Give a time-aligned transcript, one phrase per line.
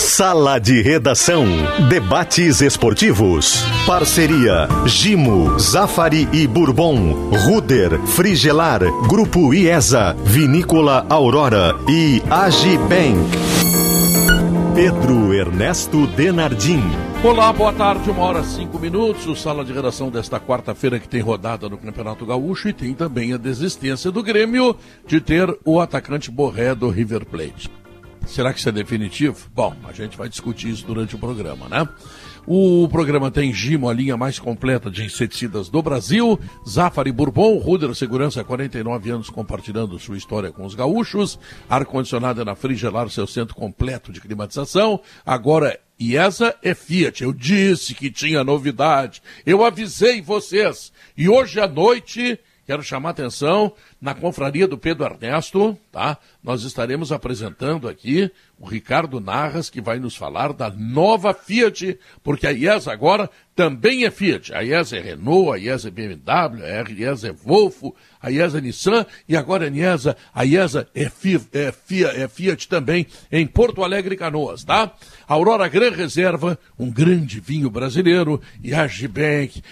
[0.00, 1.44] Sala de Redação.
[1.90, 3.62] Debates esportivos.
[3.86, 7.30] Parceria Gimo, Zafari e Bourbon.
[7.44, 13.28] Ruder, Frigelar, Grupo IESA, Vinícola Aurora e Agibank.
[14.74, 16.80] Pedro Ernesto Denardim.
[17.22, 19.26] Olá, boa tarde, uma hora cinco minutos.
[19.26, 23.34] O sala de redação desta quarta-feira que tem rodada no Campeonato Gaúcho e tem também
[23.34, 24.74] a desistência do Grêmio
[25.06, 27.79] de ter o atacante Borré do River Plate.
[28.26, 29.48] Será que isso é definitivo?
[29.54, 31.88] Bom, a gente vai discutir isso durante o programa, né?
[32.46, 36.38] O programa tem Gimo, a linha mais completa de inseticidas do Brasil.
[36.68, 41.38] Zafari Bourbon, Ruder Segurança, 49 anos compartilhando sua história com os gaúchos.
[41.68, 45.00] Ar-condicionado é na Frigelar, seu centro completo de climatização.
[45.24, 47.22] Agora, IESA é Fiat.
[47.22, 49.22] Eu disse que tinha novidade.
[49.44, 50.92] Eu avisei vocês.
[51.16, 56.16] E hoje à noite, quero chamar atenção na confraria do Pedro Ernesto, tá?
[56.42, 62.46] Nós estaremos apresentando aqui o Ricardo Narras, que vai nos falar da nova Fiat, porque
[62.46, 64.54] a IESA agora também é Fiat.
[64.54, 68.60] A IESA é Renault, a IESA é BMW, a IESA é Volvo, a IESA é
[68.62, 73.84] Nissan e agora a IESA, a IESA é, Fiat, é, é Fiat também em Porto
[73.84, 74.94] Alegre Canoas, tá?
[75.28, 78.88] Aurora Gran Reserva, um grande vinho brasileiro e a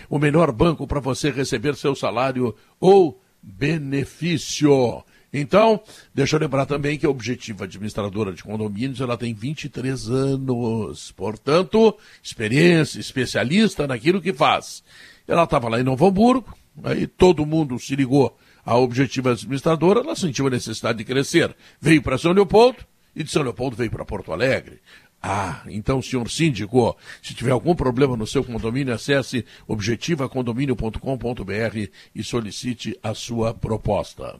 [0.08, 5.02] o melhor banco para você receber seu salário ou benefício.
[5.32, 5.80] Então,
[6.14, 11.12] deixa eu lembrar também que a Objetiva Administradora de Condomínios, ela tem 23 anos.
[11.12, 14.82] Portanto, experiência, especialista naquilo que faz.
[15.26, 20.16] Ela estava lá em Novo Hamburgo, aí todo mundo se ligou à Objetiva Administradora, ela
[20.16, 21.54] sentiu a necessidade de crescer.
[21.80, 22.78] Veio para São Leopoldo
[23.14, 24.80] e de São Leopoldo veio para Porto Alegre.
[25.22, 32.96] Ah, então, senhor síndico, se tiver algum problema no seu condomínio, acesse objetivacondomínio.com.br e solicite
[33.02, 34.36] a sua proposta.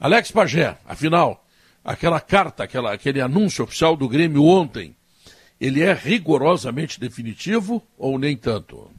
[0.00, 1.44] Alex Pagé, afinal,
[1.84, 4.96] aquela carta, aquela, aquele anúncio oficial do Grêmio ontem,
[5.60, 8.90] ele é rigorosamente definitivo ou nem tanto?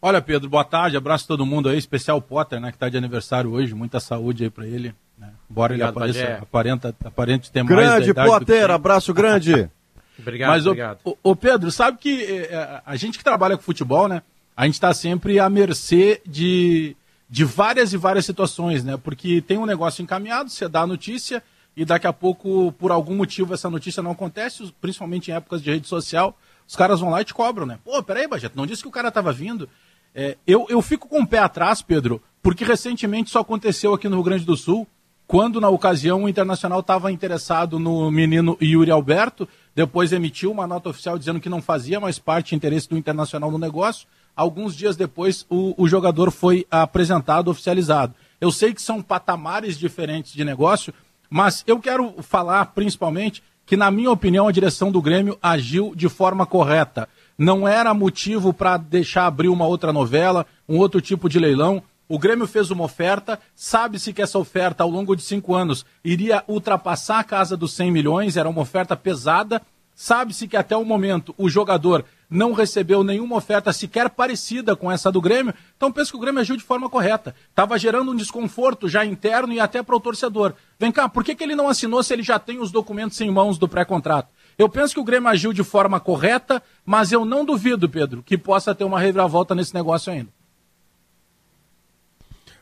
[0.00, 2.96] Olha, Pedro, boa tarde, abraço a todo mundo aí, especial Potter, né, que está de
[2.96, 4.94] aniversário hoje, muita saúde aí para ele.
[5.18, 5.30] Né?
[5.50, 9.68] Embora ele apareça, aparenta, aparente ter grande mais Grande Potter, abraço grande.
[10.18, 10.98] Obrigado, Mas, obrigado.
[11.04, 14.22] O, o, Pedro, sabe que é, a gente que trabalha com futebol, né?
[14.56, 16.96] A gente está sempre à mercê de,
[17.28, 18.96] de várias e várias situações, né?
[18.96, 21.42] Porque tem um negócio encaminhado, você dá a notícia
[21.76, 25.70] e daqui a pouco, por algum motivo, essa notícia não acontece, principalmente em épocas de
[25.70, 27.78] rede social, os caras vão lá e te cobram, né?
[27.84, 29.68] Pô, peraí, Bajeto, não disse que o cara estava vindo.
[30.14, 34.16] É, eu, eu fico com o pé atrás, Pedro, porque recentemente isso aconteceu aqui no
[34.16, 34.86] Rio Grande do Sul,
[35.26, 40.88] quando na ocasião o Internacional estava interessado no menino Yuri Alberto, depois emitiu uma nota
[40.88, 44.06] oficial dizendo que não fazia mais parte do interesse do Internacional no negócio.
[44.36, 48.14] Alguns dias depois, o, o jogador foi apresentado, oficializado.
[48.40, 50.92] Eu sei que são patamares diferentes de negócio,
[51.28, 56.08] mas eu quero falar principalmente que, na minha opinião, a direção do Grêmio agiu de
[56.08, 57.08] forma correta.
[57.36, 61.82] Não era motivo para deixar abrir uma outra novela, um outro tipo de leilão.
[62.14, 66.44] O Grêmio fez uma oferta, sabe-se que essa oferta, ao longo de cinco anos, iria
[66.46, 69.60] ultrapassar a casa dos 100 milhões, era uma oferta pesada.
[69.96, 75.10] Sabe-se que até o momento o jogador não recebeu nenhuma oferta sequer parecida com essa
[75.10, 77.34] do Grêmio, então penso que o Grêmio agiu de forma correta.
[77.50, 80.54] Estava gerando um desconforto já interno e até para o torcedor.
[80.78, 83.28] Vem cá, por que, que ele não assinou se ele já tem os documentos em
[83.28, 84.28] mãos do pré-contrato?
[84.56, 88.38] Eu penso que o Grêmio agiu de forma correta, mas eu não duvido, Pedro, que
[88.38, 90.33] possa ter uma reviravolta nesse negócio ainda.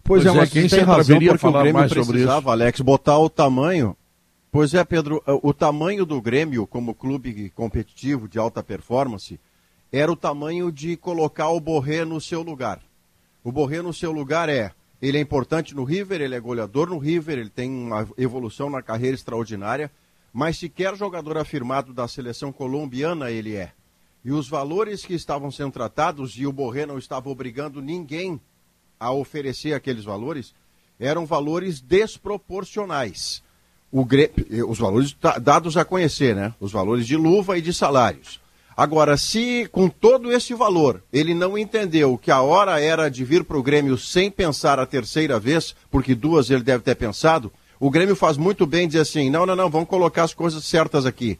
[0.04, 3.30] Pois, pois é, é, mas quem tem razão porque o Grêmio precisava, Alex, botar o
[3.30, 3.96] tamanho.
[4.50, 9.40] Pois é, Pedro, o tamanho do Grêmio como clube competitivo de alta performance
[9.90, 12.80] era o tamanho de colocar o Borré no seu lugar.
[13.44, 16.98] O Borré no seu lugar é, ele é importante no River, ele é goleador no
[16.98, 19.90] River, ele tem uma evolução na carreira extraordinária,
[20.32, 23.72] mas sequer jogador afirmado da seleção colombiana ele é.
[24.24, 28.40] E os valores que estavam sendo tratados, e o Borré não estava obrigando ninguém
[29.02, 30.54] a oferecer aqueles valores
[30.98, 33.42] eram valores desproporcionais.
[34.68, 36.54] os valores dados a conhecer, né?
[36.60, 38.40] Os valores de luva e de salários.
[38.76, 43.44] Agora, se com todo esse valor ele não entendeu que a hora era de vir
[43.44, 47.90] para o Grêmio sem pensar a terceira vez, porque duas ele deve ter pensado, o
[47.90, 51.38] Grêmio faz muito bem dizer assim: não, não, não, vamos colocar as coisas certas aqui.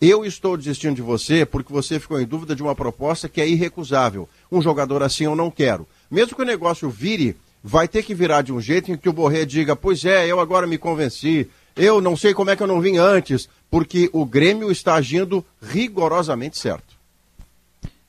[0.00, 3.48] Eu estou desistindo de você porque você ficou em dúvida de uma proposta que é
[3.48, 4.28] irrecusável.
[4.50, 5.86] Um jogador assim eu não quero.
[6.12, 9.12] Mesmo que o negócio vire, vai ter que virar de um jeito em que o
[9.14, 12.66] Borré diga: Pois é, eu agora me convenci, eu não sei como é que eu
[12.66, 16.94] não vim antes, porque o Grêmio está agindo rigorosamente certo.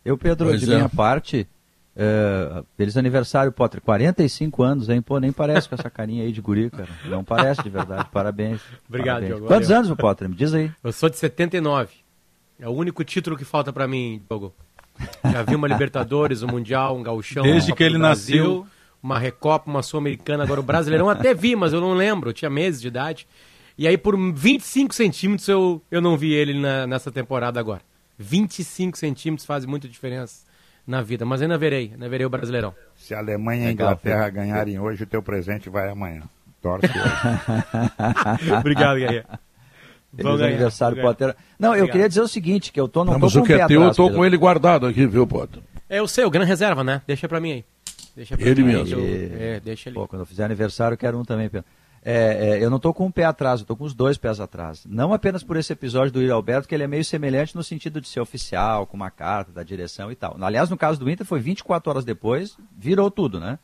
[0.04, 0.76] Eu, Pedro, pois de é.
[0.76, 1.48] minha parte,
[1.96, 3.80] é, feliz aniversário, Potter.
[3.80, 5.02] 45 anos, hein?
[5.02, 6.90] Pô, nem parece com essa carinha aí de guri, cara.
[7.06, 8.10] Não parece de verdade.
[8.12, 8.60] Parabéns.
[8.90, 9.36] Obrigado, Parabéns.
[9.38, 9.48] Diogo.
[9.48, 10.28] Quantos anos, Potter?
[10.28, 10.70] Me diz aí.
[10.84, 11.88] Eu sou de 79.
[12.60, 14.54] É o único título que falta para mim, Diogo.
[15.24, 17.44] Já vi uma Libertadores, um Mundial, um Gauchão.
[17.44, 18.68] Desde que ele Brasil, nasceu.
[19.02, 20.44] Uma Recopa, uma Sul-Americana.
[20.44, 22.30] Agora o Brasileirão até vi, mas eu não lembro.
[22.30, 23.28] Eu tinha meses de idade.
[23.78, 27.82] E aí por 25 centímetros eu, eu não vi ele na, nessa temporada agora.
[28.18, 30.46] 25 centímetros faz muita diferença
[30.86, 31.26] na vida.
[31.26, 32.74] Mas ainda verei, ainda verei o Brasileirão.
[32.96, 36.24] Se a Alemanha e a Inglaterra ganharem hoje, o teu presente vai amanhã.
[36.62, 38.54] Torce hoje.
[38.60, 39.26] Obrigado, Guerreiro.
[40.16, 41.36] Feliz aniversário, Potter.
[41.58, 41.88] Não, Obrigado.
[41.88, 43.82] eu queria dizer o seguinte, que eu tô, não, não com o que é teu,
[43.82, 45.62] eu tô com ele guardado aqui, viu, Potter?
[45.90, 47.02] É o seu, grande reserva, né?
[47.06, 47.66] Deixa pra mim aí.
[48.16, 49.00] Deixa pra ele mim mesmo.
[49.00, 49.96] Aí, É, deixa ele.
[49.96, 51.66] Pô, quando eu fizer aniversário, eu quero um também, Pedro.
[52.06, 54.40] É, é, eu não estou com um pé atrás, eu estou com os dois pés
[54.40, 54.84] atrás.
[54.86, 58.02] Não apenas por esse episódio do Yuri Alberto, que ele é meio semelhante no sentido
[58.02, 60.36] de ser oficial, com uma carta da direção e tal.
[60.42, 63.58] Aliás, no caso do Inter, foi 24 horas depois, virou tudo, né?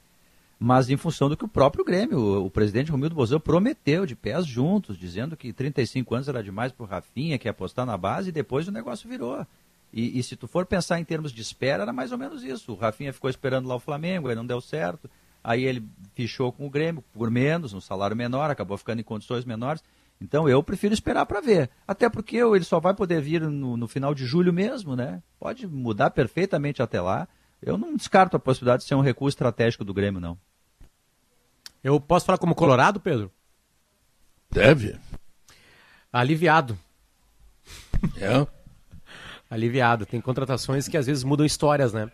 [0.59, 4.45] Mas em função do que o próprio Grêmio, o, presidente Romildo Bozão prometeu de pés
[4.45, 8.27] juntos, dizendo que 35 anos era demais para o Rafinha, que ia apostar na base,
[8.27, 9.47] e depois o negócio virou.
[9.93, 12.73] E, e, se tu for pensar em termos de espera, era mais ou menos isso.
[12.73, 15.09] O Rafinha ficou esperando lá o Flamengo, aí não deu certo.
[15.41, 15.83] Aí ele
[16.13, 19.81] fichou com o Grêmio por menos, um salário menor, acabou ficando em condições menores.
[20.21, 21.69] Então eu prefiro esperar para ver.
[21.87, 25.23] Até porque ele só vai poder vir no, no, final de julho mesmo, né?
[25.39, 27.27] Pode mudar perfeitamente até lá.
[27.61, 30.37] Eu não descarto a possibilidade de ser um recurso estratégico do Grêmio, não.
[31.83, 33.31] Eu posso falar como Colorado, Pedro?
[34.51, 34.95] Deve.
[36.11, 36.77] Aliviado.
[38.17, 38.45] É.
[39.49, 40.05] Aliviado.
[40.05, 42.11] Tem contratações que às vezes mudam histórias, né?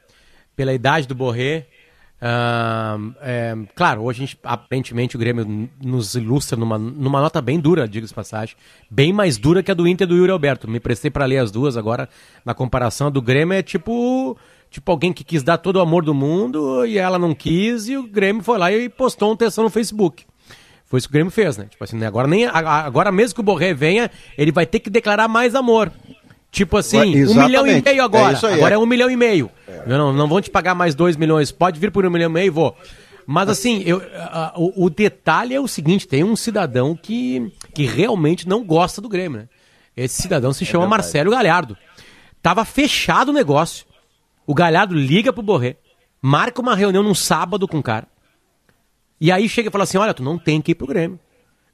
[0.56, 1.68] Pela idade do Borré,
[2.16, 7.60] Uh, é, claro, hoje a gente, aparentemente o Grêmio nos ilustra numa, numa nota bem
[7.60, 8.56] dura, diga-se passagem,
[8.90, 10.68] bem mais dura que a do Inter do Yuri Alberto.
[10.68, 12.08] Me prestei para ler as duas agora,
[12.44, 14.38] na comparação do Grêmio é tipo
[14.70, 17.98] tipo alguém que quis dar todo o amor do mundo e ela não quis e
[17.98, 20.26] o Grêmio foi lá e postou um textão no Facebook.
[20.86, 21.66] Foi isso que o Grêmio fez, né?
[21.70, 22.06] Tipo assim, né?
[22.08, 25.92] agora, nem, agora mesmo que o Borré venha, ele vai ter que declarar mais amor.
[26.52, 28.40] Tipo assim, um milhão e meio agora.
[28.42, 28.78] É aí, agora é.
[28.78, 28.80] é.
[28.80, 29.52] um milhão e meio.
[29.68, 29.84] É.
[29.88, 31.52] Não, não vão te pagar mais dois milhões.
[31.52, 32.78] Pode vir por um milhão e meio, vou.
[33.28, 37.86] Mas assim, eu, a, o, o, detalhe é o seguinte: tem um cidadão que, que
[37.86, 39.48] realmente não gosta do Grêmio, né?
[39.98, 40.88] Esse cidadão se é chama.
[40.88, 41.76] Marcelo Galhardo.
[42.42, 43.86] Tava fechado o negócio.
[44.46, 45.78] O Galhardo liga pro Borré,
[46.22, 48.08] marca uma reunião num sábado com o cara.
[49.20, 51.20] E aí chega e fala assim: olha, tu não tem que ir pro Grêmio.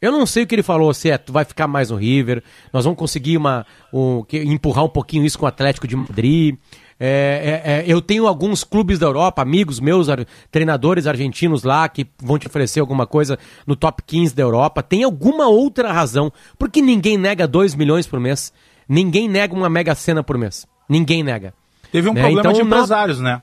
[0.02, 2.42] Eu não sei o que ele falou, se é, tu vai ficar mais no River,
[2.74, 3.64] nós vamos conseguir uma,
[3.94, 6.58] um, empurrar um pouquinho isso com o Atlético de Madrid.
[7.00, 11.88] É, é, é, eu tenho alguns clubes da Europa, amigos meus, ar, treinadores argentinos lá,
[11.88, 14.82] que vão te oferecer alguma coisa no top 15 da Europa.
[14.82, 16.34] Tem alguma outra razão?
[16.58, 18.52] Porque ninguém nega 2 milhões por mês.
[18.90, 20.66] Ninguém nega uma mega cena por mês.
[20.90, 21.54] Ninguém nega.
[21.92, 22.22] Teve um né?
[22.22, 23.26] problema então, de empresários, não...
[23.26, 23.42] né?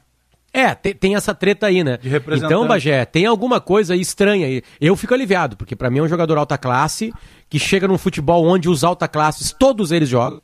[0.52, 1.98] É, tem, tem, essa treta aí, né?
[2.46, 4.62] Então, Bagé, tem alguma coisa estranha aí.
[4.80, 7.12] Eu fico aliviado, porque para mim é um jogador alta classe,
[7.50, 10.40] que chega num futebol onde os alta classes, todos eles jogam.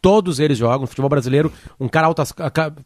[0.00, 0.82] Todos eles jogam.
[0.82, 2.22] No futebol brasileiro, um cara alta.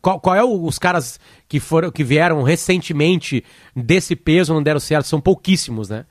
[0.00, 3.44] Qual, qual é o, os caras que foram que vieram recentemente
[3.76, 5.06] desse peso, não deram certo?
[5.06, 6.06] São pouquíssimos, né?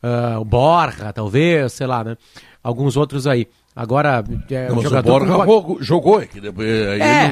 [0.00, 2.16] Uh, o Borja, talvez, sei lá, né?
[2.62, 3.48] Alguns outros aí.
[3.76, 5.22] Agora, é, não, o jogador.
[5.22, 6.48] O jogou, jogou é, ele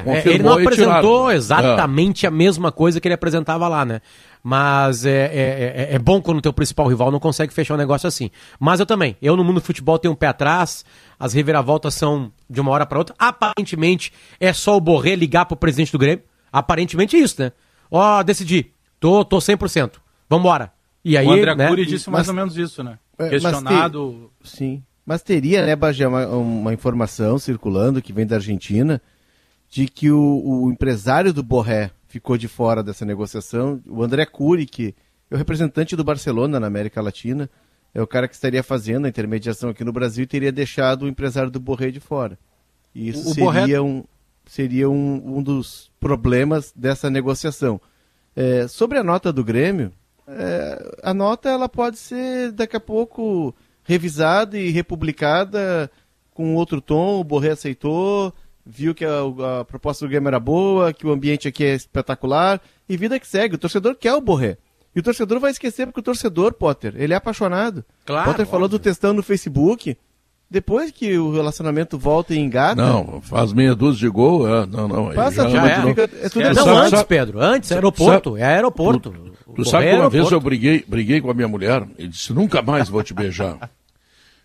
[0.05, 2.29] não, é, ele não apresentou exatamente é.
[2.29, 4.00] a mesma coisa que ele apresentava lá, né?
[4.43, 7.77] Mas é, é, é, é, bom quando o teu principal rival não consegue fechar um
[7.77, 8.29] negócio assim.
[8.59, 9.17] Mas eu também.
[9.23, 10.85] Eu no mundo do futebol tenho um pé atrás,
[11.17, 13.15] as reviravoltas são de uma hora para outra.
[13.17, 16.25] Aparentemente é só o Borré ligar pro presidente do Grêmio.
[16.53, 17.53] Aparentemente é isso, né?
[17.89, 18.72] Ó, oh, decidi.
[18.99, 19.93] Tô, tô 100%.
[20.29, 20.72] Vambora.
[21.05, 21.69] E aí, o André né?
[21.69, 22.99] Cury disse mais mas, ou menos isso, né?
[23.17, 24.31] Questionado.
[24.43, 24.82] sim.
[25.05, 29.03] Mas teria, né, Bagé, uma, uma, informação circulando que vem da Argentina
[29.69, 33.81] de que o, o, empresário do Borré ficou de fora dessa negociação.
[33.89, 34.94] O André Cury, que
[35.31, 37.51] é o representante do Barcelona na América Latina,
[37.94, 41.09] é o cara que estaria fazendo a intermediação aqui no Brasil e teria deixado o
[41.09, 42.39] empresário do Borré de fora.
[42.94, 43.81] E isso o seria, Borré...
[43.81, 44.05] um,
[44.47, 47.81] seria um, um dos problemas dessa negociação.
[48.37, 49.93] É, sobre a nota do Grêmio,
[50.27, 55.91] é, a nota ela pode ser daqui a pouco revisada e republicada
[56.32, 57.20] com outro tom.
[57.20, 58.32] O Borré aceitou,
[58.65, 62.60] viu que a, a, proposta do Grêmio era boa, que o ambiente aqui é espetacular
[62.89, 63.55] e vida que segue.
[63.55, 64.58] O torcedor quer o Borré.
[64.94, 67.84] E o torcedor vai esquecer porque o torcedor, Potter, ele é apaixonado.
[68.05, 69.96] Claro, Potter falou do textão no Facebook.
[70.53, 72.75] Depois que o relacionamento volta e engata.
[72.75, 74.47] Não, faz meia dúzia de gol.
[74.47, 75.15] É, não, não.
[75.15, 75.82] Passa já, é.
[75.82, 77.41] Fica, é tudo é, não, antes, Pedro.
[77.41, 78.37] Antes, aeroporto.
[78.37, 79.15] é aeroporto.
[79.47, 82.35] Tu, tu sabe que uma vez eu briguei, briguei com a minha mulher e disse:
[82.35, 83.71] nunca mais vou te beijar.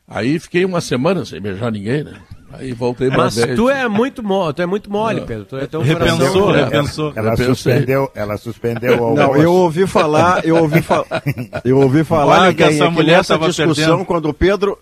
[0.08, 2.14] Aí fiquei uma semana sem beijar ninguém, né?
[2.54, 5.44] Aí voltei Mas tu é muito mole, tu é muito mole, Pedro.
[5.44, 7.14] Tu é teu repensou, coração, repensou.
[7.14, 11.04] Ela, ela suspendeu, ela suspendeu o Não, eu ouvi falar, eu ouvi, fa
[11.66, 14.06] eu ouvi falar Olha que essa mulher essa discussão perdendo.
[14.06, 14.80] quando o Pedro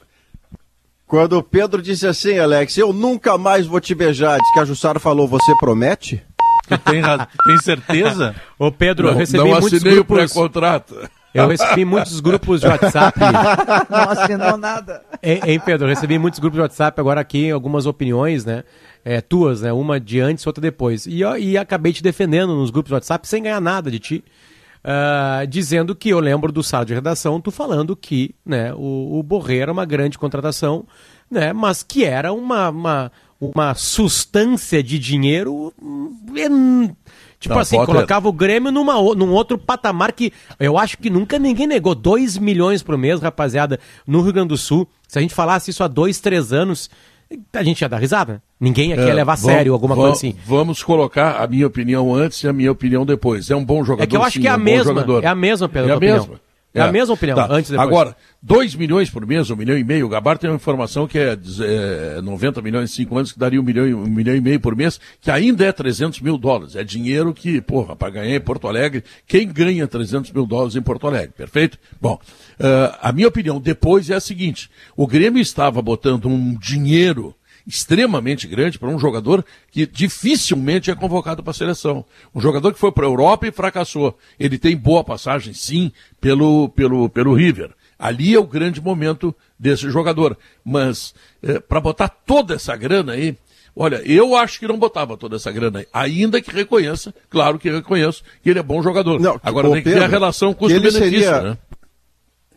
[1.07, 4.65] Quando o Pedro disse assim, Alex, eu nunca mais vou te beijar, diz que a
[4.65, 6.23] Jussara falou, você promete?
[6.83, 7.01] tem,
[7.45, 8.35] tem certeza?
[8.57, 9.99] Ô Pedro, não, eu recebi não muitos grupos...
[9.99, 11.09] o pré-contrato.
[11.35, 13.19] Eu recebi muitos grupos de WhatsApp.
[13.91, 15.01] Não assinou nada.
[15.21, 15.85] Hein, hein, Pedro?
[15.85, 18.63] Eu recebi muitos grupos de WhatsApp agora aqui, algumas opiniões, né?
[19.03, 19.73] É, tuas, né?
[19.73, 21.05] Uma de antes, outra depois.
[21.05, 24.23] E, e acabei te defendendo nos grupos de WhatsApp sem ganhar nada de ti.
[24.85, 29.23] Uh, dizendo que eu lembro do sala de redação, tu falando que né, o, o
[29.23, 30.85] Borré era uma grande contratação,
[31.29, 33.11] né, mas que era uma, uma,
[33.41, 36.93] uma substância de dinheiro hum,
[37.39, 41.37] Tipo não, assim, colocava o Grêmio numa, num outro patamar que eu acho que nunca
[41.37, 41.93] ninguém negou.
[41.93, 44.87] 2 milhões por mês, rapaziada, no Rio Grande do Sul.
[45.07, 46.89] Se a gente falasse isso há dois, três anos,
[47.53, 48.41] a gente ia dar risada.
[48.59, 50.35] Ninguém aqui é, ia levar a sério alguma coisa assim.
[50.45, 53.51] Vamos colocar a minha opinião antes e a minha opinião depois.
[53.51, 54.03] É um bom jogador.
[54.03, 55.05] É que eu acho sim, que é, a é um mesma.
[55.21, 55.91] É a mesma, Pedro.
[55.91, 56.39] É a mesma.
[56.75, 57.47] É, a mesma opinião, tá.
[57.49, 57.87] antes e depois.
[57.87, 61.07] Agora, 2 milhões por mês, 1 um milhão e meio, o Gabar tem uma informação
[61.07, 61.37] que é,
[62.17, 64.59] é 90 milhões em 5 anos, que daria 1 um milhão, um milhão e meio
[64.59, 66.75] por mês, que ainda é 300 mil dólares.
[66.75, 70.81] É dinheiro que, porra, para ganhar em Porto Alegre, quem ganha 300 mil dólares em
[70.81, 71.79] Porto Alegre, perfeito?
[72.01, 72.19] Bom,
[72.59, 77.33] uh, a minha opinião depois é a seguinte, o Grêmio estava botando um dinheiro
[77.67, 82.05] extremamente grande para um jogador que dificilmente é convocado para a seleção.
[82.33, 84.17] Um jogador que foi para a Europa e fracassou.
[84.39, 85.91] Ele tem boa passagem, sim,
[86.21, 87.71] pelo, pelo, pelo River.
[87.97, 90.37] Ali é o grande momento desse jogador.
[90.63, 93.35] Mas é, para botar toda essa grana aí,
[93.75, 95.87] olha, eu acho que não botava toda essa grana aí.
[95.91, 99.19] Ainda que reconheça, claro que reconheço, que ele é bom jogador.
[99.19, 101.57] Não, Agora tem que ter a relação custo-benefício, né?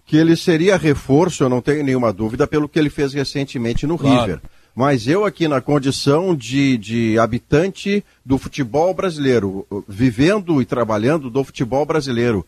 [0.05, 3.99] que ele seria reforço, eu não tenho nenhuma dúvida, pelo que ele fez recentemente no
[3.99, 4.21] claro.
[4.21, 4.41] River.
[4.79, 11.43] Mas eu aqui na condição de, de habitante do futebol brasileiro, vivendo e trabalhando do
[11.43, 12.47] futebol brasileiro,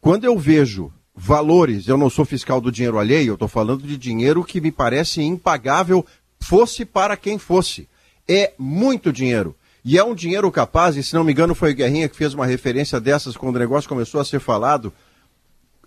[0.00, 3.98] quando eu vejo valores, eu não sou fiscal do dinheiro alheio, eu estou falando de
[3.98, 6.02] dinheiro que me parece impagável,
[6.40, 7.86] fosse para quem fosse.
[8.26, 9.54] É muito dinheiro.
[9.84, 12.32] E é um dinheiro capaz, e se não me engano foi o Guerrinha que fez
[12.32, 14.94] uma referência dessas quando o negócio começou a ser falado,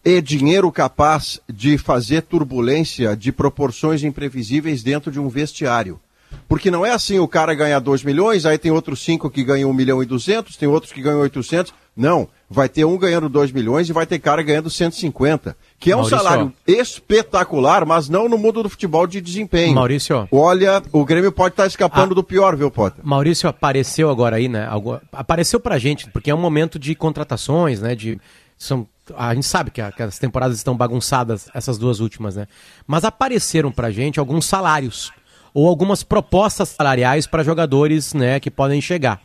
[0.03, 6.00] é dinheiro capaz de fazer turbulência de proporções imprevisíveis dentro de um vestiário.
[6.48, 9.70] Porque não é assim o cara ganha 2 milhões, aí tem outros 5 que ganham
[9.70, 11.74] 1 milhão e 200, tem outros que ganham 800.
[11.96, 15.56] Não, vai ter um ganhando 2 milhões e vai ter cara ganhando 150.
[15.79, 19.75] Que é um Maurício, salário espetacular, mas não no mundo do futebol de desempenho.
[19.75, 20.27] Maurício.
[20.32, 22.15] Olha, o Grêmio pode estar tá escapando a...
[22.15, 23.03] do pior, viu, Potter?
[23.03, 24.68] Maurício apareceu agora aí, né?
[25.12, 27.96] Apareceu pra gente, porque é um momento de contratações, né?
[27.96, 28.20] De...
[28.58, 28.88] São
[29.18, 32.48] a gente sabe que, a, que, as temporadas estão bagunçadas, essas duas últimas, né?
[32.88, 35.12] Mas apareceram pra gente alguns salários
[35.54, 39.22] ou algumas propostas salariais para jogadores, né, que podem chegar.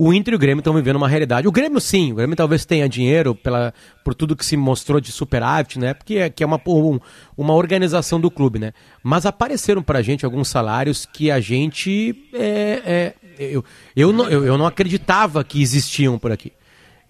[0.00, 1.48] O Inter e o Grêmio estão vivendo uma realidade.
[1.48, 5.10] O Grêmio sim, o Grêmio talvez tenha dinheiro pela, por tudo que se mostrou de
[5.10, 5.92] superávit, né?
[5.92, 7.00] Porque é, que é uma, um,
[7.36, 8.72] uma organização do clube, né?
[9.02, 12.14] Mas apareceram pra gente alguns salários que a gente.
[12.32, 13.64] É, é, eu,
[13.96, 16.52] eu, não, eu, eu não acreditava que existiam por aqui.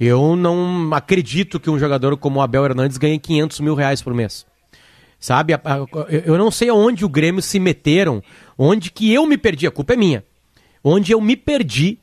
[0.01, 4.15] Eu não acredito que um jogador como o Abel Hernandes ganhe 500 mil reais por
[4.15, 4.47] mês.
[5.19, 5.53] Sabe?
[6.25, 8.23] Eu não sei aonde o Grêmio se meteram,
[8.57, 10.25] onde que eu me perdi, a culpa é minha.
[10.85, 11.99] Onde eu me perdi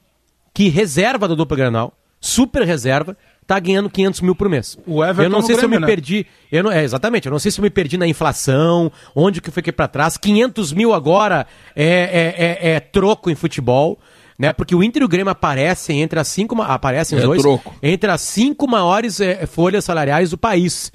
[0.54, 3.16] que reserva da dupla Granal, super reserva,
[3.48, 4.78] tá ganhando 500 mil por mês.
[4.86, 5.88] O Everton eu não sei Grêmio, se eu me né?
[5.88, 6.26] perdi.
[6.52, 9.52] Eu não, é, exatamente, eu não sei se eu me perdi na inflação, onde que
[9.52, 10.18] foi que para trás.
[10.18, 14.00] 500 mil agora é, é, é, é troco em futebol
[14.38, 14.54] né?
[14.54, 17.76] Porque o Inter e o Grêmio aparecem entre as cinco aparecem os é dois troco.
[17.82, 20.92] entre as cinco maiores é, folhas salariais do país.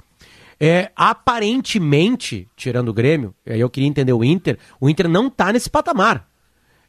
[0.62, 5.52] É, aparentemente, tirando o Grêmio, aí eu queria entender o Inter, o Inter não está
[5.52, 6.28] nesse patamar.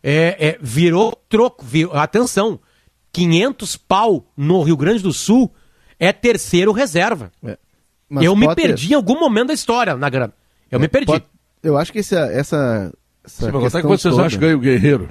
[0.04, 2.60] É, é, virou troco, virou, atenção,
[3.14, 5.50] 500 pau no Rio Grande do Sul
[5.98, 7.32] é terceiro reserva.
[7.46, 7.58] É,
[8.22, 10.34] eu me perdi em algum momento da história na grana.
[10.70, 11.06] Eu me perdi.
[11.06, 11.26] Pode,
[11.64, 12.92] eu acho que essa, essa,
[13.24, 14.26] essa Sim, quanto é que vocês toda...
[14.26, 15.10] acham que ganha o Guerreiro?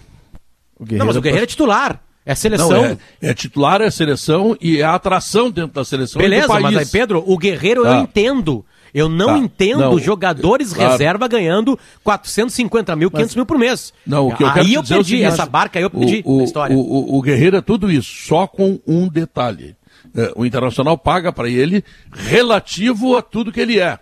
[0.90, 2.00] Não, mas o Guerreiro é titular.
[2.24, 2.70] É seleção.
[2.70, 6.20] Não, é, é, titular, é seleção e é atração dentro da seleção.
[6.20, 7.96] Beleza, mas aí, Pedro, o Guerreiro tá.
[7.96, 8.64] eu entendo.
[8.92, 9.38] Eu não tá.
[9.38, 10.92] entendo não, jogadores claro.
[10.92, 13.92] reserva ganhando 450 mil, 500 mas, mil por mês.
[14.06, 16.22] Não, o que eu aí quero eu perdi, é seguinte, essa barca aí eu perdi
[16.26, 16.76] o, a história.
[16.76, 19.76] O, o, o, Guerreiro é tudo isso, só com um detalhe.
[20.14, 23.98] É, o Internacional paga para ele relativo a tudo que ele é.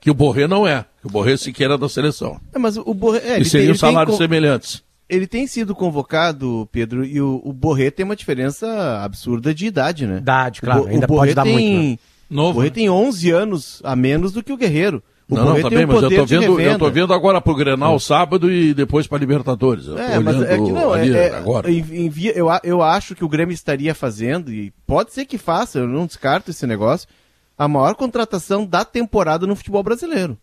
[0.00, 0.86] Que o Borré não é.
[1.00, 2.40] Que o Borré sequer é da seleção.
[2.54, 3.20] É, mas o Borré...
[3.24, 4.26] É, e seriam salários tem...
[4.26, 4.82] semelhantes
[5.14, 10.06] ele tem sido convocado, Pedro, e o, o Borré tem uma diferença absurda de idade,
[10.06, 10.18] né?
[10.18, 11.90] Idade, claro, o, ainda o pode dar muito.
[11.90, 11.98] Né?
[12.28, 12.74] Novo, o Borré né?
[12.74, 15.02] tem 11 anos a menos do que o Guerreiro.
[15.28, 17.40] O não, Borré não, tá bem, um mas eu tô, vendo, eu tô vendo agora
[17.40, 19.86] pro Grenal sábado e depois pra Libertadores.
[19.86, 21.70] Eu é, mas é que não, é, é, agora.
[21.70, 25.88] Envia, eu, eu acho que o Grêmio estaria fazendo, e pode ser que faça, eu
[25.88, 27.08] não descarto esse negócio,
[27.56, 30.36] a maior contratação da temporada no futebol brasileiro.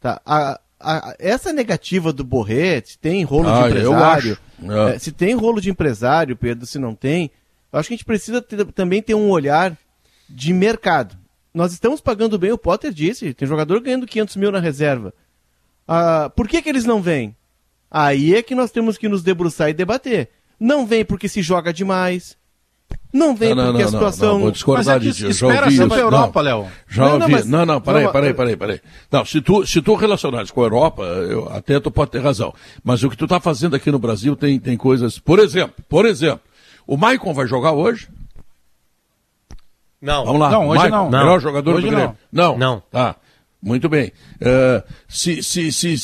[0.00, 0.20] Tá?
[0.24, 4.98] A, a, essa negativa do Borré, se tem rolo ah, de empresário, é.
[4.98, 7.30] se tem rolo de empresário, Pedro, se não tem,
[7.72, 9.76] eu acho que a gente precisa ter, também ter um olhar
[10.28, 11.16] de mercado.
[11.52, 15.14] Nós estamos pagando bem, o Potter disse, tem jogador ganhando 500 mil na reserva.
[15.86, 17.36] Ah, por que, que eles não vêm?
[17.90, 20.30] Aí é que nós temos que nos debruçar e debater.
[20.58, 22.36] Não vem porque se joga demais,
[23.14, 24.32] não vem não, porque não, a situação.
[24.32, 26.66] Não, vou discordar mas é de Espera sempre a Europa, Léo.
[26.88, 27.30] Já ouvi.
[27.30, 27.46] Mas...
[27.46, 28.80] Não, não, peraí, peraí, peraí, peraí.
[29.08, 32.52] Não, se tu, se tu relacionares com a Europa, eu, até tu pode ter razão.
[32.82, 35.16] Mas o que tu está fazendo aqui no Brasil tem, tem coisas.
[35.16, 36.40] Por exemplo, por exemplo,
[36.88, 38.08] o Maicon vai jogar hoje?
[40.02, 40.24] Não.
[40.24, 40.50] Vamos lá.
[40.50, 41.10] Não, hoje Maicon, não.
[41.10, 42.16] Melhor jogador hoje do Grêmio.
[42.32, 42.58] Não.
[42.58, 42.58] Não.
[42.58, 42.82] Não.
[42.90, 43.14] Tá.
[43.64, 44.12] Muito bem.
[44.42, 45.96] Uh, se, se, se,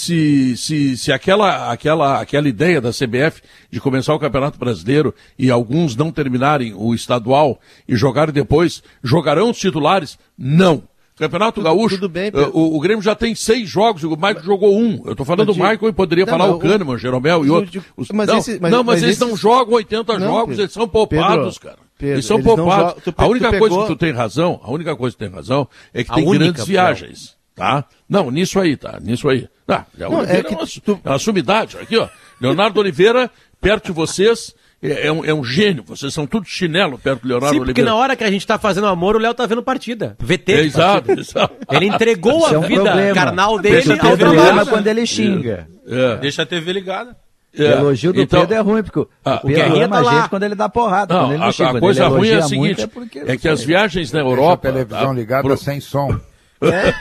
[0.57, 5.95] se, se, aquela, aquela, aquela ideia da CBF de começar o Campeonato Brasileiro e alguns
[5.95, 10.19] não terminarem o estadual e jogarem depois, jogarão os titulares?
[10.39, 10.85] Não.
[11.17, 14.75] Campeonato Gaúcho, tudo bem, uh, o, o, Grêmio já tem seis jogos, o Maicon jogou
[14.75, 15.03] um.
[15.05, 17.51] Eu estou falando do Maicon e poderia não, falar não, o Kahneman, o Jeromel e
[17.51, 17.85] outros.
[18.11, 20.89] Mas não, esse, mas, não, mas, mas eles não jogam 80 jogos, Pedro, eles são
[20.89, 21.91] poupados, Pedro, cara.
[21.99, 23.03] Pedro, eles são poupados.
[23.15, 26.03] a única coisa que tu tem razão, a única coisa que tu tem razão é
[26.03, 27.40] que a tem única, grandes viagens.
[27.61, 27.85] Tá?
[28.09, 28.99] Não, nisso aí, tá?
[29.03, 29.47] Nisso aí.
[29.67, 30.99] Tá, não, é, que é, uma, tu...
[31.05, 31.77] é uma sumidade.
[31.77, 32.09] Aqui, ó.
[32.41, 35.85] Leonardo Oliveira, perto de vocês, é, é, um, é um gênio.
[35.87, 37.91] Vocês são tudo chinelo perto do Leonardo Sim, porque Oliveira.
[37.91, 40.17] na hora que a gente tá fazendo amor, o Léo tá vendo partida.
[40.19, 40.53] VT.
[40.53, 41.55] É, exato, exato.
[41.71, 43.15] Ele entregou a é um vida problema.
[43.15, 45.69] carnal dele Deixa ao problema quando ele xinga.
[45.87, 46.17] É.
[46.17, 47.15] Deixa a TV ligada.
[47.55, 47.63] É.
[47.63, 50.31] O elogio do então, Pedro é ruim, porque ah, o Pedro ama tá a gente
[50.31, 51.13] quando ele dá porrada.
[51.13, 52.89] Não, a, xinga, a coisa ruim é a seguinte,
[53.27, 54.73] é, é que as viagens na Europa...
[54.73, 55.59] Deixa a televisão ligada pro...
[55.59, 56.19] sem som.
[56.71, 56.93] É?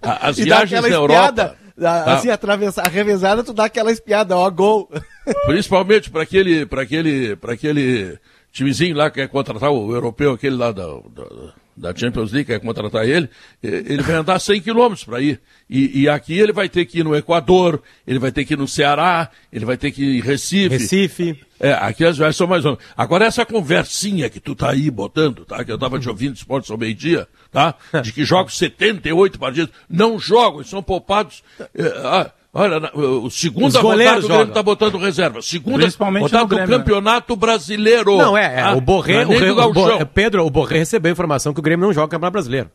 [0.00, 1.56] As viagens na Europa.
[1.78, 2.14] Tá.
[2.14, 4.88] Assim, atravessar, a revezada, tu dá aquela espiada, ó, gol.
[5.46, 8.18] Principalmente para aquele, para aquele, para aquele
[8.50, 12.60] timezinho lá que quer contratar o europeu, aquele lá da, da, da Champions League, quer
[12.60, 13.28] contratar ele,
[13.62, 15.40] ele vai andar 100 quilômetros para ir.
[15.68, 18.56] E, e, aqui ele vai ter que ir no Equador, ele vai ter que ir
[18.56, 20.68] no Ceará, ele vai ter que ir em Recife.
[20.68, 21.40] Recife.
[21.58, 22.84] É, aqui as viagens são mais longas.
[22.96, 25.64] Agora essa conversinha que tu tá aí botando, tá?
[25.64, 27.74] Que eu tava te ouvindo esportes ao meio-dia, tá?
[28.02, 29.70] De que jogam 78 partidas.
[29.88, 31.42] Não jogam, são poupados.
[31.74, 35.42] É, ah, Olha, o segunda rodada o Grêmio está botando reserva.
[35.42, 36.78] Segunda rodada do Grêmio, né?
[36.78, 37.38] Campeonato né?
[37.38, 38.16] Brasileiro.
[38.16, 41.52] Não, é, é ah, o Borré, o, o, o, Pedro, o Borré recebeu a informação
[41.52, 42.70] que o Grêmio não joga o Campeonato Brasileiro.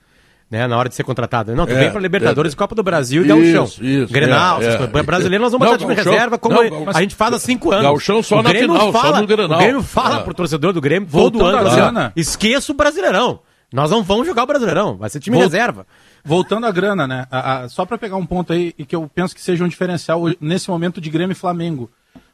[0.52, 1.56] Né, na hora de ser contratado.
[1.56, 3.64] Não, tu é, vem para Libertadores, é, Copa do Brasil e Gauchão.
[3.64, 7.34] Isso, Grenal, é, é, brasileiro nós vamos botar time reserva, como não, a gente faz
[7.34, 7.84] há cinco anos.
[7.84, 9.58] Gauchão só o na final, fala, só no Grenal.
[9.58, 10.24] O Grêmio fala é.
[10.24, 13.40] pro torcedor do Grêmio todo ano, assim, esqueça o Brasileirão.
[13.72, 15.88] Nós não vamos jogar o Brasileirão, vai ser time Vol reserva.
[16.24, 17.28] Voltando à grana, né?
[17.32, 19.68] A, a, só para pegar um ponto aí e que eu penso que seja um
[19.68, 21.90] diferencial nesse momento de Grêmio e Flamengo.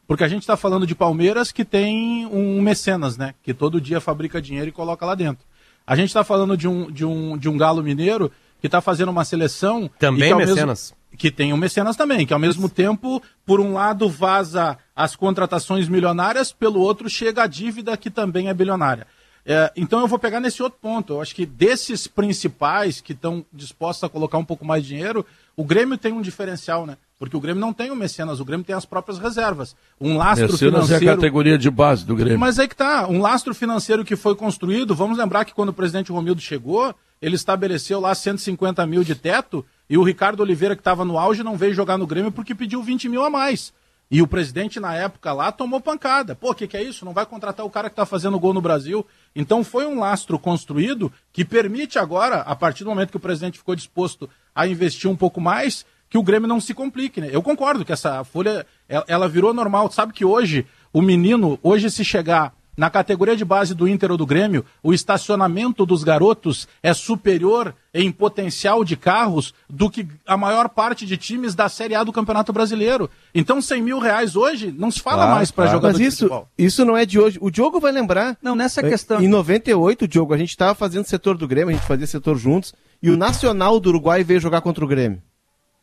[0.08, 3.34] Porque a gente está falando de Palmeiras que tem um mecenas, né?
[3.44, 5.46] Que todo dia fabrica dinheiro e coloca lá dentro.
[5.86, 9.10] A gente está falando de um, de, um, de um Galo Mineiro que está fazendo
[9.10, 9.90] uma seleção.
[10.00, 10.92] Também mecenas.
[10.92, 15.16] Mesmo, que tem um mecenas também, que ao mesmo tempo, por um lado, vaza as
[15.16, 19.08] contratações milionárias, pelo outro, chega a dívida que também é bilionária.
[19.50, 21.14] É, então eu vou pegar nesse outro ponto.
[21.14, 25.26] Eu acho que desses principais que estão dispostos a colocar um pouco mais de dinheiro,
[25.56, 26.98] o Grêmio tem um diferencial, né?
[27.18, 29.74] Porque o Grêmio não tem o Mecenas, o Grêmio tem as próprias reservas.
[30.00, 31.06] Um lastro Mecenas financeiro.
[31.06, 32.38] é a categoria de base do Grêmio.
[32.38, 34.94] Mas aí que tá, um lastro financeiro que foi construído.
[34.94, 39.66] Vamos lembrar que quando o presidente Romildo chegou, ele estabeleceu lá 150 mil de teto
[39.90, 42.84] e o Ricardo Oliveira, que estava no auge, não veio jogar no Grêmio porque pediu
[42.84, 43.74] 20 mil a mais.
[44.10, 46.34] E o presidente, na época lá, tomou pancada.
[46.34, 47.04] Pô, o que, que é isso?
[47.04, 49.06] Não vai contratar o cara que está fazendo gol no Brasil.
[49.36, 53.58] Então foi um lastro construído que permite agora, a partir do momento que o presidente
[53.58, 57.20] ficou disposto a investir um pouco mais, que o Grêmio não se complique.
[57.20, 57.30] Né?
[57.32, 59.92] Eu concordo que essa folha, ela virou normal.
[59.92, 64.18] Sabe que hoje, o menino, hoje se chegar na categoria de base do Inter ou
[64.18, 70.38] do Grêmio, o estacionamento dos garotos é superior em potencial de carros do que a
[70.38, 73.10] maior parte de times da Série A do Campeonato Brasileiro.
[73.34, 75.78] Então, 100 mil reais hoje não se fala claro, mais para claro.
[75.80, 76.50] jogador Mas isso, futebol.
[76.56, 77.40] isso não é de hoje.
[77.42, 78.38] O Diogo vai lembrar.
[78.44, 79.20] Não, nessa é, questão.
[79.20, 82.76] Em 98, Diogo, a gente estava fazendo setor do Grêmio, a gente fazia setor juntos,
[83.02, 85.20] e o Nacional do Uruguai veio jogar contra o Grêmio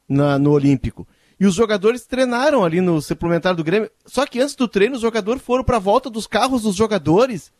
[0.09, 1.07] na, no Olímpico.
[1.39, 3.91] E os jogadores treinaram ali no suplementar do Grêmio.
[4.07, 7.53] Só que antes do treino, os jogadores foram para a volta dos carros dos jogadores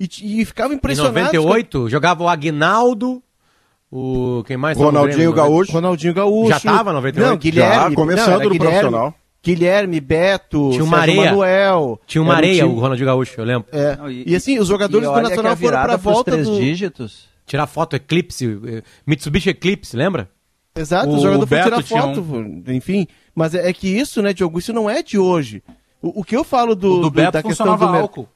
[0.00, 1.34] e, e ficavam impressionados.
[1.34, 1.88] Em 98, com...
[1.88, 3.22] jogava o Aguinaldo,
[3.90, 4.42] o.
[4.46, 4.76] Quem mais?
[4.76, 5.72] Ronaldinho Gaúcho.
[5.72, 6.50] Ronaldinho Gaúcho.
[6.50, 7.30] Já tava 98?
[7.30, 7.90] Não, Guilherme.
[7.90, 9.14] Já, começando não, no Guilherme, profissional.
[9.42, 11.24] Guilherme, Beto, Tinha uma areia.
[11.26, 12.00] Manuel.
[12.06, 13.68] Tinha uma areia, o Ronaldinho Gaúcho, eu lembro.
[13.72, 13.96] É.
[13.96, 16.58] Não, e, e, assim, os jogadores do Nacional foram pra volta três do...
[16.58, 17.28] dígitos.
[17.46, 20.28] Tirar foto, Eclipse, eh, Mitsubishi Eclipse, lembra?
[20.78, 22.62] Exato, o, o jogador foi tirar foto, um...
[22.68, 23.06] enfim.
[23.34, 25.62] Mas é, é, que isso, né, Diogo, isso não é de hoje.
[26.00, 28.28] O, o que eu falo do, o do, Beto da questão do álcool.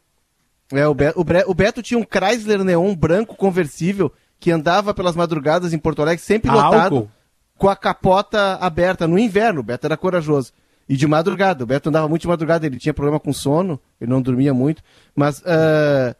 [0.72, 1.44] É, o, Beto, o, Bre...
[1.46, 6.22] o Beto tinha um Chrysler Neon branco conversível que andava pelas madrugadas em Porto Alegre,
[6.22, 6.96] sempre a lotado.
[6.96, 7.10] Álcool.
[7.56, 9.60] com a capota aberta no inverno.
[9.60, 10.52] O Beto era corajoso.
[10.88, 11.62] E de madrugada.
[11.62, 14.82] O Beto andava muito de madrugada, ele tinha problema com sono, ele não dormia muito.
[15.14, 16.14] Mas uh,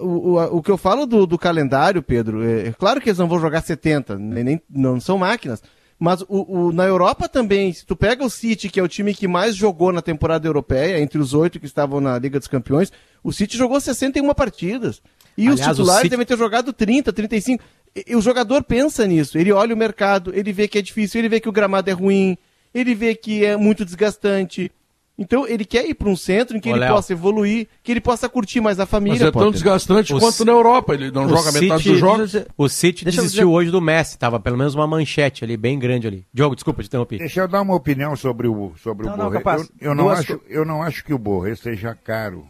[0.00, 3.18] o, o, o que eu falo do, do calendário, Pedro, é, é, claro que eles
[3.18, 5.62] não vão jogar 70, nem, não são máquinas.
[5.98, 9.12] Mas o, o, na Europa também, se tu pega o City, que é o time
[9.12, 12.90] que mais jogou na temporada europeia, entre os oito que estavam na Liga dos Campeões,
[13.22, 15.02] o City jogou 61 partidas.
[15.36, 16.10] E Aliás, os titulares City...
[16.10, 17.62] devem ter jogado 30, 35.
[17.94, 19.36] E, o jogador pensa nisso.
[19.36, 21.92] Ele olha o mercado, ele vê que é difícil, ele vê que o gramado é
[21.92, 22.38] ruim,
[22.72, 24.72] ele vê que é muito desgastante.
[25.20, 26.94] Então ele quer ir para um centro em que Ô, ele Léo.
[26.94, 29.18] possa evoluir, que ele possa curtir mais a família.
[29.18, 30.44] Mas é tão desgastante o quanto C...
[30.46, 30.94] na Europa.
[30.94, 31.64] Ele não joga City...
[31.66, 32.36] metade dos jogos.
[32.56, 33.54] O City Deixa desistiu dizer...
[33.54, 34.18] hoje do Messi.
[34.18, 36.26] Tava pelo menos uma manchete ali, bem grande ali.
[36.32, 37.18] Diogo, desculpa te interromper.
[37.18, 39.42] Deixa eu dar uma opinião sobre o, sobre não, o Borré.
[39.44, 42.48] Não, eu, eu, não acho, eu não acho que o Borré seja caro.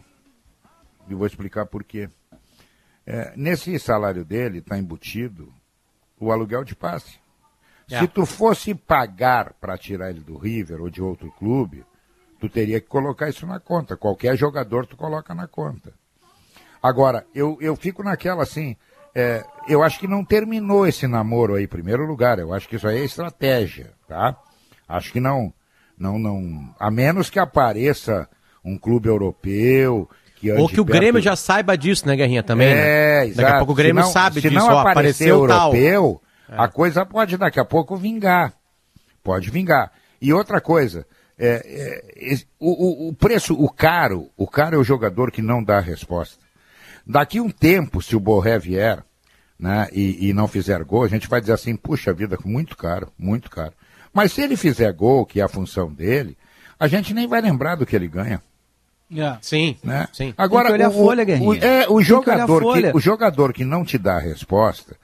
[1.09, 2.09] E vou explicar por quê.
[3.04, 5.52] É, nesse salário dele está embutido
[6.20, 7.18] o aluguel de passe.
[7.90, 7.98] É.
[7.98, 11.85] Se tu fosse pagar para tirar ele do River ou de outro clube,
[12.40, 13.96] tu teria que colocar isso na conta.
[13.96, 15.92] Qualquer jogador tu coloca na conta.
[16.83, 18.76] Agora, eu, eu fico naquela assim,
[19.14, 22.38] é, eu acho que não terminou esse namoro aí, em primeiro lugar.
[22.38, 24.35] Eu acho que isso aí é estratégia, tá?
[24.88, 25.53] Acho que não,
[25.98, 28.29] não, não, a menos que apareça
[28.64, 30.09] um clube europeu
[30.40, 30.98] que Ou que o perto...
[30.98, 33.26] Grêmio já saiba disso, né, Guerrinha, também, é, né?
[33.26, 33.37] Exato.
[33.42, 36.59] Daqui a pouco o Grêmio não, sabe se disso, não aparecer europeu, tal.
[36.64, 38.55] a coisa pode daqui a pouco vingar.
[39.22, 39.92] Pode vingar.
[40.20, 41.07] E outra coisa,
[41.42, 45.79] é, é, o, o, preço, o caro, o caro é o jogador que não dá
[45.79, 46.44] a resposta.
[47.07, 49.03] Daqui um tempo, se o Borré vier
[49.59, 53.11] né, e, e não fizer gol, a gente vai dizer assim, puxa vida, muito caro,
[53.18, 53.72] muito caro.
[54.12, 56.37] Mas se ele fizer gol, que é a função dele,
[56.79, 58.42] a gente nem vai lembrar do que ele ganha.
[59.11, 59.38] Yeah.
[59.40, 60.09] Sim, né?
[60.12, 60.35] sim.
[60.37, 64.20] Agora, o, folha, o, é, o, jogador que, o jogador que não te dá a
[64.20, 64.94] resposta,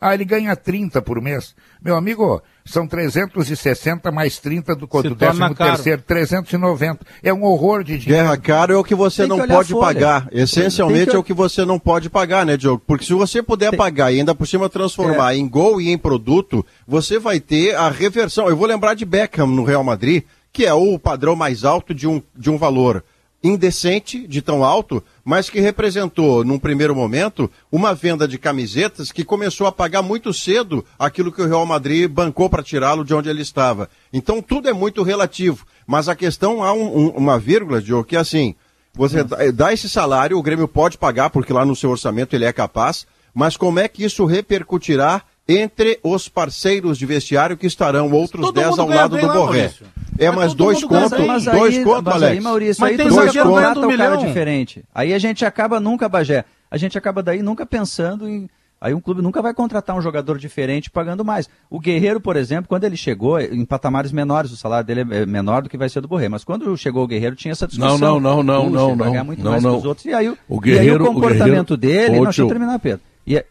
[0.00, 1.56] ah, ele ganha 30 por mês.
[1.82, 7.06] Meu amigo, são 360 mais 30 do, do 13 terceiro, 390.
[7.22, 8.24] É um horror de dinheiro.
[8.24, 10.28] Guerra caro é o que você Tem não que pode pagar.
[10.32, 11.16] Essencialmente que...
[11.16, 12.82] é o que você não pode pagar, né, Diogo?
[12.86, 13.78] Porque se você puder Tem...
[13.78, 15.38] pagar e ainda por cima transformar é.
[15.38, 18.48] em gol e em produto, você vai ter a reversão.
[18.48, 22.08] Eu vou lembrar de Beckham no Real Madrid, que é o padrão mais alto de
[22.08, 23.02] um, de um valor
[23.46, 29.24] indecente de tão alto, mas que representou, num primeiro momento, uma venda de camisetas que
[29.24, 33.28] começou a pagar muito cedo aquilo que o Real Madrid bancou para tirá-lo de onde
[33.28, 33.88] ele estava.
[34.12, 35.66] Então tudo é muito relativo.
[35.86, 38.54] Mas a questão há um, um, uma vírgula, Diogo, que é assim:
[38.94, 42.52] você dá esse salário, o Grêmio pode pagar, porque lá no seu orçamento ele é
[42.52, 48.52] capaz, mas como é que isso repercutirá entre os parceiros de vestiário que estarão outros
[48.52, 49.72] 10 ao lado do Borré.
[50.18, 52.32] É mais dois contos, dois contos, Alex.
[52.32, 54.84] Aí, Maurício, mas aí tem dois contos, um cara diferente.
[54.94, 58.48] Aí a gente acaba nunca, Bagé, a gente acaba daí nunca pensando em
[58.78, 61.48] Aí um clube nunca vai contratar um jogador diferente pagando mais.
[61.70, 65.62] O Guerreiro, por exemplo, quando ele chegou, em patamares menores, o salário dele é menor
[65.62, 66.28] do que vai ser do Borré.
[66.28, 67.96] Mas quando chegou o Guerreiro, tinha essa discussão.
[67.98, 68.96] Não, não, não, não, não.
[68.96, 69.72] Vai muito não, mais não.
[69.72, 70.04] que os outros.
[70.04, 72.06] E aí o, o, Guerreiro, e aí o comportamento o Guerreiro...
[72.06, 72.16] dele.
[72.16, 73.00] Ô, não, deixa eu terminar, Pedro.
[73.26, 73.42] E,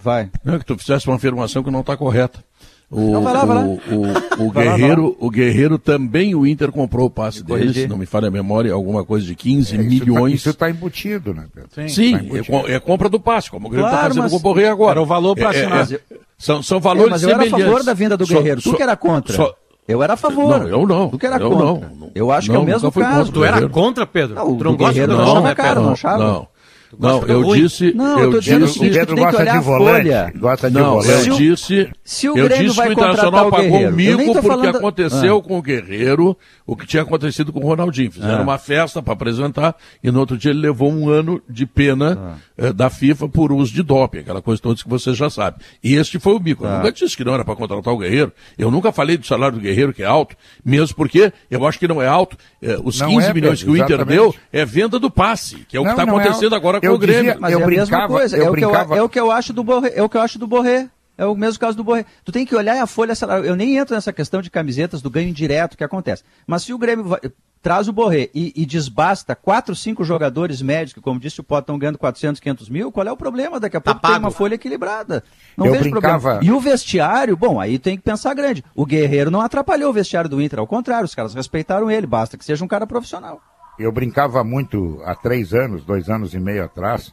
[0.00, 0.30] Vai.
[0.44, 2.42] Não, é que tu fizesse uma afirmação que não está correta.
[2.90, 3.62] O, não, vai lá, vai lá.
[3.64, 7.86] o, o, o Guerreiro, lá, o Guerreiro também o Inter comprou o passe dele, se
[7.86, 10.34] não me falha a memória, alguma coisa de 15 é, milhões.
[10.36, 11.68] Isso está tá embutido, né, Pedro?
[11.74, 14.40] Sim, Sim tá é, é, compra do passe, como o Guerreiro está fazendo com o
[14.40, 14.92] Borré agora.
[14.92, 15.92] Era o valor para é, assinar.
[15.92, 16.00] É,
[16.38, 18.96] são, são valores mas eu era a favor da vinda do Guerreiro, tu que era
[18.96, 19.36] contra.
[19.36, 19.54] Só,
[19.86, 20.60] eu era a favor.
[20.60, 21.10] Não, eu não.
[21.10, 21.88] Tu que era eu contra.
[21.90, 22.10] Não.
[22.14, 23.32] Eu acho não, que é o mesmo caso.
[23.32, 24.34] Tu era contra, Pedro?
[24.34, 25.82] Não, tu não gosta do não, né, Pedro?
[25.82, 26.48] Não, não.
[26.96, 27.62] Não, eu ruim?
[27.62, 27.92] disse.
[27.94, 28.54] Não, eu, eu disse.
[28.54, 30.38] O seguinte, Pedro gosta de volante.
[30.38, 31.28] Gosta de não, volante.
[31.28, 31.90] eu disse.
[32.04, 34.76] Se o eu disse que o Internacional pagou o mico porque falando...
[34.76, 35.42] aconteceu ah.
[35.42, 38.12] com o Guerreiro o que tinha acontecido com o Ronaldinho.
[38.12, 38.42] Fizeram ah.
[38.42, 42.38] uma festa para apresentar e no outro dia ele levou um ano de pena ah.
[42.56, 45.58] eh, da FIFA por uso de doping, aquela coisa toda que você já sabe.
[45.82, 46.64] E este foi o mico.
[46.64, 46.76] Eu ah.
[46.78, 48.32] nunca disse que não era para contratar o Guerreiro.
[48.58, 51.88] Eu nunca falei do salário do Guerreiro que é alto, mesmo porque eu acho que
[51.88, 52.36] não é alto.
[52.62, 55.76] Eh, os não 15 é, milhões que o Inter deu é venda do passe, que
[55.76, 57.22] é o não, que está é acontecendo é, agora com o Grêmio.
[57.22, 58.36] Dizia, mas eu é a brincava, mesma coisa.
[58.36, 59.92] é, o que eu, é o que eu acho do Borré.
[59.94, 60.88] É o que eu acho do Borré.
[61.16, 62.04] É o mesmo caso do Borré.
[62.24, 63.44] Tu tem que olhar a folha salarial.
[63.44, 66.22] Eu nem entro nessa questão de camisetas do ganho indireto que acontece.
[66.46, 67.20] Mas se o Grêmio vai,
[67.60, 71.62] traz o Borré e, e, desbasta quatro, cinco jogadores médios, que, como disse o Pote,
[71.62, 73.58] estão ganhando 400, 500 mil, qual é o problema?
[73.58, 75.24] Daqui a pouco tá tem uma folha equilibrada.
[75.56, 76.20] Não eu vejo brincava...
[76.20, 76.44] problema.
[76.44, 78.64] E o vestiário, bom, aí tem que pensar grande.
[78.74, 82.38] O Guerreiro não atrapalhou o vestiário do Inter, ao contrário, os caras respeitaram ele, basta
[82.38, 83.40] que seja um cara profissional.
[83.78, 87.12] Eu brincava muito há três anos, dois anos e meio atrás,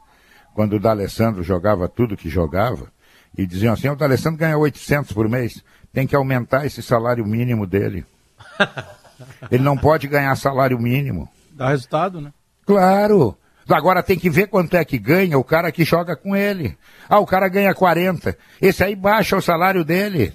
[0.54, 2.92] quando o D'Alessandro jogava tudo que jogava,
[3.38, 7.68] e diziam assim, o D'Alessandro ganha 800 por mês, tem que aumentar esse salário mínimo
[7.68, 8.06] dele.
[9.52, 11.30] Ele não pode ganhar salário mínimo.
[11.52, 12.34] Dá resultado, né?
[12.66, 13.38] Claro.
[13.70, 16.78] Agora tem que ver quanto é que ganha o cara que joga com ele.
[17.10, 18.38] Ah, o cara ganha 40.
[18.62, 20.34] Esse aí baixa o salário dele.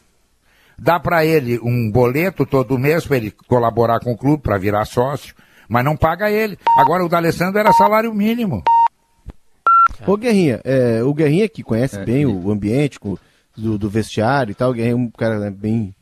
[0.78, 4.86] dá para ele um boleto todo mês para ele colaborar com o clube, para virar
[4.86, 5.34] sócio,
[5.70, 6.58] mas não paga ele.
[6.76, 8.62] Agora o D'Alessandro era salário mínimo.
[10.04, 12.98] Ô Guerrinha, é, o Guerrinha que conhece é, bem o ambiente
[13.56, 15.94] do, do, vestiário e tal, o Guerrinha é um cara né, bem.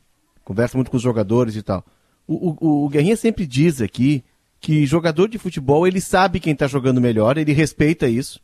[0.43, 1.85] conversa muito com os jogadores e tal.
[2.27, 4.25] O, o, o Guerrinha sempre diz aqui
[4.59, 8.41] que jogador de futebol ele sabe quem está jogando melhor, ele respeita isso.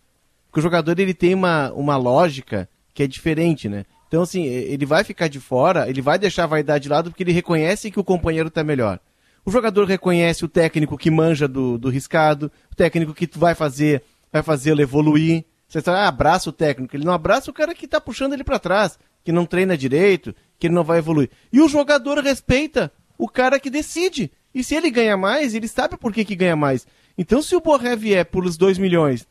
[0.49, 3.87] Porque o jogador ele tem uma, uma lógica que é diferente, né?
[4.07, 7.23] Então, assim, ele vai ficar de fora, ele vai deixar a vaidade de lado porque
[7.23, 9.01] ele reconhece que o companheiro está melhor.
[9.45, 14.03] O jogador reconhece o técnico que manja do, do riscado, o técnico que vai fazer
[14.33, 15.45] vai fazê-lo evoluir.
[15.69, 16.97] Você está, ah, abraça o técnico.
[16.97, 20.35] Ele não abraça o cara que está puxando ele para trás, que não treina direito,
[20.59, 21.31] que ele não vai evoluir.
[21.53, 24.33] E o jogador respeita o cara que decide.
[24.55, 26.87] E se ele ganha mais, ele sabe por que, que ganha mais.
[27.17, 29.27] Então, se o Borré vier por os 2 milhões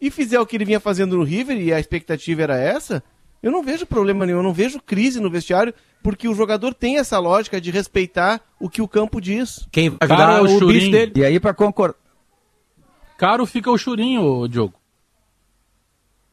[0.00, 3.02] e fizer o que ele vinha fazendo no River, e a expectativa era essa,
[3.42, 6.98] eu não vejo problema nenhum, eu não vejo crise no vestiário, porque o jogador tem
[6.98, 9.66] essa lógica de respeitar o que o campo diz.
[9.72, 11.12] Quem vai ajudar é o, o bicho dele.
[11.16, 12.06] E aí, para concordar
[13.16, 14.74] caro fica o churinho, Diogo.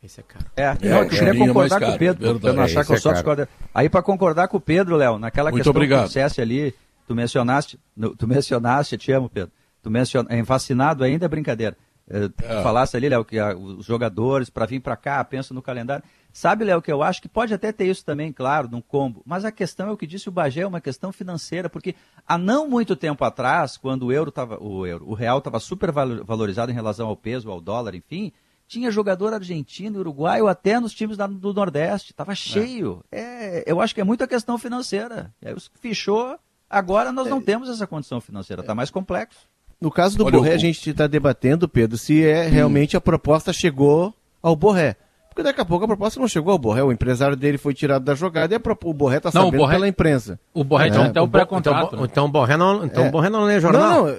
[0.02, 0.46] Esse é caro.
[0.56, 3.14] É, é não, eu queria concordar com o Pedro, para não achar que eu só
[3.14, 3.48] discordo.
[3.74, 6.02] Aí para concordar com o Pedro, Léo, naquela Muito questão obrigado.
[6.02, 6.76] que dissesse ali,
[7.08, 7.80] tu mencionaste,
[8.18, 9.52] tu mencionaste, te amo, Pedro.
[9.82, 11.78] Tu mencionaste, é vacinado ainda é brincadeira.
[12.10, 12.64] É, é.
[12.64, 16.04] Falasse ali, Léo, que os jogadores para vir para cá pensam no calendário.
[16.34, 19.22] Sabe, Léo, que eu acho que pode até ter isso também, claro, num combo.
[19.24, 21.94] Mas a questão é o que disse o Bagé, é uma questão financeira, porque
[22.28, 25.92] há não muito tempo atrás, quando o euro estava, o euro, o real estava super
[25.92, 28.34] valorizado em relação ao peso, ao dólar, enfim,
[28.68, 33.06] tinha jogador argentino, uruguaio, até nos times do Nordeste, estava cheio.
[33.12, 33.60] É.
[33.60, 33.64] é.
[33.68, 35.32] eu acho que é muito a questão financeira.
[35.46, 36.36] Aí fechou,
[36.68, 37.42] agora nós não é.
[37.42, 39.48] temos essa condição financeira, está mais complexo.
[39.80, 42.50] No caso do Olha, Borré, a gente está debatendo, Pedro, se é hum.
[42.50, 44.96] realmente a proposta chegou ao Borré.
[45.34, 48.06] Porque daqui a pouco a proposta não chegou ao Borré, o empresário dele foi tirado
[48.06, 50.40] da jogada e o Borré está sabendo Borré, pela imprensa.
[50.54, 51.88] O Borré tinha é, até o pré-contrato.
[51.88, 52.08] Então, né?
[52.12, 53.08] então, o Borré não, então é.
[53.08, 53.82] o Borré não lê jornal?
[53.82, 54.16] Não, não,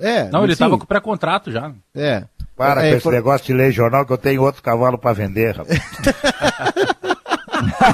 [0.00, 1.72] é, não ele estava com pré-contrato já.
[1.94, 2.24] É.
[2.56, 5.56] Para é, com esse negócio de ler jornal que eu tenho outro cavalo para vender,
[5.56, 5.78] rapaz.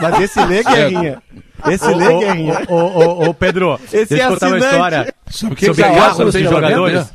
[0.01, 1.21] Mas esse lê, Guerrinha.
[1.67, 2.63] Esse ô, lê, Guerrinha.
[2.69, 7.13] Ô, ô, ô, Pedro, esse deixa eu contar uma história sobre, sobre carros de jogadores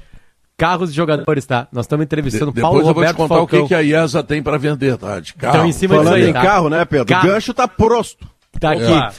[0.58, 1.68] carros de jogadores, tá?
[1.72, 3.28] Nós estamos entrevistando de, Paulo Roberto Falcão.
[3.28, 3.60] Depois eu vou te contar Falcão.
[3.60, 5.20] o que, que a IESA tem para vender, tá?
[5.20, 5.58] De carro.
[5.58, 6.42] Então, em cima Falando disso aí, em tá?
[6.42, 7.06] carro, né, Pedro?
[7.06, 7.24] Car...
[7.24, 8.28] O gancho tá prosto.
[8.60, 9.18] Tá aqui.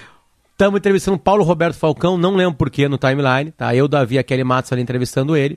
[0.51, 3.73] Estamos entrevistando Paulo Roberto Falcão, não lembro porquê, no timeline, tá?
[3.75, 5.57] Eu, Davi, a Kelly Matos ali entrevistando ele.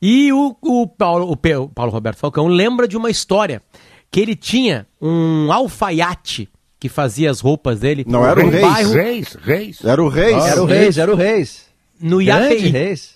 [0.00, 3.60] E o, o, Paulo, o, o Paulo Roberto Falcão lembra de uma história
[4.10, 6.48] que ele tinha um alfaiate
[6.80, 8.04] que fazia as roupas dele.
[8.08, 8.62] Não era o Reis.
[8.62, 8.92] Bairro...
[8.92, 9.84] Reis, Reis.
[9.84, 10.36] Era o Reis.
[10.36, 11.66] Ah, era o Reis, era o Reis.
[12.00, 12.68] No IAPI.
[12.68, 13.14] Reis.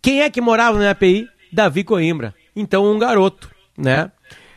[0.00, 1.28] Quem é que morava no IAPI?
[1.52, 2.34] Davi Coimbra.
[2.54, 4.10] Então, um garoto, né?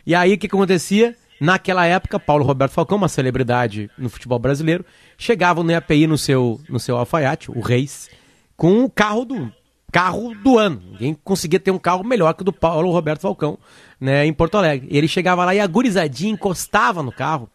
[0.06, 1.16] E aí, o que, acontecia?
[1.40, 4.84] Naquela época, Paulo Roberto Falcão, uma celebridade no futebol brasileiro,
[5.18, 8.08] chegava no EPI no seu, no seu alfaiate, o Reis,
[8.56, 9.52] com o carro do
[9.94, 10.82] carro do ano.
[10.90, 13.56] Ninguém conseguia ter um carro melhor que o do Paulo Roberto Falcão,
[14.00, 14.88] né, em Porto Alegre.
[14.90, 17.48] Ele chegava lá e a gurizadinha encostava no carro,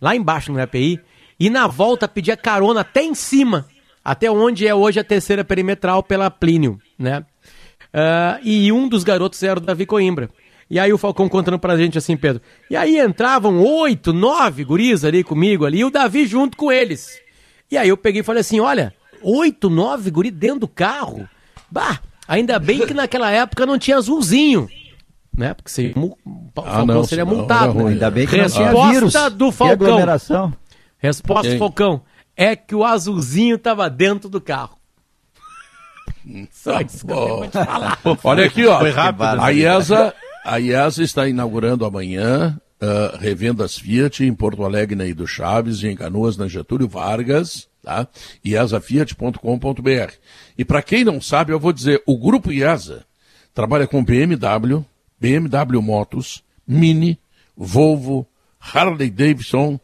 [0.00, 1.00] lá embaixo no EPI,
[1.38, 3.66] e na volta pedia carona até em cima,
[4.04, 7.24] até onde é hoje a terceira perimetral pela Plínio, né?
[7.92, 10.30] Uh, e um dos garotos era o Davi Coimbra.
[10.70, 12.40] E aí o Falcão contando pra gente assim, Pedro.
[12.70, 17.20] E aí entravam oito, nove guris ali comigo ali, e o Davi junto com eles.
[17.68, 21.28] E aí eu peguei e falei assim, olha, oito, nove guris dentro do carro?
[21.68, 24.68] Bah, ainda bem que naquela época não tinha azulzinho.
[25.36, 25.54] Né?
[25.54, 26.16] Porque seria, o
[26.54, 27.74] Falcão ah, não, seria multado.
[27.74, 27.90] Né?
[27.90, 29.32] Ainda bem que Resposta não tinha vírus.
[29.36, 30.52] do Falcão.
[30.98, 32.02] Resposta do Falcão.
[32.36, 34.79] É que o azulzinho tava dentro do carro.
[36.50, 37.98] Só isso que eu te falar.
[38.24, 38.78] Olha aqui, ó.
[38.78, 39.40] Foi rápido.
[39.40, 45.26] A IESA, a IESA está inaugurando amanhã uh, revendas Fiat em Porto Alegre, na Ido
[45.26, 48.08] Chaves, e em Canoas, na Getúlio Vargas, tá?
[48.44, 50.12] IESAFiat.com.br.
[50.56, 53.04] E para quem não sabe, eu vou dizer, o grupo IESA
[53.54, 54.84] trabalha com BMW,
[55.20, 57.18] BMW Motos, Mini,
[57.56, 58.26] Volvo,
[58.58, 59.78] Harley Davidson,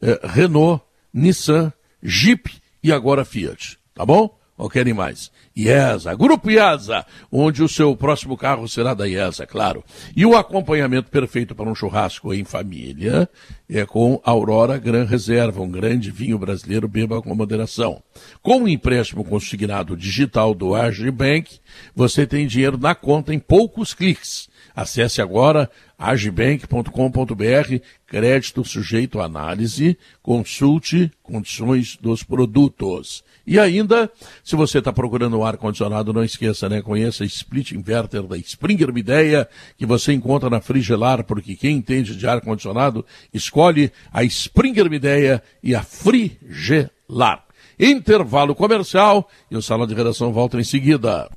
[0.00, 2.50] eh, Renault, Nissan, Jeep
[2.82, 3.78] e agora Fiat.
[3.94, 4.36] Tá bom?
[4.56, 5.30] Ou querem mais?
[5.54, 9.84] IESA, Grupo IESA, onde o seu próximo carro será da IESA, claro.
[10.14, 13.28] E o acompanhamento perfeito para um churrasco em família
[13.68, 18.02] é com Aurora Gran Reserva, um grande vinho brasileiro, beba com moderação.
[18.42, 21.58] Com o empréstimo consignado digital do Agibank,
[21.94, 24.48] você tem dinheiro na conta em poucos cliques.
[24.74, 33.24] Acesse agora agibank.com.br, crédito sujeito à análise, consulte condições dos produtos.
[33.46, 34.10] E ainda,
[34.42, 36.82] se você está procurando um ar-condicionado, não esqueça, né?
[36.82, 42.16] Conheça a Split Inverter da Springer Mideia, que você encontra na Frigelar, porque quem entende
[42.16, 47.44] de ar-condicionado escolhe a Springer Mideia e a Frigelar.
[47.78, 51.28] Intervalo comercial e o Sala de Redação volta em seguida.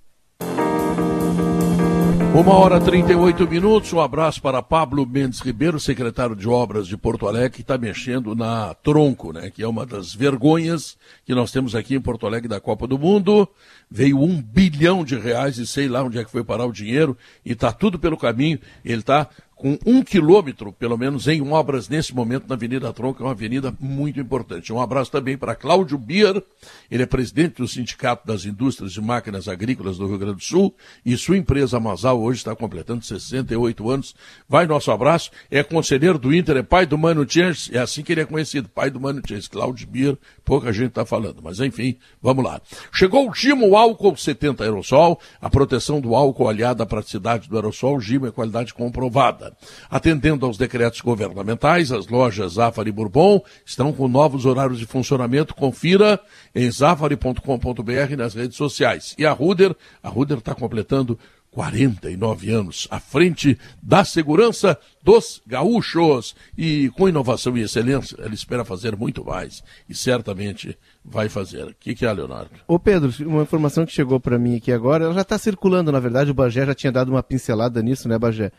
[2.36, 3.92] Uma hora e 38 minutos.
[3.92, 8.36] Um abraço para Pablo Mendes Ribeiro, secretário de Obras de Porto Alegre, que está mexendo
[8.36, 9.50] na Tronco, né?
[9.50, 13.00] Que é uma das vergonhas que nós temos aqui em Porto Alegre da Copa do
[13.00, 13.50] Mundo.
[13.90, 17.18] Veio um bilhão de reais e sei lá onde é que foi parar o dinheiro
[17.44, 18.60] e está tudo pelo caminho.
[18.86, 19.28] Ele está
[19.60, 23.76] com um quilômetro, pelo menos, em obras nesse momento na Avenida Tronco, é uma avenida
[23.78, 24.72] muito importante.
[24.72, 26.42] Um abraço também para Cláudio Bier,
[26.90, 30.74] ele é presidente do Sindicato das Indústrias de Máquinas Agrícolas do Rio Grande do Sul
[31.06, 34.16] e sua empresa Masal hoje está completando 68 anos.
[34.48, 38.14] Vai nosso abraço, é conselheiro do Inter, é pai do Mano Chance, é assim que
[38.14, 41.98] ele é conhecido, pai do Mano Chance, Cláudio Bier, pouca gente está falando, mas enfim,
[42.22, 42.62] vamos lá.
[42.94, 48.00] Chegou o Gimo Álcool 70 Aerosol, a proteção do álcool aliada à praticidade do aerosol,
[48.00, 49.49] Gimo é qualidade comprovada.
[49.90, 55.56] Atendendo aos decretos governamentais, as lojas Zafari Bourbon estão com novos horários de funcionamento.
[55.56, 56.20] Confira
[56.54, 59.16] em zafari.com.br nas redes sociais.
[59.18, 61.18] E a Ruder, a Ruder está completando
[61.52, 66.36] 49 anos à frente da segurança dos gaúchos.
[66.58, 69.64] E com inovação e excelência, ela espera fazer muito mais.
[69.88, 71.66] E certamente vai fazer.
[71.66, 72.52] O que, que é, Leonardo?
[72.68, 76.00] Ô Pedro, uma informação que chegou para mim aqui agora, ela já está circulando, na
[76.00, 78.52] verdade, o Bagé já tinha dado uma pincelada nisso, né, Bagé?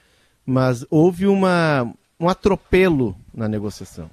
[0.45, 4.11] Mas houve uma, um atropelo na negociação.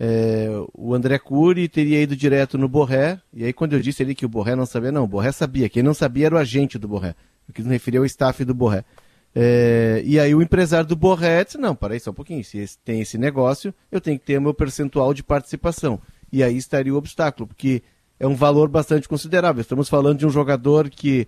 [0.00, 4.14] É, o André Cury teria ido direto no Borré, e aí quando eu disse ali
[4.14, 6.78] que o Borré não sabia, não, o Borré sabia, quem não sabia era o agente
[6.78, 7.16] do Borré,
[7.48, 8.84] eu quis me referir ao staff do Borré.
[9.34, 12.78] É, e aí o empresário do Borré disse, não, para aí só um pouquinho, se
[12.84, 16.00] tem esse negócio, eu tenho que ter o meu percentual de participação.
[16.32, 17.82] E aí estaria o obstáculo, porque
[18.20, 19.60] é um valor bastante considerável.
[19.60, 21.26] Estamos falando de um jogador que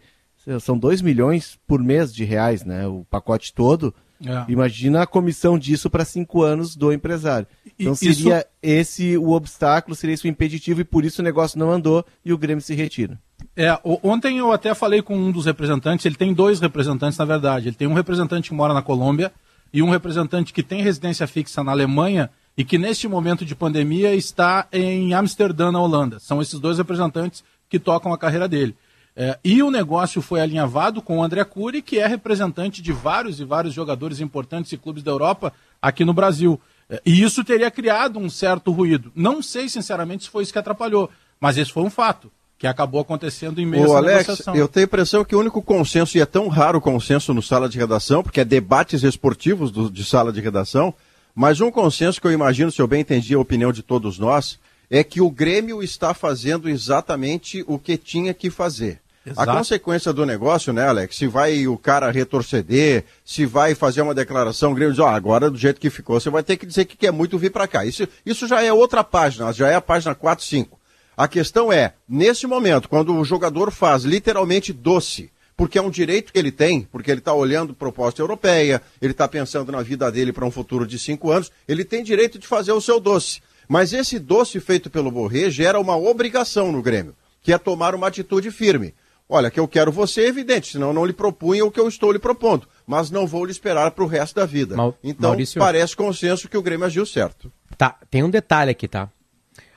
[0.60, 2.86] são 2 milhões por mês de reais, né?
[2.86, 3.94] O pacote todo.
[4.24, 4.52] É.
[4.52, 7.46] Imagina a comissão disso para cinco anos do empresário.
[7.78, 8.46] Então seria isso...
[8.62, 12.32] esse o obstáculo, seria esse o impeditivo e por isso o negócio não andou e
[12.32, 13.18] o Grêmio se retira.
[13.56, 17.68] É, ontem eu até falei com um dos representantes, ele tem dois representantes na verdade.
[17.68, 19.32] Ele tem um representante que mora na Colômbia
[19.72, 24.14] e um representante que tem residência fixa na Alemanha e que neste momento de pandemia
[24.14, 26.18] está em Amsterdã, na Holanda.
[26.18, 28.76] São esses dois representantes que tocam a carreira dele.
[29.22, 33.38] É, e o negócio foi alinhavado com o André Cury, que é representante de vários
[33.38, 35.52] e vários jogadores importantes e clubes da Europa
[35.82, 36.58] aqui no Brasil.
[36.88, 39.12] É, e isso teria criado um certo ruído.
[39.14, 43.02] Não sei, sinceramente, se foi isso que atrapalhou, mas esse foi um fato que acabou
[43.02, 44.56] acontecendo em meio Ô, Alex, negociação.
[44.56, 47.42] Eu tenho a impressão que o único consenso, e é tão raro o consenso no
[47.42, 50.94] sala de redação, porque é debates esportivos do, de sala de redação,
[51.34, 54.58] mas um consenso que eu imagino, se eu bem entendi a opinião de todos nós,
[54.88, 58.98] é que o Grêmio está fazendo exatamente o que tinha que fazer.
[59.24, 59.50] Exato.
[59.50, 61.16] A consequência do negócio, né, Alex?
[61.16, 65.08] Se vai o cara retroceder, se vai fazer uma declaração, o Grêmio diz, ó, oh,
[65.08, 67.68] agora do jeito que ficou, você vai ter que dizer que quer muito vir para
[67.68, 67.84] cá.
[67.84, 70.80] Isso, isso já é outra página, já é a página 4, 5.
[71.16, 76.32] A questão é, nesse momento, quando o jogador faz literalmente doce, porque é um direito
[76.32, 80.32] que ele tem, porque ele está olhando proposta europeia, ele está pensando na vida dele
[80.32, 83.42] para um futuro de cinco anos, ele tem direito de fazer o seu doce.
[83.68, 88.06] Mas esse doce feito pelo Borré gera uma obrigação no Grêmio, que é tomar uma
[88.06, 88.94] atitude firme.
[89.32, 91.86] Olha, que eu quero você é evidente, senão eu não lhe propunha o que eu
[91.86, 94.76] estou lhe propondo, mas não vou lhe esperar para o resto da vida.
[94.76, 95.60] Mal, então, Maurício...
[95.60, 97.50] parece consenso que o Grêmio agiu certo.
[97.78, 99.08] Tá, tem um detalhe aqui, tá?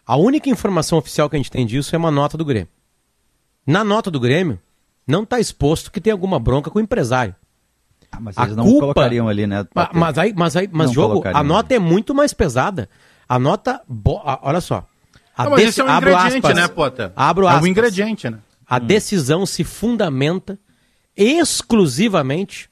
[0.05, 2.67] A única informação oficial que a gente tem disso é uma nota do Grêmio.
[3.65, 4.59] Na nota do Grêmio,
[5.05, 7.35] não está exposto que tem alguma bronca com o empresário.
[8.11, 8.79] Ah, mas eles a não culpa...
[8.79, 9.65] colocariam ali, né?
[9.93, 12.89] Mas aí, mas aí, mas jogo, a nota é muito mais pesada.
[13.29, 13.81] A nota.
[13.87, 14.19] Bo...
[14.41, 14.85] Olha só.
[15.35, 15.81] A não, mas desse...
[15.81, 17.11] é um ingrediente, aspas, né, Potter?
[17.15, 17.61] Abro aspas.
[17.61, 18.39] É um ingrediente, né?
[18.67, 18.85] A hum.
[18.85, 20.59] decisão se fundamenta
[21.15, 22.69] exclusivamente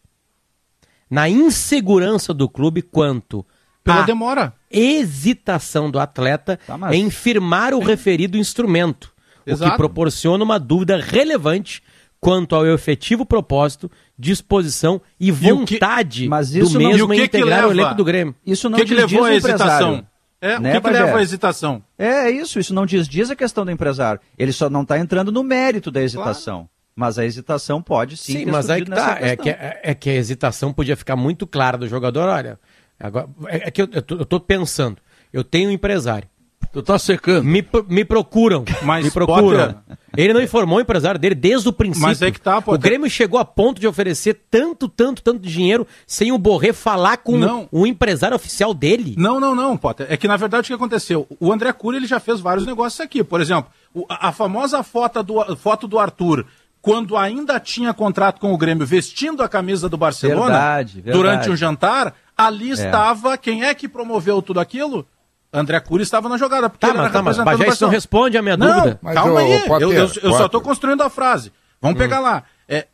[1.10, 3.46] na insegurança do clube quanto
[3.84, 6.96] pela demora hesitação do atleta tá, mas...
[6.96, 9.12] em firmar o referido instrumento,
[9.46, 9.68] Exato.
[9.68, 11.84] o que proporciona uma dúvida relevante
[12.20, 16.60] quanto ao efetivo propósito, disposição e vontade e que...
[16.60, 18.36] do mesmo em integrar o elenco do Grêmio.
[18.46, 20.06] Isso não que que levou a hesitação?
[20.42, 21.84] É, né, o que, que leva à hesitação?
[21.98, 24.20] É, é isso, isso não diz, diz a questão do empresário.
[24.36, 26.56] Ele só não está entrando no mérito da hesitação.
[26.56, 26.70] Claro.
[26.96, 28.40] Mas a hesitação pode sim.
[28.40, 29.18] Sim, mas aí que tá.
[29.22, 32.28] É que, é, é, que a hesitação podia ficar muito clara do jogador.
[32.28, 32.60] Olha,
[33.00, 34.98] agora, é, é que eu, estou pensando.
[35.32, 36.28] Eu tenho um empresário.
[36.72, 37.44] Tu tá secando.
[37.44, 38.64] Me, me procuram.
[38.84, 39.76] Mas me procuram.
[40.16, 42.08] Ele não informou o empresário dele desde o princípio.
[42.08, 45.86] Mas é que tá, O Grêmio chegou a ponto de oferecer tanto, tanto, tanto dinheiro
[46.08, 47.68] sem o Borré falar com não.
[47.72, 49.16] o empresário oficial dele.
[49.18, 50.08] Não, não, não, Potter.
[50.10, 51.28] É que na verdade o que aconteceu?
[51.40, 53.24] O André Cury ele já fez vários negócios aqui.
[53.24, 53.72] Por exemplo,
[54.10, 56.46] a famosa foto do, foto do Arthur
[56.82, 61.18] quando ainda tinha contrato com o Grêmio, vestindo a camisa do Barcelona, verdade, verdade.
[61.18, 62.74] durante um jantar, ali é.
[62.74, 65.06] estava quem é que promoveu tudo aquilo?
[65.54, 66.70] André Cury estava na jogada.
[66.70, 69.00] Porque tá, mas, tá, mas Bagé, isso não responde a minha não, dúvida.
[69.14, 71.52] calma aí, eu, eu, eu só estou construindo a frase.
[71.82, 72.00] Vamos hum.
[72.00, 72.44] pegar lá.
[72.68, 72.88] É,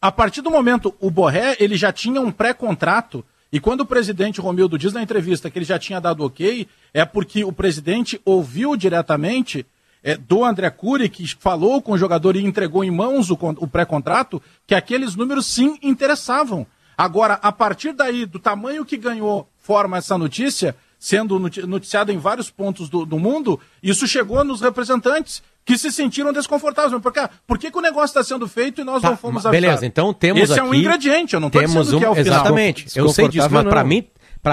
[0.00, 4.40] a partir do momento, o Borré, ele já tinha um pré-contrato, e quando o presidente
[4.40, 8.76] Romildo diz na entrevista que ele já tinha dado ok, é porque o presidente ouviu
[8.76, 9.64] diretamente
[10.02, 13.66] é, do André Cury, que falou com o jogador e entregou em mãos o, o
[13.66, 16.66] pré-contrato, que aqueles números sim interessavam.
[16.96, 20.76] Agora, a partir daí, do tamanho que ganhou forma essa notícia,
[21.06, 26.32] sendo noticiada em vários pontos do, do, mundo, isso chegou nos representantes que se sentiram
[26.32, 27.00] desconfortáveis.
[27.00, 27.28] Por, quê?
[27.46, 29.68] Por que, que o negócio está sendo feito e nós tá, não fomos avisados?
[29.68, 30.60] Beleza, então temos Esse aqui...
[30.60, 32.40] é um ingrediente, eu não estou dizendo um, que é o final.
[32.40, 34.04] Exatamente, eu sei disso, mas para mim,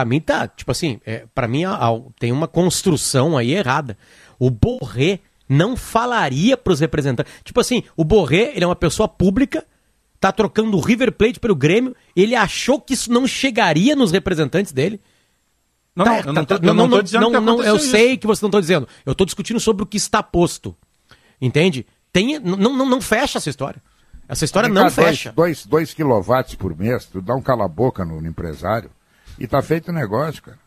[0.06, 1.64] mim tá, tipo assim, é, para mim
[2.20, 3.98] tem uma construção aí errada.
[4.38, 7.34] O Borré não falaria para os representantes.
[7.44, 9.66] Tipo assim, o Borré, ele é uma pessoa pública,
[10.20, 14.72] tá trocando o River Plate pelo Grêmio, ele achou que isso não chegaria nos representantes
[14.72, 15.02] dele.
[15.96, 17.92] Não, tá, eu não tô, não, não, não, dizendo não, não, Eu isso.
[17.92, 18.88] sei que você não está dizendo.
[19.06, 20.76] Eu estou discutindo sobre o que está posto.
[21.40, 21.86] Entende?
[22.12, 23.82] Tem, não, não, não fecha essa história.
[24.28, 25.34] Essa história não dois, fecha.
[25.34, 28.90] 2 quilowatts por mês, tu dá um cala-boca no, no, empresário
[29.38, 30.60] e tá feito o negócio, cara.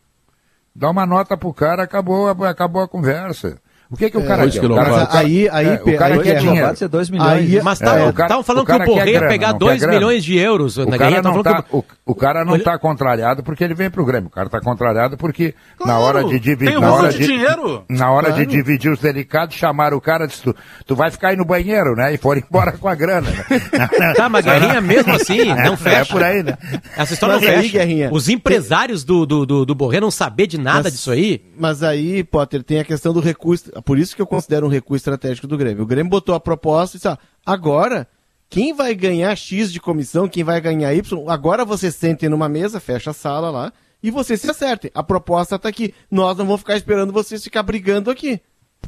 [0.73, 3.59] Dá uma nota pro cara, acabou, acabou a conversa.
[3.89, 4.65] O que, que o cara é, quer?
[4.65, 6.75] O cara, aí, aí, é, o cara quer dinheiro.
[6.75, 7.31] Ser 2 milhões.
[7.31, 10.77] Aí, mas estavam é, falando que o Borré ia pegar 2 milhões de euros.
[10.77, 11.75] O na cara não tá, que...
[11.75, 14.27] o, o, cara não está contrariado porque ele vem para o Grêmio.
[14.27, 16.77] O cara está contrariado porque claro, na hora de dividir...
[16.77, 17.85] Na hora de, de, dinheiro.
[17.89, 18.45] Na hora claro.
[18.45, 21.45] de dividir os delicados, chamaram o cara e disse, tu, tu vai ficar aí no
[21.45, 22.13] banheiro, né?
[22.13, 23.29] E foram embora com a grana.
[23.29, 24.13] Né?
[24.15, 25.97] tá, mas Guerrinha mesmo assim não é fecha.
[25.97, 26.57] É por aí, né?
[26.97, 27.61] Essa história mas não fecha.
[27.61, 31.09] Aí, Guerrinha, Os empresários do, do, do, do Borré não saber de nada mas, disso
[31.09, 31.41] aí.
[31.57, 33.71] Mas aí, Potter, tem a questão do recurso.
[33.83, 35.83] Por isso que eu considero um recurso estratégico do Grêmio.
[35.83, 38.07] O Grêmio botou a proposta e disse, ah, agora,
[38.49, 42.79] quem vai ganhar X de comissão, quem vai ganhar Y, agora você sente numa mesa,
[42.79, 44.91] fecha a sala lá, e você se acerte.
[44.93, 45.93] A proposta está aqui.
[46.09, 48.39] Nós não vamos ficar esperando vocês ficar brigando aqui.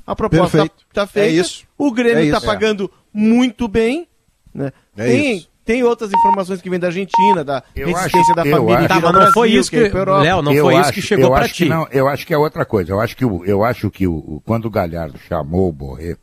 [0.06, 1.30] A proposta está feita.
[1.30, 1.66] É isso.
[1.78, 4.08] O Grêmio está é pagando muito bem.
[4.54, 4.72] Né?
[4.96, 5.49] É tem, isso.
[5.70, 8.88] Tem outras informações que vêm da Argentina, da eu resistência acho, da família.
[8.88, 11.48] Tá, mas não foi isso que, que Léo, não foi acho, isso que chegou para
[11.48, 11.66] ti.
[11.66, 12.92] não, eu acho que é outra coisa.
[12.92, 16.18] Eu acho que, o, eu acho que o, quando o Galhardo chamou o Borré,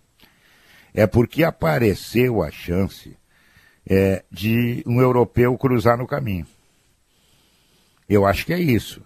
[0.93, 3.17] é porque apareceu a chance
[3.89, 6.49] é, de um europeu cruzar no caminho.
[8.09, 9.01] Eu acho que é isso.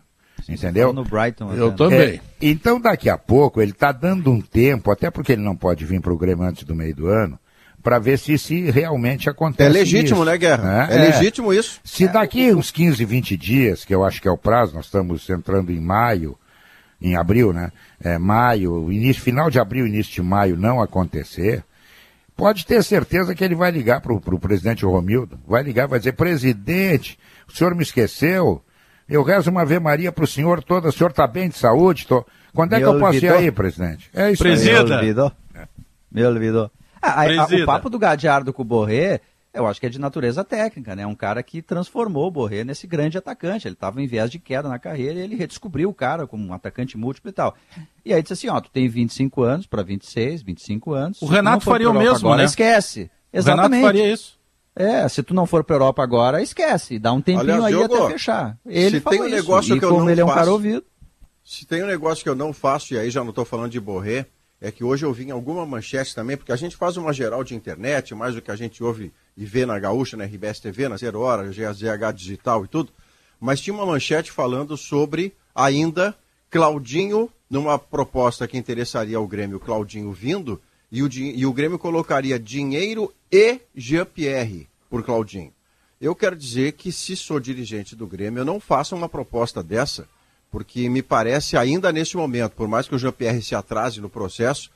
[0.49, 0.91] Entendeu?
[0.95, 2.15] No Brighton, eu também.
[2.15, 5.85] É, então, daqui a pouco, ele está dando um tempo, até porque ele não pode
[5.85, 7.39] vir para o Grêmio antes do meio do ano,
[7.83, 9.69] para ver se, se realmente acontece.
[9.69, 10.89] É legítimo, isso, né, Guerra?
[10.91, 11.81] É, é, legítimo isso.
[11.85, 15.29] Se daqui uns 15, 20 dias, que eu acho que é o prazo, nós estamos
[15.29, 16.37] entrando em maio,
[17.01, 17.73] em abril, né?
[18.03, 21.65] É, maio, início, final de abril, início de maio não acontecer,
[22.37, 26.13] pode ter certeza que ele vai ligar para o presidente Romildo, vai ligar, vai dizer,
[26.13, 27.19] presidente,
[27.49, 28.63] o senhor me esqueceu,
[29.09, 32.07] eu rezo uma Ave Maria para o senhor toda, o senhor está bem de saúde?
[32.07, 32.25] Tô...
[32.55, 33.09] Quando é me que olvidou.
[33.09, 34.11] eu posso ir aí, presidente?
[34.15, 34.81] É isso Presida.
[34.81, 34.85] aí.
[34.85, 35.33] Me olvidou.
[36.13, 36.71] Me olvidou.
[37.03, 39.21] Ah, a, a, o papo do Gadiardo com o Borré,
[39.53, 41.07] eu acho que é de natureza técnica, né?
[41.07, 43.67] Um cara que transformou o Borré nesse grande atacante.
[43.67, 46.53] Ele estava em viés de queda na carreira e ele redescobriu o cara como um
[46.53, 47.57] atacante múltiplo e tal.
[48.05, 51.23] E aí disse assim, ó, tu tem 25 anos para 26, 25 anos.
[51.23, 52.45] O Renato faria o mesmo, agora, né?
[52.45, 53.11] Esquece.
[53.33, 53.69] Exatamente.
[53.69, 54.39] O Renato faria isso.
[54.75, 56.99] É, se tu não for para Europa agora, esquece.
[56.99, 58.57] Dá um tempinho Aliás, aí Diogo, até fechar.
[58.65, 59.79] Ele se tem um negócio isso.
[59.81, 60.85] que e eu como não ele é um cara ouvido.
[61.45, 63.81] Se tem um negócio que eu não faço, e aí já não estou falando de
[63.81, 64.27] Borré,
[64.61, 67.43] é que hoje eu vi em alguma manchete também, porque a gente faz uma geral
[67.43, 70.89] de internet, mais do que a gente ouve e vê na Gaúcha, na RBS TV,
[70.89, 72.93] na Zero Hora, GZH Digital e tudo,
[73.41, 76.15] mas tinha uma manchete falando sobre ainda
[76.51, 80.61] Claudinho, numa proposta que interessaria ao Grêmio, Claudinho vindo,
[80.93, 85.53] e o, e o Grêmio colocaria dinheiro e Jean-Pierre por Claudinho.
[86.01, 90.09] Eu quero dizer que se sou dirigente do Grêmio, eu não faço uma proposta dessa
[90.51, 94.71] porque me parece ainda nesse momento, por mais que o Jean-Pierre se atrase no processo,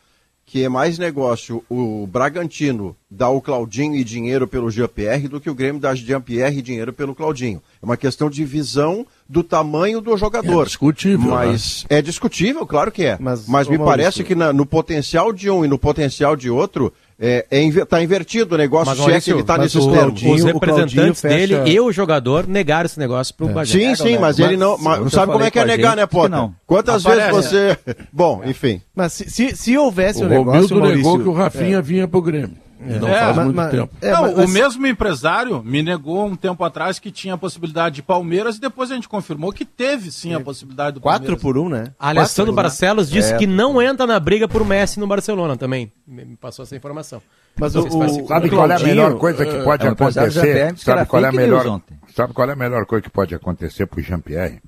[0.47, 5.49] que é mais negócio o Bragantino dar o Claudinho e dinheiro pelo Jean-Pierre do que
[5.49, 7.63] o Grêmio dar Jean-Pierre e dinheiro pelo Claudinho.
[7.81, 10.63] É uma questão de visão do tamanho do jogador.
[10.63, 11.31] É discutível.
[11.31, 11.99] Mas né?
[11.99, 13.17] é discutível, claro que é.
[13.19, 16.93] Mas, mas me parece que na, no potencial de um e no potencial de outro,
[17.19, 20.23] é, é, tá invertido o negócio, mas, se é que ele está nesse termos.
[20.23, 23.65] Os representantes dele e o jogador negaram esse negócio para o é.
[23.65, 24.77] Sim, sim, mas, ele não.
[24.79, 26.31] Mas, sabe como é que é negar, né, Potter?
[26.31, 26.55] Não.
[26.67, 27.79] Quantas vezes você.
[28.13, 28.81] Bom, enfim.
[28.95, 30.77] Mas se, se, se houvesse o um negócio.
[30.77, 31.83] O Romildo negou que o Rafinha é.
[31.83, 32.65] vinha para o Grêmio.
[32.81, 33.95] É, não faz mas, muito mas, tempo.
[34.01, 37.97] É, não, mas, o mesmo empresário me negou um tempo atrás que tinha a possibilidade
[37.97, 41.27] de Palmeiras e depois a gente confirmou que teve sim a possibilidade do Palmeiras.
[41.27, 41.93] Quatro por um, né?
[41.99, 43.15] Alessandro um, Barcelos né?
[43.15, 43.39] disse é.
[43.39, 45.93] que não entra na briga por Messi no Barcelona também.
[46.07, 47.23] Me passou essa informação.
[47.57, 50.77] Mas o, o, sabe qual é a melhor coisa que pode é, acontecer?
[50.77, 51.81] Sabe qual é a melhor?
[52.15, 54.61] Sabe qual é a melhor coisa que pode acontecer pro Jean Pierre?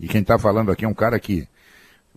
[0.00, 1.46] E quem está falando aqui é um cara que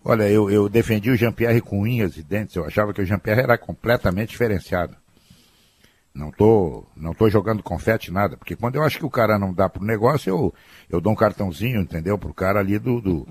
[0.04, 2.56] Olha, eu, eu defendi o Jean-Pierre com unhas e dentes.
[2.56, 4.96] Eu achava que o Jean-Pierre era completamente diferenciado.
[6.14, 9.54] Não tô, não tô jogando confete nada, porque quando eu acho que o cara não
[9.54, 10.54] dá pro negócio, eu,
[10.90, 12.18] eu dou um cartãozinho, entendeu?
[12.18, 13.28] Pro cara ali do, do,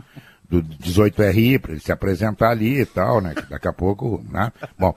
[0.49, 3.35] do 18RI, para ele se apresentar ali e tal, né?
[3.35, 4.51] Que daqui a pouco, né?
[4.79, 4.95] Bom,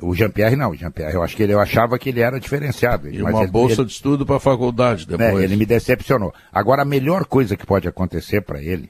[0.00, 3.08] o Jean-Pierre não, o Jean-Pierre, eu acho que ele, eu achava que ele era diferenciado.
[3.08, 5.34] E uma ele, bolsa ele, de estudo para a faculdade depois.
[5.34, 6.32] Né, ele me decepcionou.
[6.52, 8.88] Agora, a melhor coisa que pode acontecer para ele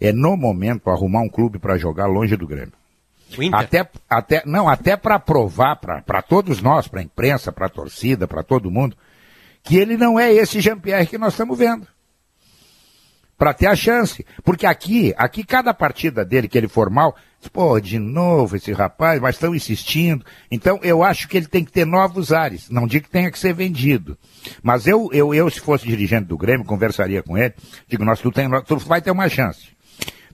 [0.00, 2.72] é, no momento, arrumar um clube para jogar longe do Grêmio.
[3.54, 8.26] Até, até, não, até para provar para todos nós, para a imprensa, para a torcida,
[8.26, 8.96] para todo mundo,
[9.62, 11.86] que ele não é esse Jean-Pierre que nós estamos vendo.
[13.38, 14.24] Para ter a chance.
[14.44, 17.16] Porque aqui, aqui cada partida dele que ele for mal,
[17.52, 20.24] pô, de novo esse rapaz, mas estão insistindo.
[20.50, 22.68] Então eu acho que ele tem que ter novos ares.
[22.68, 24.18] Não digo que tenha que ser vendido.
[24.62, 27.54] Mas eu, eu, eu se fosse dirigente do Grêmio, conversaria com ele,
[27.88, 29.68] digo, nós, tu, tem, tu vai ter uma chance.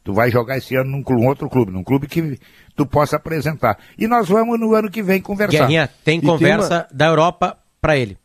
[0.03, 2.38] Tu vai jogar esse ano num, num outro clube, num clube que
[2.76, 3.78] tu possa apresentar.
[3.98, 5.60] E nós vamos no ano que vem conversar.
[5.60, 6.88] Guerrinha, tem e conversa tem uma...
[6.92, 8.18] da Europa para ele.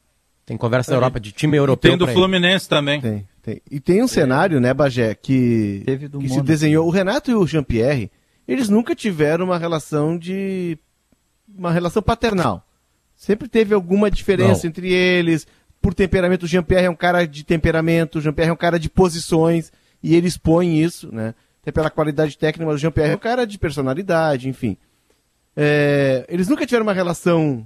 [0.46, 1.92] Tem conversa da Europa de time europeu.
[1.92, 2.70] tem do Fluminense ele.
[2.70, 3.00] também.
[3.00, 3.62] Tem, tem.
[3.72, 5.84] E tem um cenário, né, Bagé, que,
[6.20, 6.86] que se desenhou.
[6.86, 8.12] O Renato e o Jean-Pierre,
[8.46, 10.78] eles nunca tiveram uma relação de.
[11.48, 12.68] uma relação paternal.
[13.16, 14.70] Sempre teve alguma diferença Não.
[14.70, 15.48] entre eles.
[15.82, 18.90] Por temperamento, o Jean-Pierre é um cara de temperamento, o Jean-Pierre é um cara de
[18.90, 19.72] posições,
[20.04, 21.34] e ele expõe isso, né?
[21.62, 24.78] Até pela qualidade técnica, mas o Jean-Pierre é um cara de personalidade, enfim.
[25.56, 27.66] É, eles nunca tiveram uma relação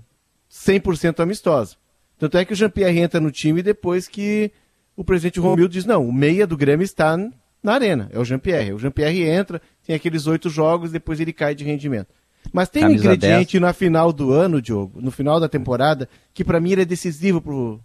[0.52, 1.76] 100% amistosa.
[2.18, 4.52] Tanto é que o Jean-Pierre entra no time depois que
[4.96, 7.18] o presidente Romildo diz, não, o meia do Grêmio está
[7.62, 8.74] na arena, é o Jean-Pierre.
[8.74, 12.14] O Jean-Pierre entra, tem aqueles oito jogos, depois ele cai de rendimento.
[12.54, 13.62] Mas tem Camisa um ingrediente 10.
[13.62, 17.42] na final do ano, Diogo, no final da temporada, que para mim ele é decisivo
[17.42, 17.82] pro,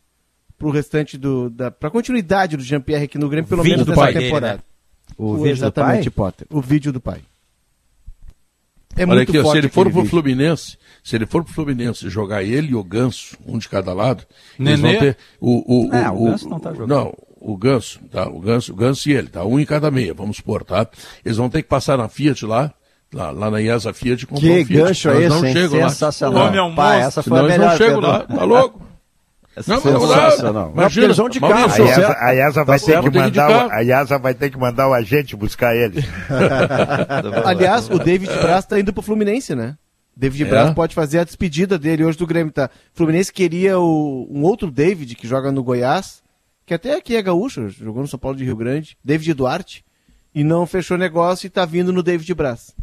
[0.59, 1.49] pro restante do.
[1.49, 4.47] Da, pra continuidade do Jean-Pierre aqui no Grêmio, pelo menos nessa temporada.
[4.49, 4.70] Dele, né?
[5.17, 6.33] O, o vídeo exatamente, do pai?
[6.33, 6.47] Potter.
[6.51, 7.23] O vídeo do pai.
[8.97, 10.11] É Olha aqui, se ele for pro vídeo.
[10.11, 14.25] Fluminense, se ele for pro Fluminense jogar ele e o Ganso, um de cada lado,
[14.59, 14.73] Nenê?
[14.73, 16.89] eles vão ter o o, o, o, o Ganso não tá jogando.
[16.89, 18.29] Não, o Ganso, tá?
[18.29, 19.45] O Ganso, o Ganso e ele, tá?
[19.45, 20.87] Um em cada meia, vamos supor, tá?
[21.25, 22.75] Eles vão ter que passar na Fiat lá,
[23.15, 24.83] lá, lá na IESA Fiat comprar que um Fiat.
[24.83, 25.69] gancho é esse, não hein?
[25.89, 26.53] Sensacional.
[26.53, 26.75] Lá.
[26.75, 27.71] Pá, essa foi Senão a melhor.
[27.71, 28.83] Não chegam lá, tá louco?
[29.67, 30.73] Não, sensacional.
[30.75, 31.73] Mas eles vão de carro.
[31.73, 34.95] A IASA, a IASA vai ter que mandar, a IASA vai ter que mandar o
[34.95, 36.05] agente buscar ele.
[37.45, 39.77] Aliás, o David Braz está indo pro Fluminense, né?
[40.17, 40.47] David é.
[40.47, 42.71] Braz pode fazer a despedida dele hoje do Grêmio, tá?
[42.95, 46.23] O Fluminense queria o, um outro David que joga no Goiás,
[46.65, 49.85] que até aqui é gaúcho, jogou no São Paulo de Rio Grande, David Duarte,
[50.33, 52.75] e não fechou negócio e tá vindo no David Braz.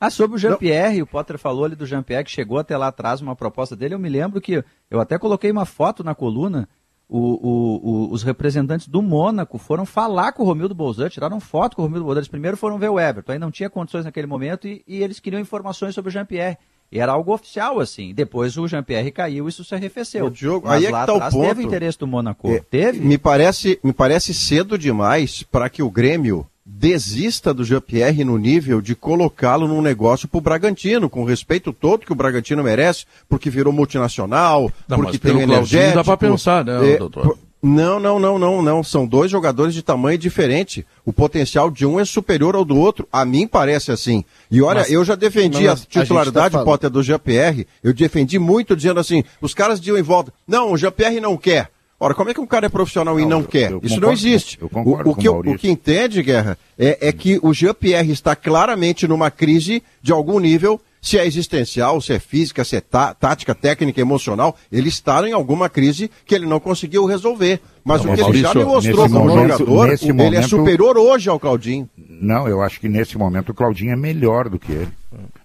[0.00, 3.20] Ah, sobre o Jean-Pierre, o Potter falou ali do Jean-Pierre que chegou até lá atrás
[3.20, 3.94] uma proposta dele.
[3.94, 6.66] Eu me lembro que eu até coloquei uma foto na coluna.
[7.06, 11.74] O, o, o, os representantes do Mônaco foram falar com o Romildo Bolzan, tiraram foto
[11.76, 12.20] com o Romildo Bolzan.
[12.20, 15.18] Eles primeiro foram ver o Everton, aí não tinha condições naquele momento e, e eles
[15.18, 16.56] queriam informações sobre o Jean-Pierre.
[16.92, 18.12] E era algo oficial, assim.
[18.14, 20.26] Depois o Jean-Pierre caiu e isso se arrefeceu.
[20.26, 21.48] O Diogo, Mas aí é lá que tá o ponto.
[21.48, 22.48] teve interesse do Mônaco.
[22.48, 23.00] É, teve?
[23.00, 26.46] Me parece, me parece cedo demais para que o Grêmio
[26.78, 32.06] desista do Jean-Pierre no nível de colocá-lo num negócio para o Bragantino, com respeito todo
[32.06, 35.96] que o Bragantino merece, porque virou multinacional, não, porque tem energético.
[35.96, 37.36] dá para pensar, né, é, doutor?
[37.62, 38.82] Não, não, não, não, não.
[38.82, 40.86] São dois jogadores de tamanho diferente.
[41.04, 43.06] O potencial de um é superior ao do outro.
[43.12, 44.24] A mim parece assim.
[44.50, 47.66] E olha, mas, eu já defendi a titularidade, a tá Potter, do Jean-Pierre.
[47.84, 51.70] Eu defendi muito dizendo assim, os caras diziam em volta, não, o Jean-Pierre não quer.
[52.02, 53.70] Ora, como é que um cara é profissional não, e não eu, quer?
[53.70, 54.58] Eu Isso concordo, não existe.
[54.58, 58.34] Eu concordo o, o que, o que entende, Guerra, é, é que o Jean-Pierre está
[58.34, 63.12] claramente numa crise de algum nível, se é existencial, se é física, se é tá,
[63.12, 67.60] tática, técnica, emocional, ele está em alguma crise que ele não conseguiu resolver.
[67.84, 70.96] Mas não, o que ele já me mostrou como momento, jogador, ele momento, é superior
[70.96, 71.86] hoje ao Claudinho.
[71.96, 74.92] Não, eu acho que nesse momento o Claudinho é melhor do que ele.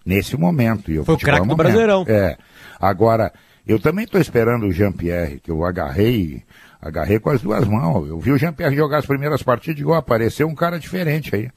[0.06, 0.90] Nesse momento.
[0.90, 2.06] E Foi o craque do Brasileirão.
[2.08, 2.38] É.
[2.80, 3.34] Agora,
[3.68, 6.44] eu também estou esperando o Jean-Pierre, que eu agarrei,
[6.82, 8.08] agarrei com as duas mãos.
[8.08, 11.50] Eu vi o Jean-Pierre jogar as primeiras partidas e digo, apareceu um cara diferente aí.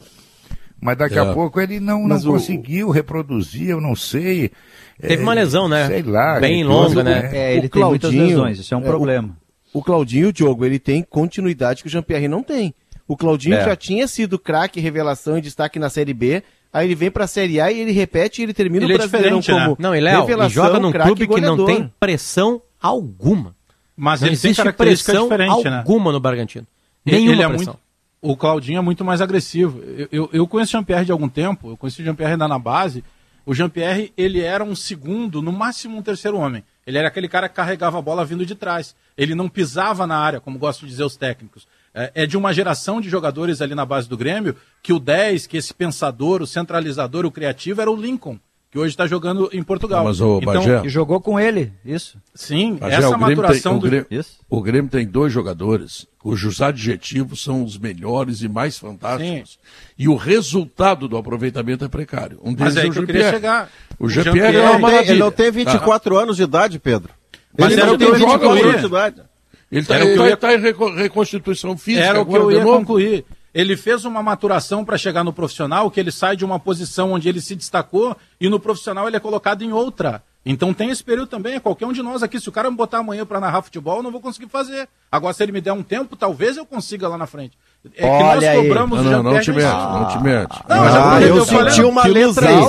[0.80, 1.20] Mas daqui é.
[1.20, 2.24] a pouco ele não, não o...
[2.24, 4.52] conseguiu reproduzir, eu não sei.
[5.00, 5.86] Teve é, uma lesão, né?
[5.86, 6.38] Sei lá.
[6.38, 7.30] Bem longa, né?
[7.32, 9.36] É, ele o tem muitas lesões, isso é um problema.
[9.72, 12.74] O, o Claudinho e o Diogo, ele tem continuidade que o Jean-Pierre não tem.
[13.08, 13.64] O Claudinho é.
[13.64, 16.42] já tinha sido craque, revelação e destaque na Série B.
[16.70, 18.98] Aí ele vem para a Série A e ele repete e ele termina ele o
[18.98, 19.76] Brasileirão é como né?
[19.78, 23.56] Não, e Léo, ele joga num clube que não tem pressão alguma.
[23.96, 25.78] Mas não ele tem característica diferente, né?
[25.78, 26.66] alguma no Bragantino.
[27.04, 27.78] Nenhuma ele é pressão.
[28.22, 29.82] Muito, o Claudinho é muito mais agressivo.
[29.82, 32.58] Eu, eu, eu conheço o Jean-Pierre de algum tempo, eu conheci o Jean-Pierre ainda na
[32.58, 33.02] base.
[33.46, 36.62] O Jean-Pierre, ele era um segundo, no máximo um terceiro homem.
[36.86, 38.94] Ele era aquele cara que carregava a bola vindo de trás.
[39.16, 41.66] Ele não pisava na área, como gostam de dizer os técnicos.
[41.98, 45.46] É, é de uma geração de jogadores ali na base do Grêmio que o 10,
[45.46, 48.38] que esse pensador, o centralizador, o criativo era o Lincoln
[48.70, 50.04] que hoje está jogando em Portugal.
[50.04, 50.82] Mas o então, Bagé...
[50.84, 52.18] E jogou com ele, isso.
[52.34, 54.14] Sim, Bagé, essa maturação tem, o Grêmio, do...
[54.14, 54.38] Isso?
[54.48, 59.52] O Grêmio tem dois jogadores cujos adjetivos são os melhores e mais fantásticos.
[59.52, 59.58] Sim.
[59.98, 62.38] E o resultado do aproveitamento é precário.
[62.42, 63.30] Um deles Mas é, é o Jean-Pierre.
[63.30, 63.70] Chegar.
[63.98, 65.12] O Jean-Pierre é uma maravilha.
[65.12, 66.22] Ele não tem 24 ah.
[66.22, 67.14] anos de idade, Pedro.
[67.56, 69.22] Mas ele não tem 24 anos de idade.
[69.70, 70.36] Ele está ia...
[70.36, 70.60] tá em
[70.96, 72.06] reconstituição física.
[72.06, 73.24] Era o que eu ia concluir.
[73.52, 77.28] Ele fez uma maturação para chegar no profissional, que ele sai de uma posição onde
[77.28, 80.22] ele se destacou e no profissional ele é colocado em outra.
[80.44, 82.40] Então tem esse período também, é qualquer um de nós aqui.
[82.40, 84.88] Se o cara me botar amanhã para narrar futebol, eu não vou conseguir fazer.
[85.10, 87.58] Agora, se ele me der um tempo, talvez eu consiga lá na frente.
[87.96, 89.04] É Olha que nós cobramos aí.
[89.04, 90.62] Não, não, não te mete, não te mete.
[90.68, 92.62] Não, ah, eu, eu senti uma letra aí.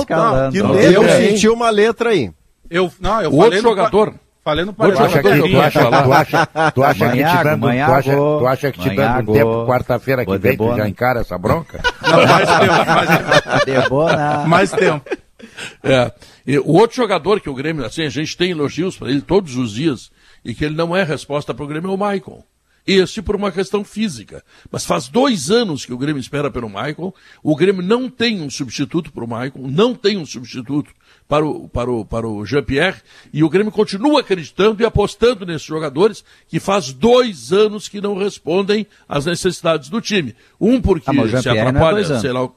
[0.82, 2.32] Eu senti uma letra aí.
[2.68, 4.14] Eu, não, eu o outro jogador.
[4.50, 4.98] Falei no paredão.
[4.98, 8.46] Tu acha, que, tu acha, tu acha, tu acha que te dando, tu acha, tu
[8.46, 11.80] acha que te dando um tempo quarta-feira que vem, tu já encara essa bronca?
[12.02, 14.48] Não, mais tempo, mais tempo.
[14.48, 15.10] Mais tempo.
[15.84, 16.12] É.
[16.44, 19.54] E o outro jogador que o Grêmio, assim, a gente tem elogios para ele todos
[19.54, 20.10] os dias,
[20.44, 22.44] e que ele não é resposta para o Grêmio, é o Michael.
[22.86, 24.42] Este por uma questão física.
[24.68, 27.14] Mas faz dois anos que o Grêmio espera pelo Michael.
[27.42, 30.90] O Grêmio não tem um substituto para o Michael, não tem um substituto
[31.30, 33.00] para o, para o, para o Jean-Pierre,
[33.32, 38.18] e o Grêmio continua acreditando e apostando nesses jogadores que faz dois anos que não
[38.18, 40.34] respondem às necessidades do time.
[40.60, 42.48] Um porque ah, se é atrapalha, é sei lá.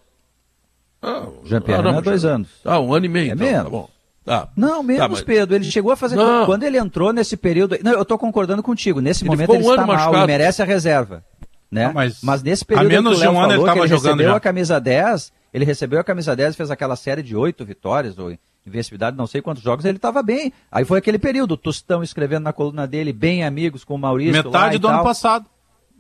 [1.03, 2.49] Ah, Jean-Pierre ah, não, é dois anos.
[2.65, 3.63] Ah, um ano e meio, é então, tá menos.
[3.63, 3.89] tá bom.
[4.25, 4.49] Tá.
[4.57, 5.21] Não, menos, tá, mas...
[5.21, 5.55] Pedro.
[5.55, 6.15] Ele chegou a fazer.
[6.15, 6.47] Não.
[6.47, 7.77] Quando ele entrou nesse período.
[7.83, 9.01] Não, eu estou concordando contigo.
[9.01, 10.23] Nesse ele momento ele um está mal machucado.
[10.23, 11.23] e merece a reserva.
[11.69, 11.87] Né?
[11.87, 12.87] Não, mas, mas nesse período.
[12.87, 14.03] A menos de um ano ele estava jogando.
[14.03, 14.35] Recebeu já.
[14.35, 18.17] a camisa 10, ele recebeu a camisa 10 e fez aquela série de oito vitórias,
[18.17, 18.31] ou
[18.65, 20.53] invencibilidade, não sei quantos jogos, ele estava bem.
[20.71, 24.43] Aí foi aquele período, o Tostão escrevendo na coluna dele, bem amigos com o Maurício.
[24.43, 24.95] Metade do tal.
[24.95, 25.45] ano passado.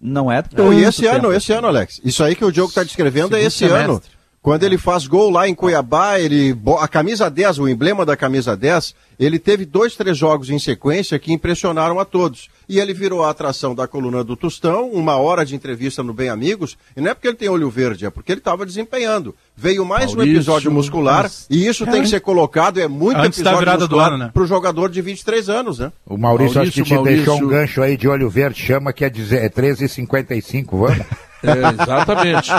[0.01, 0.73] Não é tão.
[0.73, 1.15] E esse tempo.
[1.15, 2.01] ano, esse ano, Alex.
[2.03, 3.83] Isso aí que o Diogo está descrevendo é esse semestre.
[3.83, 4.01] ano.
[4.43, 8.57] Quando ele faz gol lá em Cuiabá, ele a camisa 10, o emblema da camisa
[8.57, 12.49] 10, ele teve dois, três jogos em sequência que impressionaram a todos.
[12.67, 16.27] E ele virou a atração da coluna do Tostão, uma hora de entrevista no Bem
[16.27, 19.33] Amigos, e não é porque ele tem olho verde, é porque ele estava desempenhando.
[19.55, 21.45] Veio mais Maurício, um episódio muscular, mas...
[21.49, 21.91] e isso é.
[21.91, 24.31] tem que ser colocado, é muito Antes episódio muscular né?
[24.33, 25.91] para o jogador de 23 anos, né?
[26.05, 27.17] O Maurício, Maurício acho que te Maurício...
[27.17, 31.05] deixou um gancho aí de olho verde, chama que é, é 13h55, vamos?
[31.43, 32.49] É, exatamente.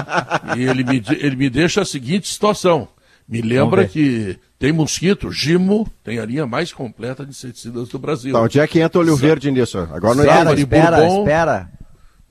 [0.57, 2.89] e ele me, ele me deixa a seguinte situação.
[3.27, 8.33] Me lembra que tem mosquito, Gimo tem a linha mais completa de inseticidas do Brasil.
[8.33, 9.79] Tá, onde é que entra olho verde nisso?
[9.79, 11.71] Agora não espera, espera, Bourbon, espera.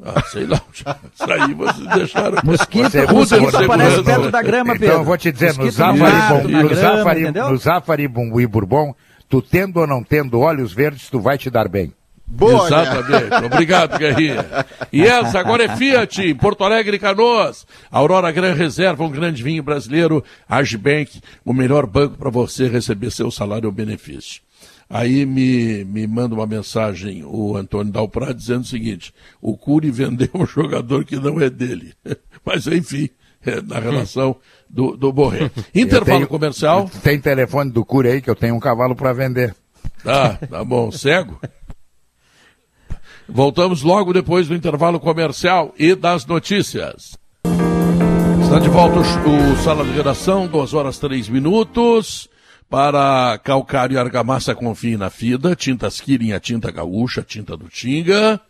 [0.02, 0.62] Ah, sei lá,
[1.14, 2.38] isso aí vocês deixaram.
[2.44, 4.88] Mosquito, você, mosquito você, aparece você, perto da grama, Pedro.
[4.88, 8.96] Então eu vou te dizer, no Zafari, no, Zafari, no Zafari e Bourbon,
[9.30, 11.94] tu tendo ou não tendo olhos verdes, tu vai te dar bem.
[12.26, 13.34] Boa, Exatamente.
[13.46, 14.46] Obrigado, Guerrinha.
[14.92, 17.66] E essa agora é Fiat, em Porto Alegre e Canoas.
[17.92, 20.24] Aurora Gran Reserva, um grande vinho brasileiro.
[20.50, 24.42] Agibank, o melhor banco para você receber seu salário ou benefício.
[24.90, 30.30] Aí me, me manda uma mensagem o Antônio Dalprá dizendo o seguinte: o Cury vendeu
[30.34, 31.94] um jogador que não é dele.
[32.46, 33.10] Mas enfim,
[33.46, 34.36] é na relação
[34.70, 35.50] do, do Borré.
[35.74, 36.90] Intervalo tenho, comercial.
[37.02, 39.56] Tem telefone do Cury aí que eu tenho um cavalo para vender.
[40.04, 40.92] Tá, tá bom.
[40.92, 41.40] Cego?
[43.28, 47.18] Voltamos logo depois do intervalo comercial e das notícias.
[48.44, 52.30] Está de volta o, o Sala de Redação, 2 horas 3 minutos.
[52.74, 55.56] Para calcário e argamassa, confie na FIDA.
[55.56, 58.42] Tintas Killing, a tinta gaúcha, a tinta do Tinga.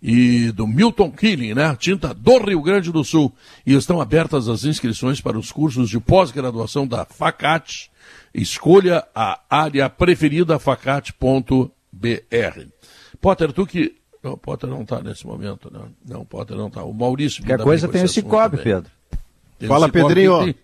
[0.00, 1.74] E do Milton Killing, né?
[1.76, 3.34] Tinta do Rio Grande do Sul.
[3.66, 7.90] E estão abertas as inscrições para os cursos de pós-graduação da FACAT.
[8.32, 11.68] Escolha a área preferida, facate.br.
[13.20, 15.88] Potter, tu que não, Potter não está nesse momento, não.
[16.18, 16.84] Não, Potter não está.
[16.84, 17.42] O Maurício.
[17.42, 18.88] Que coisa tem o Cicobi, Pedro.
[19.58, 20.54] Tem Fala, Pedrinho.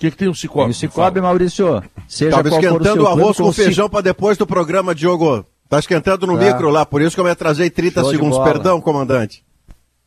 [0.00, 0.64] O que, que, tem o Cicobi?
[0.64, 1.82] Tem o Cicobi, Maurício.
[2.08, 5.44] Seja Tava esquentando o, o arroz com feijão para depois do programa, Diogo.
[5.68, 6.44] Tá esquentando no tá.
[6.46, 8.38] micro lá, por isso que eu me atrasei 30 Show segundos.
[8.38, 9.44] Perdão, comandante.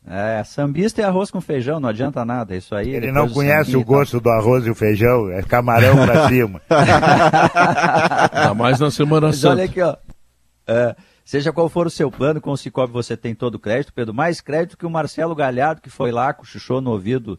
[0.04, 2.90] É, sambista é arroz com feijão, não adianta nada, isso aí.
[2.90, 6.60] Ele não conhece o gosto do arroz e o feijão, é camarão pra cima.
[8.32, 9.54] Ainda mais na Semana Santa.
[9.54, 9.96] olha aqui, ó.
[10.66, 13.94] É, Seja qual for o seu plano, com o Cicobi você tem todo o crédito,
[13.94, 14.12] Pedro.
[14.12, 17.38] Mais crédito que o Marcelo Galhardo, que foi lá, cochichou no ouvido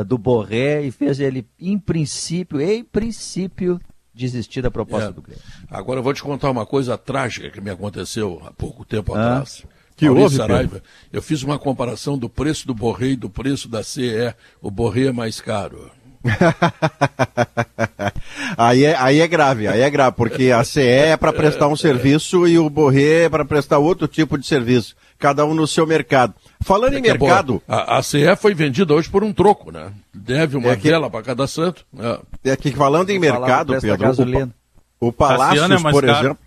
[0.00, 3.80] uh, do Borré e fez ele, em princípio, em princípio,
[4.14, 5.12] desistir da proposta é.
[5.12, 5.42] do Grêmio.
[5.70, 9.18] Agora eu vou te contar uma coisa trágica que me aconteceu há pouco tempo ah.
[9.18, 9.64] atrás.
[9.96, 13.82] Que houve, Saraiva, eu fiz uma comparação do preço do Borré e do preço da
[13.82, 14.34] CE.
[14.60, 15.90] O Borré é mais caro.
[18.58, 21.76] aí, é, aí é grave, aí é grave, porque a CE é para prestar um
[21.76, 25.86] serviço e o Borré é para prestar outro tipo de serviço, cada um no seu
[25.86, 26.34] mercado.
[26.60, 27.62] Falando é em é mercado.
[27.68, 29.92] É a, a, CE foi vendida hoje por um troco, né?
[30.12, 31.84] Deve uma é que, vela para cada santo.
[31.98, 32.52] É.
[32.52, 34.54] é que falando em mercado, Pedro,
[35.00, 36.18] o, o Palácios, é por caro.
[36.18, 36.38] exemplo.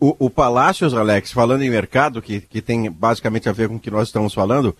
[0.00, 3.80] O, o Palácios, Alex, falando em mercado, que, que tem basicamente a ver com o
[3.80, 4.76] que nós estamos falando,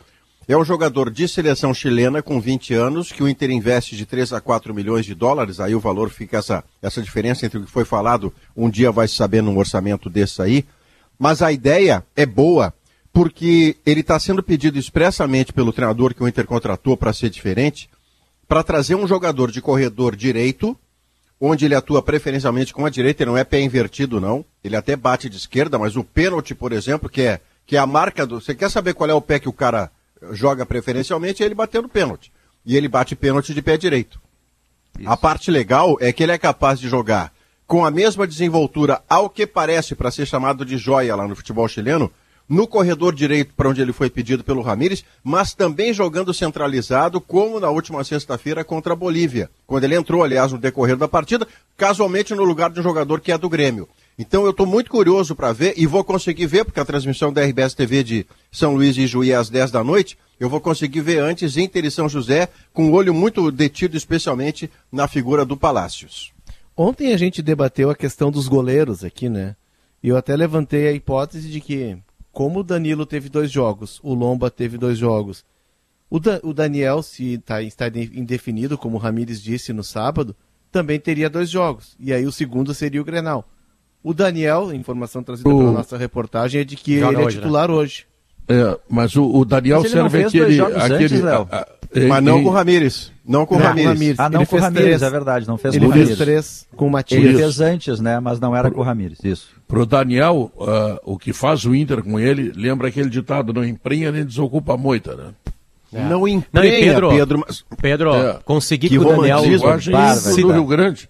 [0.46, 4.34] é um jogador de seleção chilena com 20 anos, que o Inter investe de 3
[4.34, 7.70] a 4 milhões de dólares, aí o valor fica essa, essa diferença entre o que
[7.70, 10.64] foi falado, um dia vai se saber num orçamento desse aí.
[11.18, 12.74] Mas a ideia é boa,
[13.14, 17.88] porque ele está sendo pedido expressamente pelo treinador que o Inter contratou para ser diferente,
[18.48, 20.76] para trazer um jogador de corredor direito,
[21.40, 24.96] onde ele atua preferencialmente com a direita, ele não é pé invertido não, ele até
[24.96, 28.40] bate de esquerda, mas o pênalti, por exemplo, que é, que é a marca do...
[28.40, 29.92] Você quer saber qual é o pé que o cara
[30.32, 32.32] joga preferencialmente é ele batendo pênalti.
[32.66, 34.20] E ele bate pênalti de pé direito.
[34.98, 35.08] Isso.
[35.08, 37.32] A parte legal é que ele é capaz de jogar
[37.64, 41.68] com a mesma desenvoltura, ao que parece para ser chamado de joia lá no futebol
[41.68, 42.10] chileno,
[42.48, 47.58] no corredor direito para onde ele foi pedido pelo Ramires, mas também jogando centralizado, como
[47.58, 52.34] na última sexta-feira contra a Bolívia, quando ele entrou, aliás, no decorrer da partida, casualmente
[52.34, 53.88] no lugar de um jogador que é do Grêmio.
[54.18, 57.44] Então eu estou muito curioso para ver e vou conseguir ver, porque a transmissão da
[57.44, 61.00] RBS TV de São Luís e Juí é às 10 da noite, eu vou conseguir
[61.00, 65.56] ver antes Inter e São José, com o olho muito detido especialmente na figura do
[65.56, 66.32] Palácios.
[66.76, 69.56] Ontem a gente debateu a questão dos goleiros aqui, né?
[70.02, 71.96] E eu até levantei a hipótese de que,
[72.34, 75.44] como o Danilo teve dois jogos, o Lomba teve dois jogos,
[76.10, 80.36] o, da o Daniel, se tá, está indefinido, como o Ramires disse no sábado,
[80.70, 81.96] também teria dois jogos.
[81.98, 83.48] E aí o segundo seria o Grenal.
[84.02, 85.56] O Daniel, informação trazida o...
[85.56, 87.74] pela nossa reportagem, é de que Joga ele é hoje, é titular né?
[87.74, 88.06] hoje.
[88.48, 90.60] É, mas o, o Daniel mas serve aquele.
[90.60, 91.66] aquele antes, a, a,
[92.08, 93.12] mas não com o Ramires.
[93.26, 94.18] Não com o Ramires.
[94.18, 95.48] Ah, não ele com o Ramires, é verdade.
[95.48, 97.24] Não fez ele com o fez três com o Matias.
[97.24, 98.20] Ele fez antes, né?
[98.20, 99.18] Mas não era com o Ramires.
[99.24, 99.48] Isso.
[99.66, 104.12] Pro Daniel, uh, o que faz o Inter com ele, lembra aquele ditado: não emprenha
[104.12, 105.24] nem desocupa a moita, né?
[105.92, 106.04] É.
[106.08, 107.08] Não emprenha, não, Pedro.
[107.10, 107.64] Pedro, mas...
[107.80, 108.38] Pedro é.
[108.44, 109.40] conseguir que, que o Daniel.
[109.40, 111.08] do Rio Grande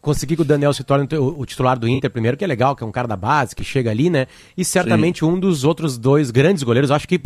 [0.00, 2.84] conseguir que o Daniel se torne o titular do Inter primeiro, que é legal, que
[2.84, 4.26] é um cara da base, que chega ali, né?
[4.56, 5.26] E certamente Sim.
[5.26, 7.20] um dos outros dois grandes goleiros, acho que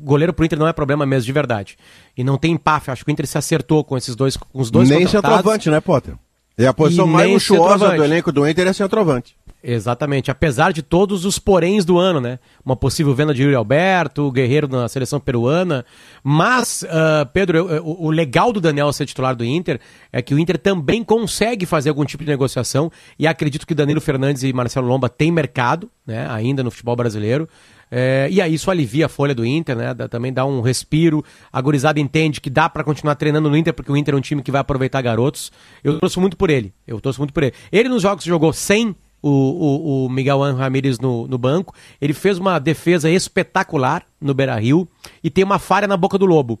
[0.00, 1.76] goleiro pro Inter não é problema mesmo de verdade.
[2.16, 4.70] E não tem empáfia, acho que o Inter se acertou com esses dois, com os
[4.70, 6.14] dois Nem centroavante, né, Potter?
[6.56, 9.36] É a posição mais luxuosa do elenco do Inter é centroavante.
[9.66, 12.38] Exatamente, apesar de todos os poréns do ano, né?
[12.62, 15.86] Uma possível venda de Yuri Alberto, o Guerreiro na seleção peruana.
[16.22, 19.80] Mas, uh, Pedro, eu, eu, o legal do Daniel ser titular do Inter
[20.12, 24.02] é que o Inter também consegue fazer algum tipo de negociação e acredito que Danilo
[24.02, 26.28] Fernandes e Marcelo Lomba têm mercado, né?
[26.30, 27.48] Ainda no futebol brasileiro.
[27.90, 29.94] É, e aí isso alivia a folha do Inter, né?
[29.94, 31.24] Dá, também dá um respiro.
[31.50, 34.20] A gurizada entende que dá para continuar treinando no Inter, porque o Inter é um
[34.20, 35.50] time que vai aproveitar garotos.
[35.82, 36.74] Eu torço muito por ele.
[36.86, 37.54] Eu torço muito por ele.
[37.72, 38.94] Ele nos jogos jogou sem
[39.24, 41.74] o, o, o Miguel Angel Ramírez no, no banco.
[42.00, 44.86] Ele fez uma defesa espetacular no Beira Rio
[45.22, 46.60] e tem uma falha na boca do Lobo.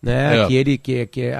[0.00, 0.42] Né?
[0.42, 0.46] É.
[0.46, 1.32] Que ele que, que,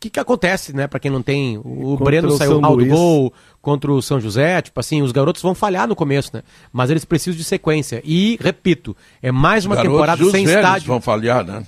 [0.00, 0.86] que, que acontece, né?
[0.86, 4.18] Para quem não tem, o contra Breno o saiu mal do gol contra o São
[4.18, 6.42] José, tipo assim, os garotos vão falhar no começo, né?
[6.72, 8.00] Mas eles precisam de sequência.
[8.02, 10.88] E repito, é mais uma garotos temporada sem estádio.
[10.88, 11.64] vão falhar, né?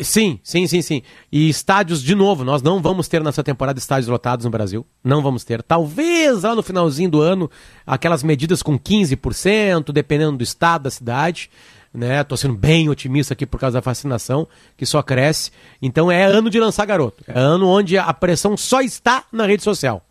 [0.00, 1.02] Sim, sim, sim, sim.
[1.30, 4.84] E estádios, de novo, nós não vamos ter nessa temporada estádios lotados no Brasil.
[5.04, 5.62] Não vamos ter.
[5.62, 7.48] Talvez lá no finalzinho do ano,
[7.86, 11.48] aquelas medidas com 15%, dependendo do estado da cidade.
[11.92, 12.24] Né?
[12.24, 15.52] Tô sendo bem otimista aqui por causa da vacinação, que só cresce.
[15.80, 17.22] Então é ano de lançar garoto.
[17.28, 20.04] É ano onde a pressão só está na rede social.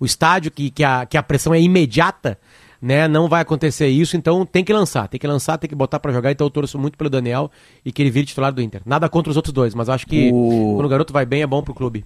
[0.00, 2.38] O estádio, que, que, a, que a pressão é imediata,
[2.80, 3.08] né?
[3.08, 6.12] Não vai acontecer isso, então tem que lançar, tem que lançar, tem que botar para
[6.12, 6.30] jogar.
[6.30, 7.50] Então eu torço muito pelo Daniel
[7.84, 8.82] e que ele vire titular do Inter.
[8.86, 10.74] Nada contra os outros dois, mas acho que o...
[10.76, 12.04] quando o garoto vai bem é bom pro clube.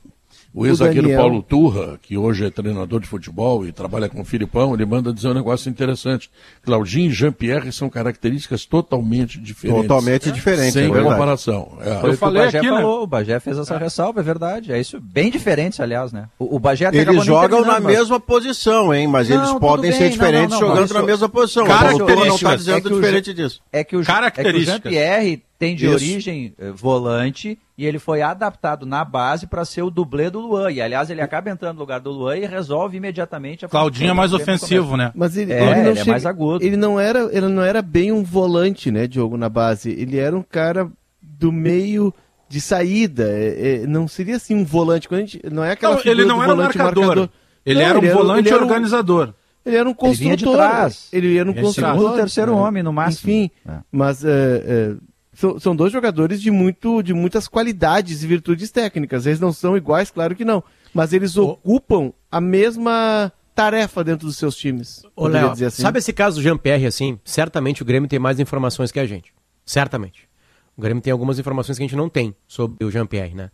[0.55, 1.17] O ex-zagueiro.
[1.17, 5.13] Paulo Turra, que hoje é treinador de futebol e trabalha com o Filipão, ele manda
[5.13, 6.31] dizer um negócio interessante.
[6.63, 9.83] Claudinho e Jean-Pierre são características totalmente diferentes.
[9.83, 11.79] Totalmente diferentes, Sem é comparação.
[11.81, 12.09] É.
[12.09, 12.77] Eu falei o Bagé aqui, né?
[12.77, 13.05] falou, né?
[13.05, 14.73] o Bagé fez essa ressalva, é verdade.
[14.73, 16.29] É isso, bem diferente, aliás, né?
[16.39, 17.97] O, o Bagé até Eles jogam na mas...
[17.97, 19.07] mesma posição, hein?
[19.07, 20.95] Mas não, eles podem bem, ser diferentes não, não, jogando isso...
[20.95, 21.65] na mesma posição.
[21.65, 23.63] O Paulo Turra não está dizendo é diferente disso.
[23.73, 25.95] É que o, é que o Jean-Pierre tem de Isso.
[25.95, 30.73] origem eh, volante e ele foi adaptado na base para ser o dublê do Luan.
[30.73, 34.13] E aliás, ele acaba entrando no lugar do Luan e resolve imediatamente a Claudinho é
[34.13, 35.13] mais ofensivo, né?
[35.15, 36.65] Mas ele, é, ele, ele chega, é mais agudo.
[36.65, 39.91] Ele não era, ele não era bem um volante, né, Diogo, na base.
[39.91, 40.91] Ele era um cara
[41.23, 42.13] do meio
[42.49, 43.29] de saída.
[43.31, 45.07] É, é, não seria assim um volante.
[45.07, 47.07] Quando a gente, não é aquela não, ele não era marcador.
[47.07, 47.29] marcador.
[47.65, 49.29] Ele não, era um ele volante era, ele organizador.
[49.29, 49.33] Um,
[49.65, 50.27] ele era um construtor.
[50.27, 51.09] Ele, vinha de trás.
[51.13, 51.95] ele era um construtor.
[51.95, 52.55] Segundo, terceiro é.
[52.57, 53.31] homem, no máximo.
[53.31, 53.75] Enfim, é.
[53.93, 54.97] mas é,
[55.33, 59.27] são, são dois jogadores de, muito, de muitas qualidades e virtudes técnicas.
[59.27, 60.63] Eles não são iguais, claro que não.
[60.93, 61.51] Mas eles oh.
[61.51, 65.03] ocupam a mesma tarefa dentro dos seus times.
[65.17, 65.71] Ô, Léo, assim.
[65.71, 67.19] sabe esse caso do Jean-Pierre, assim?
[67.25, 69.33] Certamente o Grêmio tem mais informações que a gente.
[69.65, 70.29] Certamente.
[70.77, 73.51] O Grêmio tem algumas informações que a gente não tem sobre o Jean-Pierre, né?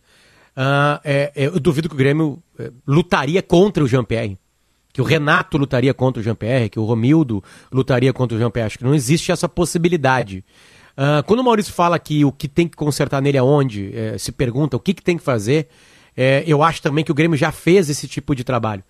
[0.55, 4.37] Uh, é, é, eu duvido que o Grêmio é, lutaria contra o Jean-Pierre.
[4.91, 8.67] Que o Renato lutaria contra o Jean-Pierre, que o Romildo lutaria contra o Jean-Pierre.
[8.67, 10.43] Acho que não existe essa possibilidade.
[10.99, 14.33] Uh, quando o Maurício fala que o que tem que consertar nele aonde, é, se
[14.33, 15.69] pergunta o que, que tem que fazer,
[16.15, 18.83] é, eu acho também que o Grêmio já fez esse tipo de trabalho.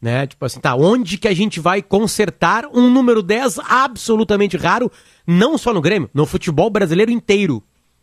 [0.00, 0.28] Né?
[0.28, 4.92] Tipo assim, tá, onde que a gente vai consertar um número 10 absolutamente raro,
[5.26, 7.60] não só no Grêmio, no futebol brasileiro inteiro.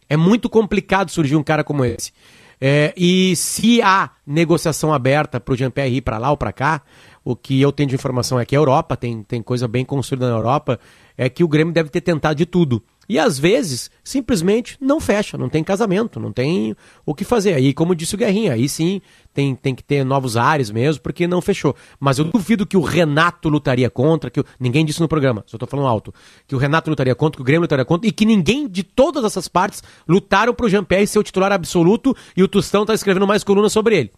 [0.09, 2.11] É muito complicado surgir um cara como esse.
[2.59, 6.81] É, e se há negociação aberta para o Jean-Pierre ir para lá ou para cá,
[7.23, 10.29] o que eu tenho de informação é que a Europa tem, tem coisa bem construída
[10.29, 10.77] na Europa,
[11.17, 12.83] é que o Grêmio deve ter tentado de tudo.
[13.09, 17.53] E às vezes, simplesmente não fecha, não tem casamento, não tem o que fazer.
[17.53, 19.01] Aí, como disse o Guerrinha, aí sim
[19.33, 21.75] tem, tem que ter novos ares mesmo, porque não fechou.
[21.99, 25.67] Mas eu duvido que o Renato lutaria contra, que ninguém disse no programa, só estou
[25.67, 26.13] falando alto,
[26.47, 29.23] que o Renato lutaria contra, que o Grêmio lutaria contra, e que ninguém de todas
[29.23, 33.27] essas partes lutaram para o Jean-Pierre ser o titular absoluto e o Tostão está escrevendo
[33.27, 34.11] mais colunas sobre ele.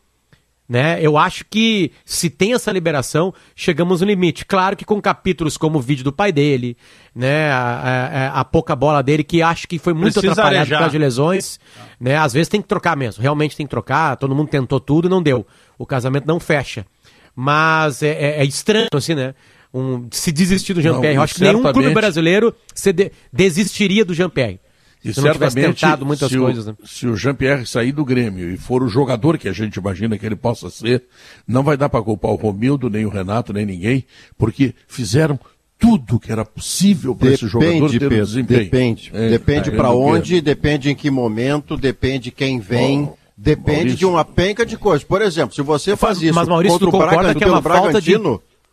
[0.70, 0.99] Né?
[1.01, 4.45] Eu acho que se tem essa liberação, chegamos no limite.
[4.45, 6.78] Claro que com capítulos como o vídeo do pai dele,
[7.15, 10.78] né, a, a, a pouca bola dele, que acho que foi muito Precisa atrapalhado arejar.
[10.78, 11.59] por causa de lesões,
[11.99, 12.17] né?
[12.17, 15.09] Às vezes tem que trocar mesmo, realmente tem que trocar, todo mundo tentou tudo e
[15.09, 15.43] não deu.
[15.76, 16.86] O casamento não fecha.
[17.36, 19.34] Mas é, é, é estranho, assim, né?
[19.74, 21.15] Um, se desistir do Jean-Pierre.
[21.15, 24.59] Eu acho que nenhum clube brasileiro se de, desistiria do Jean-Pierre.
[25.04, 26.76] E se certamente, muitas se coisas, né?
[26.82, 30.18] o, se o Jean-Pierre sair do Grêmio e for o jogador que a gente imagina
[30.18, 31.04] que ele possa ser,
[31.47, 34.06] não vai dar para culpar o Romildo, nem o Renato, nem ninguém,
[34.38, 35.39] porque fizeram
[35.78, 38.64] tudo que era possível para esse jogador ter Pedro, desempenho.
[38.66, 39.12] Depende.
[39.14, 43.04] É, depende para onde, depende em que momento, depende quem vem.
[43.04, 43.97] Oh, depende Maurício.
[44.00, 45.06] de uma penca de coisas.
[45.06, 47.62] Por exemplo, se você faz isso Mas Maurício, contra tu o concorda que é uma
[47.62, 48.20] falta de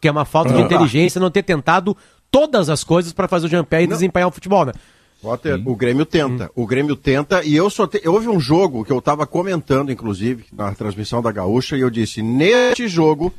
[0.01, 0.65] que é uma falta de ah.
[0.65, 1.97] inteligência não ter tentado
[2.31, 4.73] todas as coisas para fazer o Jean-Pierre desempenhar o futebol, né?
[5.21, 6.47] Potter, o Grêmio tenta.
[6.47, 6.63] Hum.
[6.63, 8.07] O Grêmio tenta e eu só te...
[8.07, 12.23] houve um jogo que eu estava comentando, inclusive, na transmissão da Gaúcha, e eu disse:
[12.23, 13.33] neste jogo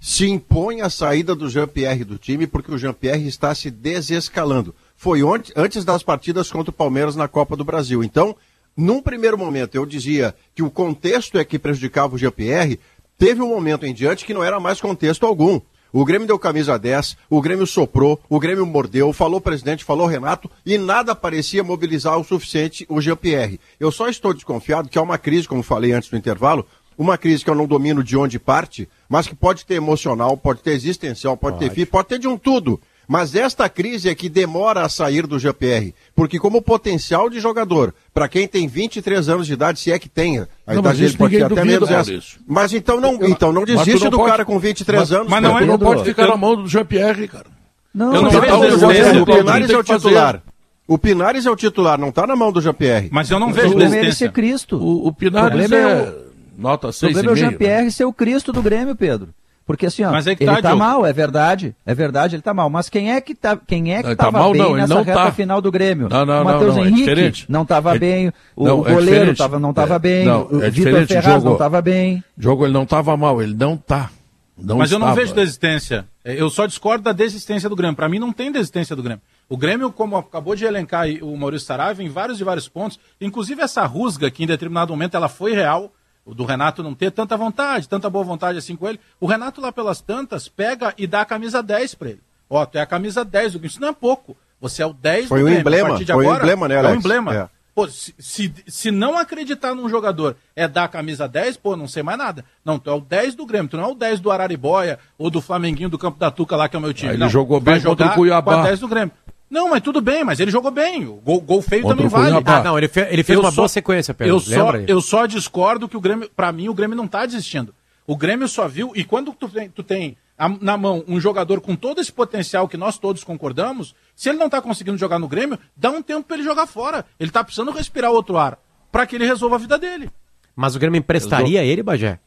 [0.00, 4.74] se impõe a saída do Jean-Pierre do time, porque o Jean-Pierre está se desescalando.
[4.96, 5.20] Foi
[5.56, 8.02] antes das partidas contra o Palmeiras na Copa do Brasil.
[8.02, 8.36] Então,
[8.76, 12.78] num primeiro momento, eu dizia que o contexto é que prejudicava o Jean-Pierre.
[13.18, 15.60] Teve um momento em diante que não era mais contexto algum.
[15.92, 20.06] O Grêmio deu camisa 10, o Grêmio soprou, o Grêmio mordeu, falou o presidente, falou
[20.06, 23.58] o Renato e nada parecia mobilizar o suficiente o Jean-Pierre.
[23.80, 26.66] Eu só estou desconfiado que há uma crise, como falei antes do intervalo,
[26.98, 30.60] uma crise que eu não domino de onde parte, mas que pode ter emocional, pode
[30.60, 31.68] ter existencial, pode, pode.
[31.68, 32.80] ter fim, pode ter de um tudo.
[33.08, 37.94] Mas esta crise é que demora a sair do GPR, porque como potencial de jogador,
[38.12, 41.16] para quem tem 23 anos de idade, se é que tenha, a não, idade dele
[41.16, 42.12] pode ter até menos essa.
[42.46, 45.28] Mas então não, então não desiste não do pode, cara com 23 mas, anos.
[45.28, 47.46] Mas não, é, não pode ficar na mão do GPR, cara.
[47.94, 50.42] Não, eu não, não, não, o Pinares é o titular.
[50.86, 53.08] O Pinares é o titular, não está na mão do GPR.
[53.10, 54.76] Mas eu não vejo o é ele ser Cristo.
[54.76, 56.14] O, o Pinares é, é
[56.58, 56.92] nota 6,5.
[56.92, 59.28] O problema é o Jean-Pierre ser o Cristo do Grêmio, Pedro.
[59.68, 62.70] Porque assim, ó, é ele tá, tá mal, é verdade, é verdade, ele tá mal.
[62.70, 65.24] Mas quem é que tá, quem é que estava tá mal, bem não, nessa reta
[65.24, 65.30] tá.
[65.30, 66.08] final do Grêmio?
[66.08, 69.36] Não, não, o Matheus não, Henrique é não estava é, bem, o não, é goleiro
[69.36, 72.24] tava, não estava é, bem, não, o é Vitor Ferraz jogo, não estava bem.
[72.38, 74.08] Jogo ele não estava mal, ele não tá.
[74.56, 75.04] Não Mas estava.
[75.04, 76.08] eu não vejo desistência.
[76.24, 77.94] Eu só discordo da desistência do Grêmio.
[77.94, 79.20] Para mim não tem desistência do Grêmio.
[79.50, 83.60] O Grêmio, como acabou de elencar o Maurício Saraiva, em vários e vários pontos, inclusive
[83.60, 85.92] essa rusga que em determinado momento ela foi real,
[86.34, 89.00] do Renato não ter tanta vontade, tanta boa vontade assim com ele.
[89.20, 92.20] O Renato lá pelas tantas pega e dá a camisa 10 para ele.
[92.48, 94.36] Ó, tu é a camisa 10 do Isso não é pouco.
[94.60, 95.60] Você é o 10 foi do Grêmio.
[95.60, 96.92] Emblema, foi agora, um emblema, né, Alex?
[96.92, 97.34] É um emblema.
[97.34, 97.48] É.
[97.74, 101.86] Pô, se, se, se, não acreditar num jogador é dar a camisa 10, pô, não
[101.86, 102.44] sei mais nada.
[102.64, 105.30] Não, tu é o 10 do Grêmio, tu não é o 10 do Araribóia ou
[105.30, 107.10] do Flamenguinho do Campo da Tuca lá, que é o meu time.
[107.10, 108.64] Aí ele não, jogou bem contra o Cuiabá.
[108.64, 109.12] 10 do Grêmio.
[109.50, 111.06] Não, mas tudo bem, mas ele jogou bem.
[111.06, 112.44] O gol, gol feio Contra também vale.
[112.44, 114.34] Ah, não, ele, ele fez eu uma só, boa sequência, Pedro.
[114.34, 117.74] Eu só, eu só discordo que o Grêmio, para mim, o Grêmio não tá desistindo.
[118.06, 120.16] O Grêmio só viu, e quando tu tem, tu tem
[120.60, 124.48] na mão um jogador com todo esse potencial que nós todos concordamos, se ele não
[124.48, 127.04] tá conseguindo jogar no Grêmio, dá um tempo para ele jogar fora.
[127.18, 128.58] Ele tá precisando respirar outro ar
[128.92, 130.10] para que ele resolva a vida dele.
[130.54, 132.18] Mas o Grêmio emprestaria ele, Bagé?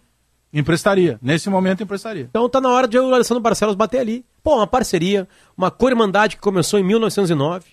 [0.54, 1.18] Emprestaria.
[1.22, 2.28] Nesse momento, emprestaria.
[2.30, 4.26] Então tá na hora de o Alessandro Barcelos bater ali.
[4.44, 5.28] Pô, uma parceria,
[5.58, 7.66] uma co-irmandade que começou em 1909.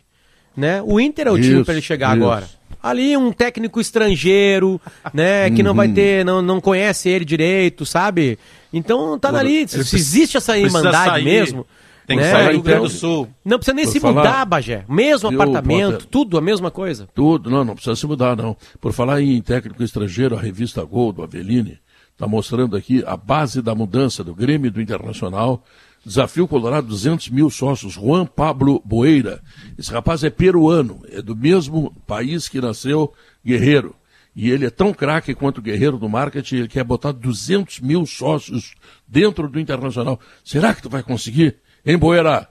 [0.56, 0.82] Né?
[0.82, 2.24] O Inter é o isso, time para ele chegar isso.
[2.24, 2.48] agora.
[2.82, 4.80] Ali um técnico estrangeiro,
[5.12, 5.94] né, que não vai uhum.
[5.94, 8.38] ter, não, não conhece ele direito, sabe?
[8.72, 11.66] Então tá ali, se existe essa irmandade mesmo,
[12.06, 12.30] Tem que né?
[12.30, 13.28] sair do Rio Grande do Sul.
[13.44, 14.14] Não precisa nem Por se falar...
[14.14, 14.84] mudar, Bagé.
[14.88, 17.08] Mesmo apartamento, tudo a mesma coisa.
[17.14, 18.56] Tudo, não, não precisa se mudar, não.
[18.80, 21.78] Por falar em técnico estrangeiro, a revista Gol do Aveline
[22.12, 25.62] está mostrando aqui a base da mudança do Grêmio do Internacional.
[26.04, 27.94] Desafio Colorado, 200 mil sócios.
[27.94, 29.40] Juan Pablo Boeira.
[29.78, 33.12] Esse rapaz é peruano, é do mesmo país que nasceu
[33.44, 33.94] Guerreiro.
[34.34, 38.06] E ele é tão craque quanto o guerreiro do marketing, ele quer botar 200 mil
[38.06, 38.76] sócios
[39.06, 40.20] dentro do Internacional.
[40.44, 41.56] Será que tu vai conseguir?
[41.84, 42.46] Em Boerá.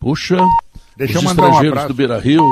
[0.00, 0.36] Puxa,
[0.96, 2.42] Deixa os estrangeiros um do Beira Rio.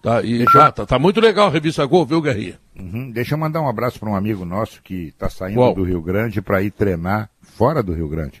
[0.00, 0.64] Tá, e, Deixa...
[0.64, 2.60] ah, tá, tá, muito legal a revista Gol, viu, Guerrinha?
[2.78, 3.10] Uhum.
[3.10, 6.40] Deixa eu mandar um abraço para um amigo nosso que está saindo do Rio Grande
[6.40, 8.40] para ir treinar fora do Rio Grande.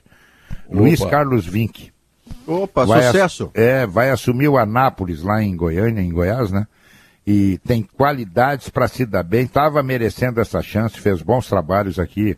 [0.68, 0.78] Opa.
[0.78, 1.92] Luiz Carlos Vink.
[2.46, 3.50] Opa, vai sucesso!
[3.54, 6.66] É, vai assumir o Anápolis lá em Goiânia, em Goiás, né?
[7.26, 12.36] E tem qualidades para se dar bem, estava merecendo essa chance, fez bons trabalhos aqui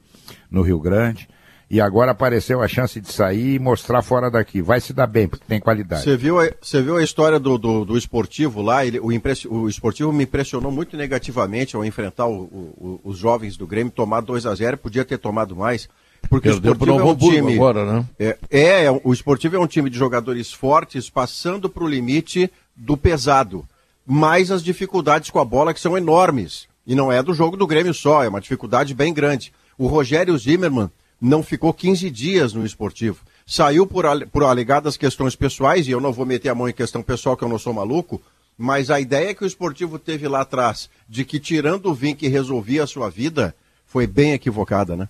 [0.50, 1.28] no Rio Grande
[1.70, 4.62] e agora apareceu a chance de sair e mostrar fora daqui.
[4.62, 6.02] Vai se dar bem, porque tem qualidade.
[6.02, 8.86] Você viu a, você viu a história do, do, do esportivo lá?
[8.86, 13.56] Ele, o, impress, o esportivo me impressionou muito negativamente ao enfrentar o, o, os jovens
[13.56, 15.88] do Grêmio, tomar 2 a 0 podia ter tomado mais.
[16.28, 17.54] Porque Perdeu o esportivo é um time.
[17.54, 18.06] Agora, né?
[18.18, 22.50] é, é, é, o esportivo é um time de jogadores fortes, passando para o limite
[22.76, 23.64] do pesado.
[24.06, 26.66] Mais as dificuldades com a bola que são enormes.
[26.86, 29.52] E não é do jogo do Grêmio só, é uma dificuldade bem grande.
[29.76, 30.90] O Rogério Zimmermann
[31.20, 33.18] não ficou 15 dias no esportivo.
[33.46, 37.02] Saiu por, por alegadas questões pessoais, e eu não vou meter a mão em questão
[37.02, 38.20] pessoal, que eu não sou maluco,
[38.56, 42.84] mas a ideia que o esportivo teve lá atrás, de que tirando o Vink resolvia
[42.84, 43.54] a sua vida,
[43.86, 45.08] foi bem equivocada, né?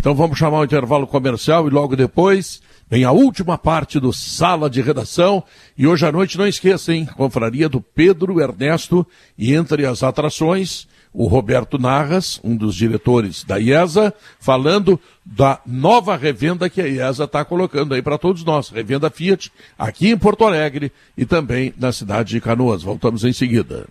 [0.00, 4.70] Então vamos chamar o intervalo comercial e logo depois vem a última parte do Sala
[4.70, 5.44] de Redação.
[5.76, 7.04] E hoje à noite, não esqueça, hein?
[7.04, 13.58] Confraria do Pedro Ernesto e entre as atrações, o Roberto Narras, um dos diretores da
[13.58, 18.70] IESA, falando da nova revenda que a IESA está colocando aí para todos nós.
[18.70, 22.82] Revenda Fiat, aqui em Porto Alegre e também na cidade de Canoas.
[22.82, 23.86] Voltamos em seguida.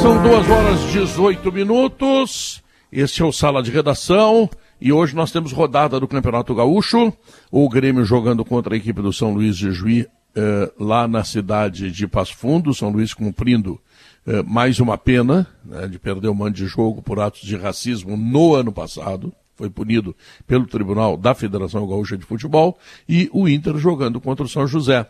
[0.00, 2.62] São duas horas e 18 minutos.
[2.96, 4.48] Este é o Sala de Redação.
[4.80, 7.12] E hoje nós temos rodada do Campeonato Gaúcho.
[7.50, 11.90] O Grêmio jogando contra a equipe do São Luís de Juí, eh, lá na cidade
[11.90, 12.72] de Passo Fundo.
[12.72, 13.80] São Luís cumprindo
[14.24, 18.16] eh, mais uma pena né, de perder o mando de jogo por atos de racismo
[18.16, 19.32] no ano passado.
[19.56, 20.14] Foi punido
[20.46, 22.78] pelo Tribunal da Federação Gaúcha de Futebol.
[23.08, 25.04] E o Inter jogando contra o São José.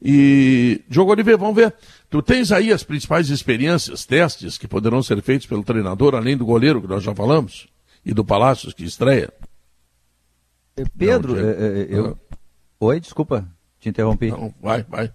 [0.00, 1.74] E, Diogo Oliveira, vamos ver.
[2.08, 6.46] Tu tens aí as principais experiências, testes que poderão ser feitos pelo treinador, além do
[6.46, 7.68] goleiro, que nós já falamos,
[8.04, 9.32] e do Palácios, que estreia?
[10.96, 11.86] Pedro, Não, eu...
[11.86, 12.18] eu...
[12.78, 13.48] Oi, desculpa,
[13.80, 14.30] te interrompi.
[14.30, 15.10] Não, vai, vai.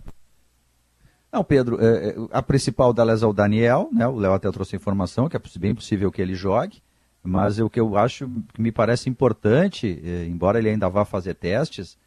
[1.31, 4.05] Não, Pedro, é, é, a principal delas é o Daniel, né?
[4.05, 6.81] O Léo até trouxe informação que é bem possível que ele jogue,
[7.23, 11.35] mas o que eu acho que me parece importante, é, embora ele ainda vá fazer
[11.35, 11.97] testes,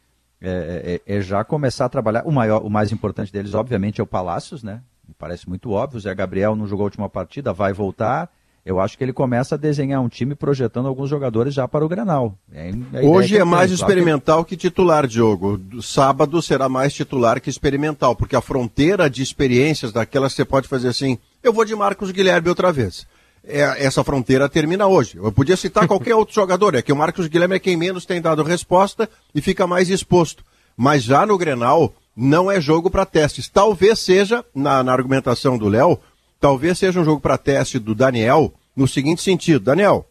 [0.49, 2.23] é, é, é, já começar a trabalhar.
[2.25, 4.81] O, maior, o mais importante deles, obviamente, é o Palácios, né?
[5.07, 5.97] Me parece muito óbvio.
[5.97, 8.29] O Zé Gabriel não jogou a última partida, vai voltar
[8.65, 11.87] eu acho que ele começa a desenhar um time projetando alguns jogadores já para o
[11.87, 12.35] Granal.
[12.51, 12.71] É
[13.03, 14.57] Hoje é, mais experimental claro que...
[14.57, 15.61] que titular, Diogo.
[15.83, 20.87] Sábado será mais titular que experimental, porque a fronteira de experiências daquelas você pode fazer
[20.87, 23.05] assim, eu vou de Marcos Guilherme outra vez.
[23.47, 25.17] É, essa fronteira termina hoje.
[25.17, 28.21] Eu podia citar qualquer outro jogador, é que o Marcos Guilherme é quem menos tem
[28.21, 30.43] dado resposta e fica mais exposto.
[30.75, 33.47] Mas já no Grenal, não é jogo para testes.
[33.49, 35.99] Talvez seja, na, na argumentação do Léo,
[36.39, 40.07] talvez seja um jogo para teste do Daniel no seguinte sentido: Daniel,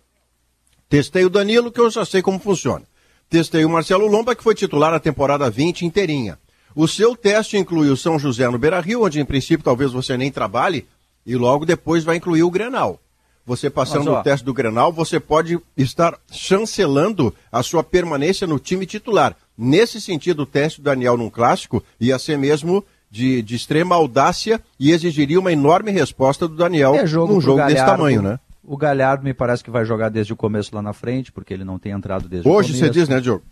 [0.89, 2.85] testei o Danilo, que eu já sei como funciona.
[3.28, 6.39] Testei o Marcelo Lomba, que foi titular na temporada 20 inteirinha.
[6.74, 10.16] O seu teste inclui o São José no Beira Rio, onde em princípio talvez você
[10.16, 10.87] nem trabalhe,
[11.24, 13.01] e logo depois vai incluir o Grenal.
[13.47, 18.87] Você passando o teste do Grenal, você pode estar chancelando a sua permanência no time
[18.87, 19.37] titular.
[19.57, 24.61] Nesse sentido, o teste do Daniel num clássico ia ser mesmo de, de extrema audácia
[24.81, 28.41] e exigiria uma enorme resposta do Daniel é jogo num jogo Galhardo, desse tamanho, né?
[28.65, 31.65] O Galhardo me parece que vai jogar desde o começo lá na frente, porque ele
[31.65, 32.73] não tem entrado desde hoje o começo.
[32.73, 33.45] Hoje você diz, né, Diogo?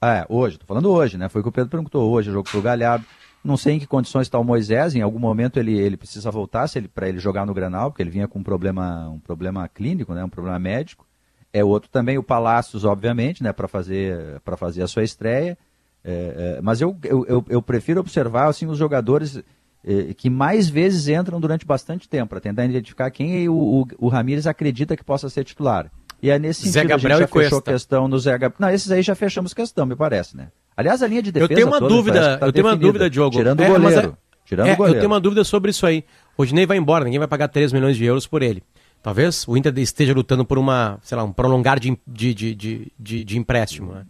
[0.00, 1.28] Ah, é, hoje, tô falando hoje, né?
[1.28, 3.04] Foi o que o Pedro perguntou hoje, o jogo pro Galhardo.
[3.46, 6.66] Não sei em que condições está o Moisés, em algum momento ele, ele precisa voltar
[6.66, 9.68] se ele, para ele jogar no Granal, porque ele vinha com um problema, um problema
[9.68, 11.06] clínico, né, um problema médico.
[11.52, 15.56] É outro também, o Palácios, obviamente, né, para fazer, fazer a sua estreia.
[16.04, 19.42] É, é, mas eu, eu, eu, prefiro observar assim, os jogadores
[19.84, 24.08] é, que mais vezes entram durante bastante tempo, para tentar identificar quem o, o, o
[24.08, 25.90] Ramires acredita que possa ser titular.
[26.22, 27.72] E é nesse Zé sentido Gabriel a gente já fechou Cuesta.
[27.72, 28.56] questão no Zé Gabriel.
[28.58, 30.48] Não, esses aí já fechamos questão, me parece, né?
[30.76, 31.52] Aliás, a linha de defesa.
[31.52, 33.36] Eu tenho uma dúvida, tá eu tenho uma dúvida, Diogo.
[33.36, 34.08] Tirando é, o goleiro.
[34.08, 34.12] É,
[34.44, 34.96] tirando é, goleiro.
[34.96, 36.04] Eu tenho uma dúvida sobre isso aí.
[36.36, 38.62] O Rodinei vai embora, ninguém vai pagar 3 milhões de euros por ele.
[39.02, 43.24] Talvez o Inter esteja lutando por uma, sei lá, um prolongar de, de, de, de,
[43.24, 43.92] de empréstimo.
[43.92, 44.04] Né?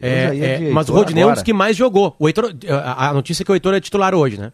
[0.00, 1.32] É, é, mas o Rodinei agora.
[1.32, 2.14] é um dos que mais jogou.
[2.18, 4.52] O Heitor, a, a notícia é que o Heitor é titular hoje, né?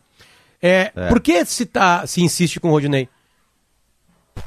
[0.60, 1.08] É, é.
[1.08, 3.08] Por que se, tá, se insiste com o Rodinei?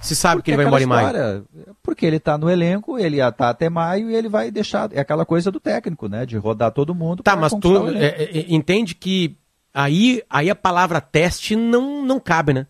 [0.02, 1.78] Se sabe porque que ele vai embora história, em maio.
[1.82, 4.90] Porque ele está no elenco, ele está até maio e ele vai deixar.
[4.94, 6.26] É aquela coisa do técnico, né?
[6.26, 7.24] De rodar todo mundo.
[7.24, 9.38] Tá, mas tu é, é, entende que
[9.74, 12.68] aí, aí a palavra teste não, não cabe, né?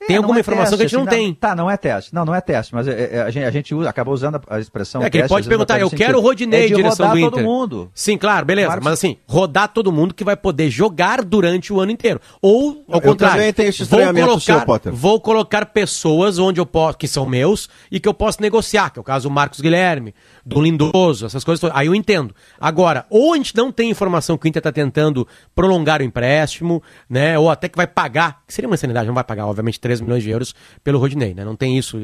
[0.00, 1.34] É, tem alguma é informação teste, que a gente não, assim, tem.
[1.34, 2.14] Tá, não é teste.
[2.14, 4.60] Não, não é teste, mas é, é, a, gente, a gente usa, acaba usando a,
[4.60, 5.02] expressão.
[5.02, 7.30] É que ele pode perguntar, eu quero o Rodinei, é direção do Inter.
[7.30, 7.90] todo mundo.
[7.94, 8.68] Sim, claro, beleza.
[8.68, 8.84] Marcos...
[8.84, 12.20] Mas assim, rodar todo mundo que vai poder jogar durante o ano inteiro.
[12.42, 14.92] Ou, ao eu contrário, também tenho esse vou colocar, seu, Potter.
[14.92, 18.98] vou colocar pessoas onde eu posso, que são meus e que eu posso negociar, que
[18.98, 20.14] é o caso do Marcos Guilherme,
[20.46, 21.68] do Lindoso, essas coisas.
[21.74, 22.32] Aí eu entendo.
[22.60, 25.26] Agora, ou a gente não tem informação que o Inter está tentando
[25.56, 26.80] prolongar o empréstimo,
[27.10, 27.36] né?
[27.36, 30.22] Ou até que vai pagar, que seria uma insanidade, não vai pagar, obviamente, 3 milhões
[30.22, 31.44] de euros pelo Rodinei, né?
[31.44, 31.98] Não tem isso.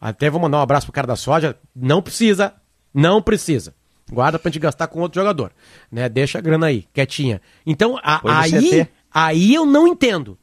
[0.00, 1.56] Até vou mandar um abraço pro cara da soja.
[1.74, 2.54] Não precisa,
[2.94, 3.74] não precisa.
[4.12, 5.50] Guarda pra gente gastar com outro jogador,
[5.90, 6.08] né?
[6.08, 7.42] Deixa a grana aí, quietinha.
[7.66, 10.38] Então, a, aí, aí eu não entendo.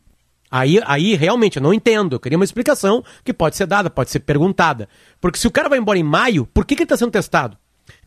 [0.56, 2.16] Aí, aí realmente eu não entendo.
[2.16, 4.88] Eu queria uma explicação que pode ser dada, pode ser perguntada.
[5.20, 7.58] Porque se o cara vai embora em maio, por que, que ele está sendo testado?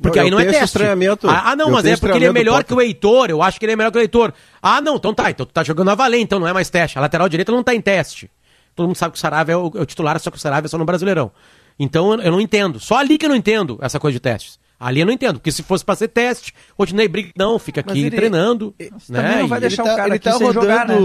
[0.01, 0.78] Porque não, aí não é teste.
[1.24, 3.28] Ah, ah, não, mas é porque ele é melhor que o Heitor.
[3.28, 4.32] Eu acho que ele é melhor que o Heitor.
[4.62, 5.30] Ah, não, então tá.
[5.30, 6.96] Então tu tá jogando a valer, então não é mais teste.
[6.96, 8.30] A lateral direita não tá em teste.
[8.74, 10.68] Todo mundo sabe que o Saravia é o, é o titular, só que o Saravia
[10.68, 11.30] é só no Brasileirão.
[11.78, 12.80] Então eu, eu, não entendo.
[12.80, 14.59] Só ali que eu não entendo essa coisa de testes.
[14.80, 17.80] Ali eu não entendo, porque se fosse pra ser teste, o Rodinei briga, não, fica
[17.82, 18.74] aqui ele, treinando.
[18.78, 19.22] Ele, né?
[19.22, 20.96] Também não vai deixar tá, o cara ele tá rodando, jogar, né?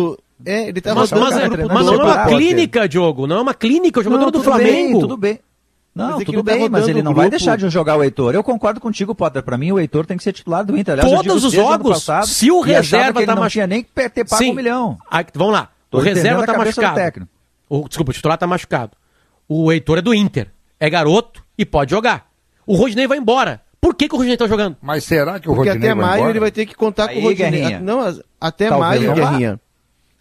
[0.45, 1.31] É, ele tá mas, rodando.
[1.31, 4.31] Mas, mas, mas não é uma clínica, Diogo, não é uma clínica, o jogador não,
[4.31, 4.91] do Flamengo.
[4.91, 5.39] Bem, tudo bem.
[5.95, 7.21] Não, tudo tá bem, mas ele não grupo.
[7.21, 8.33] vai deixar de jogar o Heitor.
[8.33, 9.43] Eu concordo contigo, Potter.
[9.43, 10.93] Pra mim, o Heitor tem que ser titular do Inter.
[10.93, 13.41] Aliás, Todos os jogos, passado, se o reserva tá machucado.
[13.41, 14.51] Não tinha nem que ter pago Sim.
[14.51, 14.97] um milhão.
[15.09, 15.69] Aí, vamos lá.
[15.91, 17.27] Tô o reserva tá machucado.
[17.69, 18.91] O, desculpa, o titular tá machucado.
[19.47, 20.47] O Heitor é do Inter.
[20.79, 22.27] É garoto e pode jogar.
[22.65, 23.61] O Rodinei vai embora.
[23.79, 24.77] Por que, que o Rodinei tá jogando?
[24.81, 26.31] Mas será que o Porque Rodinei até maio embora?
[26.31, 27.51] ele vai ter que contar Aí, com o Rodinei.
[27.51, 27.79] Guerrinha.
[27.79, 27.99] Não,
[28.39, 29.59] até Talvez maio, Guerrinha.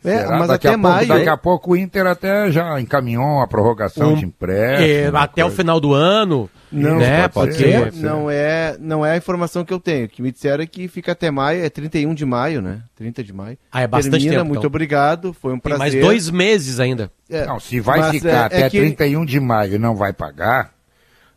[0.05, 1.09] É, mas daqui até a pouco, maio.
[1.09, 4.89] Daqui a pouco o Inter até já encaminhou a prorrogação um, de empréstimo.
[4.89, 5.55] É, até coisa.
[5.55, 6.51] o final do ano.
[6.73, 7.29] Não, né?
[7.29, 8.03] pode, ser, pode ser.
[8.03, 10.07] Não é, não é a informação que eu tenho.
[10.07, 12.81] O que me disseram é que fica até maio, é 31 de maio, né?
[12.97, 13.59] 30 de maio.
[13.71, 14.47] Ah, é bastante Termina, tempo.
[14.47, 14.69] Muito então.
[14.69, 15.91] obrigado, foi um prazer.
[15.91, 17.11] Tem mais dois meses ainda.
[17.31, 18.79] É, não, se vai ficar é, até é que...
[18.79, 20.73] 31 de maio e não vai pagar,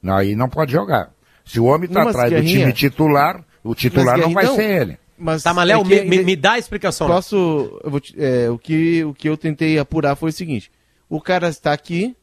[0.01, 1.09] não, aí não pode jogar.
[1.43, 4.97] Se o homem está atrás do time titular, o titular não vai não, ser ele.
[5.17, 7.07] Mas tá, mas Léo, é me, me, dá a explicação.
[7.07, 7.79] Posso.
[7.83, 10.71] Vou, é, o, que, o que eu tentei apurar foi o seguinte:
[11.09, 12.15] o cara está aqui,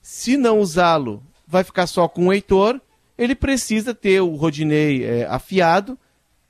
[0.00, 2.80] se não usá-lo, vai ficar só com o Heitor.
[3.18, 5.98] Ele precisa ter o Rodinei é, afiado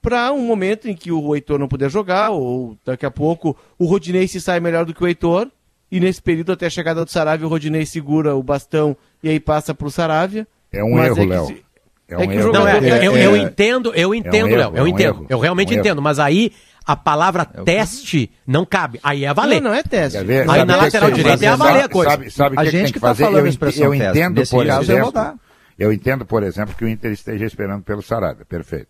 [0.01, 3.85] para um momento em que o Heitor não puder jogar, ou daqui a pouco o
[3.85, 5.51] Rodinei se sai melhor do que o Heitor,
[5.91, 9.41] e nesse período até a chegada do Saravia, o Rodinei segura o bastão e aí
[9.41, 10.47] passa para o Saravia.
[10.73, 11.51] É um erro, é Léo.
[11.51, 11.70] É,
[12.11, 12.53] é um erro.
[12.53, 14.77] Não, é, eu, eu, entendo, eu entendo, Léo.
[14.77, 15.27] eu entendo.
[15.29, 16.53] eu realmente entendo, mas aí
[16.87, 18.99] a palavra teste não cabe.
[19.03, 19.61] Aí é a valer.
[19.61, 20.19] Não, não é teste.
[20.19, 22.11] Aí na lateral direita é a valer a coisa.
[22.11, 23.25] Sabe, sabe a que gente que, que tá fazer?
[23.25, 24.55] falando eu, expressão eu entendo, teste.
[24.55, 25.39] por exemplo,
[25.79, 28.45] eu entendo, por exemplo, que o Inter esteja esperando pelo Saravia.
[28.45, 28.89] Perfeito.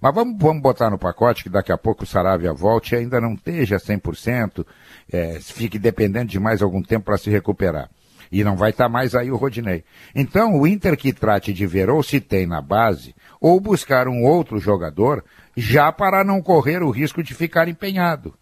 [0.00, 3.20] Mas vamos, vamos botar no pacote que daqui a pouco o Saravia volte e ainda
[3.20, 4.64] não esteja 100%,
[5.12, 7.88] é, fique dependendo de mais algum tempo para se recuperar.
[8.30, 9.84] E não vai estar tá mais aí o Rodinei.
[10.14, 14.24] Então, o Inter que trate de ver ou se tem na base, ou buscar um
[14.24, 15.24] outro jogador,
[15.56, 18.34] já para não correr o risco de ficar empenhado.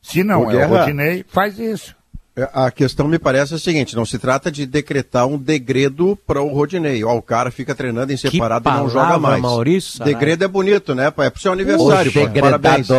[0.00, 1.94] Se não o é Guerra, o Rodinei, faz isso.
[2.34, 6.40] É, a questão me parece a seguinte: não se trata de decretar um degredo para
[6.42, 7.04] o Rodinei.
[7.04, 9.40] Ó, o cara fica treinando em separado palavra, e não joga mais.
[9.40, 11.12] Maurício, degredo é bonito, né?
[11.18, 12.10] É pro seu aniversário.
[12.10, 12.90] Os parabéns.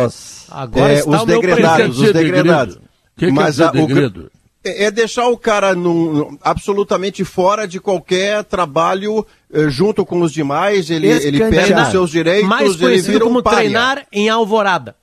[0.50, 2.78] Agora é, os degredados, os degredados.
[3.16, 4.30] Que que Mas é a, o,
[4.64, 10.32] é, é deixar o cara num, absolutamente fora de qualquer trabalho eh, junto com os
[10.32, 13.58] demais, ele, ele perde os seus direitos, Mais ele vira um como párea.
[13.58, 14.96] treinar em Alvorada.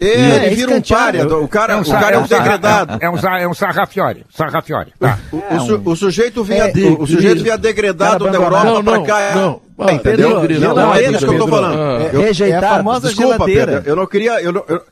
[0.00, 2.98] É, é ele vira um párea, o cara é um, o cara é um degradado.
[3.00, 4.92] É um, é um sarrafiore, sarrafiore.
[4.98, 5.18] Tá.
[5.32, 9.34] O, o, o, sujeito vinha, é, o, sujeito vinha degradado da Europa não, pra cá.
[9.34, 10.30] Não, não, entendeu?
[10.60, 12.02] Não, não, é isso que eu tô falando.
[12.02, 13.72] É, Rejeitar, é a famosa desculpa, geladeira.
[13.74, 14.42] Pedro, eu não queria...
[14.42, 14.82] Eu não, eu,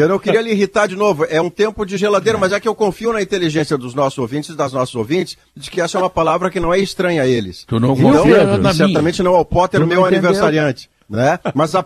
[0.00, 1.24] eu não queria lhe irritar de novo.
[1.24, 4.54] É um tempo de geladeira, mas é que eu confio na inteligência dos nossos ouvintes,
[4.54, 7.64] das nossas ouvintes, de que essa é uma palavra que não é estranha a eles.
[7.64, 9.30] Tu não então, confia na certamente minha.
[9.30, 10.90] não ao Potter, meu aniversariante.
[11.08, 11.38] Né?
[11.54, 11.84] Mas a,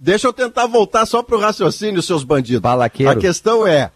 [0.00, 2.62] deixa eu tentar voltar só para o raciocínio, seus bandidos.
[2.62, 3.12] Balaqueiro.
[3.12, 3.90] A questão é,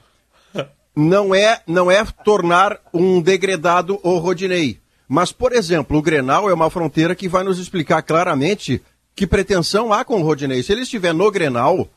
[0.94, 4.78] não é, não é tornar um degradado o Rodinei.
[5.08, 8.82] Mas, por exemplo, o Grenal é uma fronteira que vai nos explicar claramente
[9.14, 10.62] que pretensão há com o Rodinei.
[10.62, 11.88] Se ele estiver no Grenal,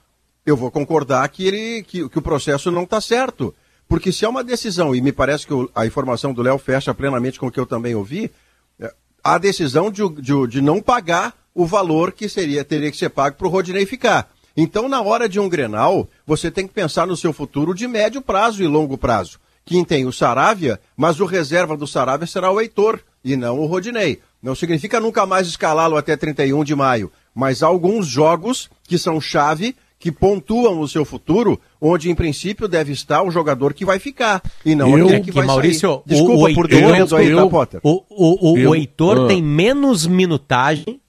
[0.49, 3.53] eu vou concordar que, ele, que, que o processo não está certo.
[3.88, 7.39] Porque se é uma decisão, e me parece que a informação do Léo fecha plenamente
[7.39, 8.31] com o que eu também ouvi,
[8.80, 8.93] é,
[9.23, 13.35] a decisão de, de, de não pagar o valor que seria teria que ser pago
[13.35, 14.30] para o Rodinei ficar.
[14.55, 18.21] Então, na hora de um Grenal, você tem que pensar no seu futuro de médio
[18.21, 19.39] prazo e longo prazo.
[19.65, 23.65] Quem tem o Saravia, mas o reserva do Saravia será o Heitor e não o
[23.65, 24.19] Rodinei.
[24.41, 29.76] Não significa nunca mais escalá-lo até 31 de maio, mas alguns jogos que são chave
[29.99, 34.41] que pontuam o seu futuro, onde em princípio deve estar o jogador que vai ficar
[34.65, 36.01] e não eu, aquele que, que vai Maurício, sair.
[36.05, 37.80] Desculpa o, o por Heitor, aí, tá, Potter?
[37.84, 39.27] O, o, o, eu, o Heitor ah.
[39.27, 41.01] tem menos minutagem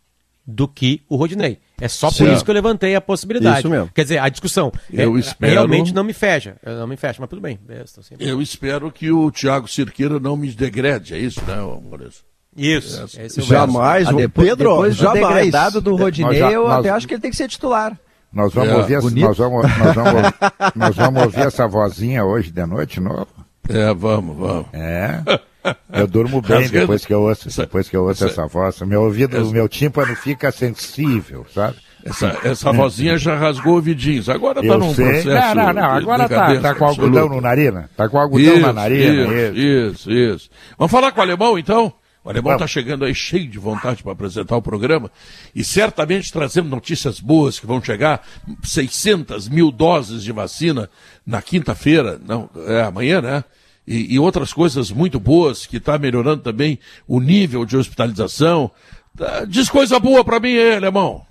[0.45, 1.59] do que o Rodinei.
[1.81, 3.61] É só por isso que eu levantei a possibilidade.
[3.61, 3.91] Isso mesmo.
[3.95, 5.53] Quer dizer, a discussão eu é, espero...
[5.53, 6.57] realmente não me fecha.
[6.65, 7.59] Não me fecha, mas tudo bem.
[8.19, 12.25] Eu espero que o Thiago Cirqueira não me degrade, é isso, né, Maurício?
[12.57, 13.19] Isso.
[13.19, 15.21] É jamais, ah, depois, Pedro, depois jamais.
[15.21, 17.97] do degradado do Rodinei, nós, eu até acho que ele tem que ser titular.
[18.33, 20.23] Nós vamos, é, ouvir, essa, nós, vamos, nós, vamos,
[20.77, 23.27] nós vamos ouvir essa vozinha hoje de noite, novo?
[23.69, 24.67] É, vamos, vamos.
[24.73, 25.21] É.
[25.93, 28.81] Eu durmo bem depois que eu ouço, depois que eu ouço essa voz.
[28.83, 31.77] Meu ouvido, o meu tímpano fica sensível, sabe?
[32.05, 34.29] Essa, essa vozinha já rasgou ouvidinhos.
[34.29, 35.23] Agora tá num sei.
[35.23, 35.55] processo.
[35.55, 35.91] Não, não, não.
[35.91, 37.91] Agora tá, tá com algodão no narina.
[37.95, 39.35] Tá com algodão isso, na narina.
[39.35, 40.51] Isso, isso, isso.
[40.79, 41.93] Vamos falar com o alemão então?
[42.23, 45.11] O alemão está chegando aí cheio de vontade para apresentar o programa
[45.55, 48.27] e certamente trazendo notícias boas que vão chegar
[48.63, 50.91] 600 mil doses de vacina
[51.27, 53.45] na quinta-feira, não, é amanhã, né?
[53.87, 56.79] E, e outras coisas muito boas que está melhorando também
[57.09, 58.71] o nível de hospitalização.
[59.17, 61.25] Tá, diz coisa boa para mim aí, alemão.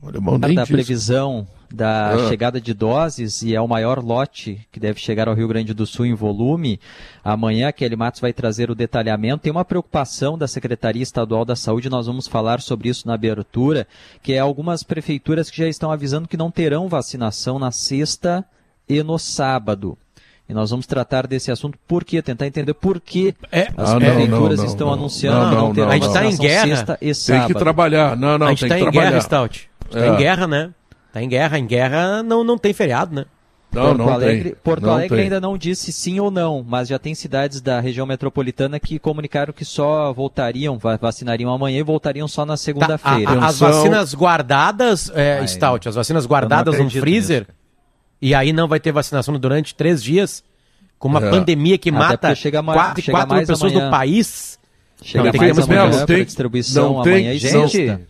[0.00, 0.72] O alemão nem da diz.
[0.72, 2.28] previsão da ah.
[2.28, 5.86] chegada de doses e é o maior lote que deve chegar ao Rio Grande do
[5.86, 6.80] Sul em volume.
[7.24, 9.42] Amanhã, Kelly Matos vai trazer o detalhamento.
[9.42, 13.86] Tem uma preocupação da Secretaria Estadual da Saúde, nós vamos falar sobre isso na abertura,
[14.22, 18.44] que é algumas prefeituras que já estão avisando que não terão vacinação na sexta
[18.88, 19.98] e no sábado.
[20.48, 22.22] E nós vamos tratar desse assunto, por quê?
[22.22, 23.68] Tentar entender por que é.
[23.76, 26.36] as ah, prefeituras não, não, estão não, anunciando não, não, ter A gente está em
[26.36, 26.96] guerra.
[26.96, 28.16] Tem que trabalhar.
[28.16, 29.68] Não, não, a gente está em guerra, Stout.
[29.86, 30.08] Está é.
[30.08, 30.70] em guerra, né?
[31.16, 31.58] Tá em guerra.
[31.58, 33.24] Em guerra não, não tem feriado, né?
[33.72, 34.54] Não, Porto não Alegre, tem.
[34.62, 35.24] Porto não Alegre tem.
[35.24, 39.50] ainda não disse sim ou não, mas já tem cidades da região metropolitana que comunicaram
[39.50, 43.34] que só voltariam, vacinariam amanhã e voltariam só na segunda-feira.
[43.34, 47.52] Tá, as vacinas guardadas, é, Ai, Stout, as vacinas guardadas no freezer, nisso,
[48.20, 50.44] e aí não vai ter vacinação durante três dias,
[50.98, 51.30] com uma é.
[51.30, 53.86] pandemia que Até mata chega mais, quatro, chega quatro pessoas amanhã.
[53.86, 54.58] do país.
[55.02, 58.06] Chega não, mais tem, amanhã, tem, distribuição não amanhã tem, e gente...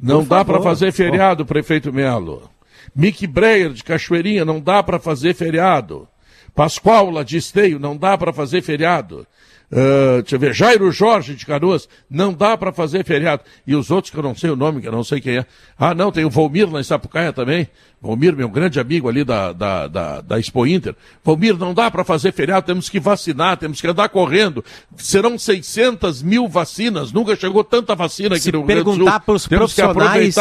[0.00, 2.50] Não dá para fazer feriado, prefeito Melo.
[2.94, 6.08] Mick Breyer de Cachoeirinha, não dá para fazer feriado.
[6.54, 9.26] Pascoal de Esteio, não dá para fazer feriado.
[9.70, 13.42] Uh, deixa eu ver, Jairo Jorge de Canoas, não dá para fazer feriado.
[13.66, 15.46] E os outros que eu não sei o nome, que eu não sei quem é.
[15.78, 17.68] Ah, não, tem o Volmir lá em Sapucaia também.
[18.00, 20.94] Volmir, meu grande amigo ali da, da, da, da Expo Inter.
[21.22, 24.64] Volmir, não dá para fazer feriado, temos que vacinar, temos que andar correndo.
[24.96, 28.98] Serão 600 mil vacinas, nunca chegou tanta vacina aqui Se no Rio Grande do Sul.
[28.98, 30.34] perguntar para os profissionais...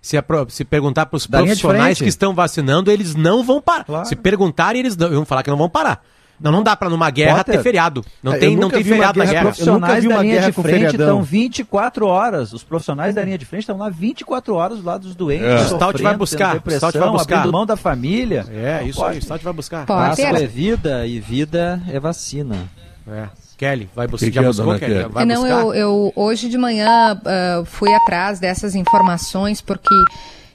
[0.00, 3.84] Se, se, perguntar para os profissionais que estão vacinando, eles não vão parar.
[3.84, 4.06] Claro.
[4.06, 6.00] Se perguntarem, eles não, vão falar que não vão parar.
[6.40, 8.04] Não, não dá para numa guerra Potter, ter feriado.
[8.22, 9.48] Não é, tem, não tem feriado na guerra.
[9.48, 12.52] Os profissionais da linha de frente estão 24 horas.
[12.52, 15.46] Os profissionais da linha de frente estão lá 24 horas do lado dos doentes.
[15.46, 15.56] É.
[15.56, 16.56] O Stout vai buscar.
[16.56, 17.36] O Stout vai buscar.
[17.38, 18.44] Abrindo mão da família.
[18.50, 19.12] É, isso pode.
[19.12, 19.18] aí.
[19.18, 19.86] O Stout vai buscar.
[19.86, 22.56] Passo é vida e vida é vacina.
[23.08, 23.28] É.
[23.56, 24.30] Kelly, vai buscar.
[24.30, 25.08] já buscou, Kelly?
[25.08, 25.60] Vai não, buscar?
[25.60, 29.94] Eu, eu hoje de manhã uh, fui atrás dessas informações porque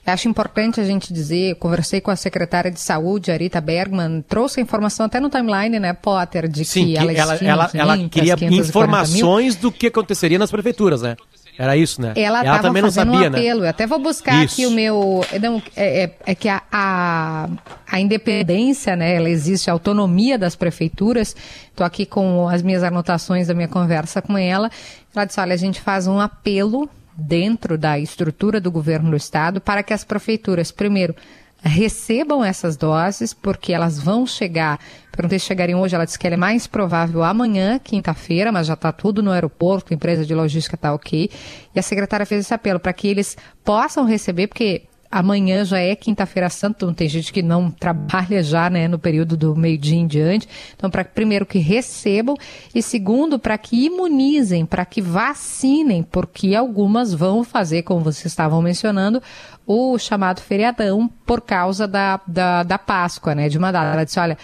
[0.04, 4.62] Acho importante a gente dizer, conversei com a secretária de saúde, Arita Bergman, trouxe a
[4.62, 8.36] informação até no timeline, né, Potter, de Sim, que, que ela, ela, ela, ela queria
[8.40, 11.16] informações do que aconteceria nas prefeituras, né?
[11.58, 12.14] Era isso, né?
[12.16, 13.38] Ela, ela também não sabia, um né?
[13.38, 13.60] apelo.
[13.60, 13.66] né?
[13.66, 14.54] Eu até vou buscar isso.
[14.54, 15.22] aqui o meu.
[15.40, 17.48] Não, é, é, é que a, a,
[17.86, 19.14] a, independência, né?
[19.14, 21.36] Ela existe, a autonomia das prefeituras.
[21.68, 24.70] Estou aqui com as minhas anotações da minha conversa com ela.
[25.14, 26.88] Ela disse: olha, a gente faz um apelo
[27.22, 31.14] dentro da estrutura do governo do estado para que as prefeituras, primeiro,
[31.62, 34.80] recebam essas doses, porque elas vão chegar.
[35.12, 38.74] Perguntei se chegariam hoje, ela disse que ela é mais provável amanhã, quinta-feira, mas já
[38.74, 41.30] está tudo no aeroporto, empresa de logística está ok.
[41.74, 44.82] E a secretária fez esse apelo para que eles possam receber, porque
[45.12, 49.36] amanhã já é quinta-feira santa, então tem gente que não trabalha já, né, no período
[49.36, 50.48] do meio-dia em diante.
[50.74, 52.34] Então, para primeiro que recebam
[52.74, 58.62] e segundo para que imunizem, para que vacinem, porque algumas vão fazer, como vocês estavam
[58.62, 59.22] mencionando,
[59.66, 63.92] o chamado feriadão por causa da, da, da Páscoa, né, de uma data.
[63.92, 64.38] Ela disse, olha,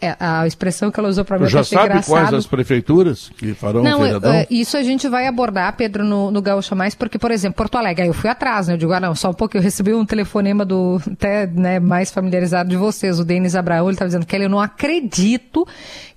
[0.00, 1.46] é, a expressão que ela usou para mim.
[1.46, 2.10] já sabe engraçado.
[2.10, 4.32] quais as prefeituras que farão Não, o feriadão?
[4.32, 7.76] É, isso a gente vai abordar, Pedro, no, no Gaúcha Mais, porque, por exemplo, Porto
[7.76, 8.74] Alegre, aí eu fui atrás, né?
[8.74, 12.10] Eu digo, ah, não, só um pouco, eu recebi um telefonema do, até, né, mais
[12.10, 15.66] familiarizado de vocês, o Denis Abraão, ele estava dizendo que ele, não acredito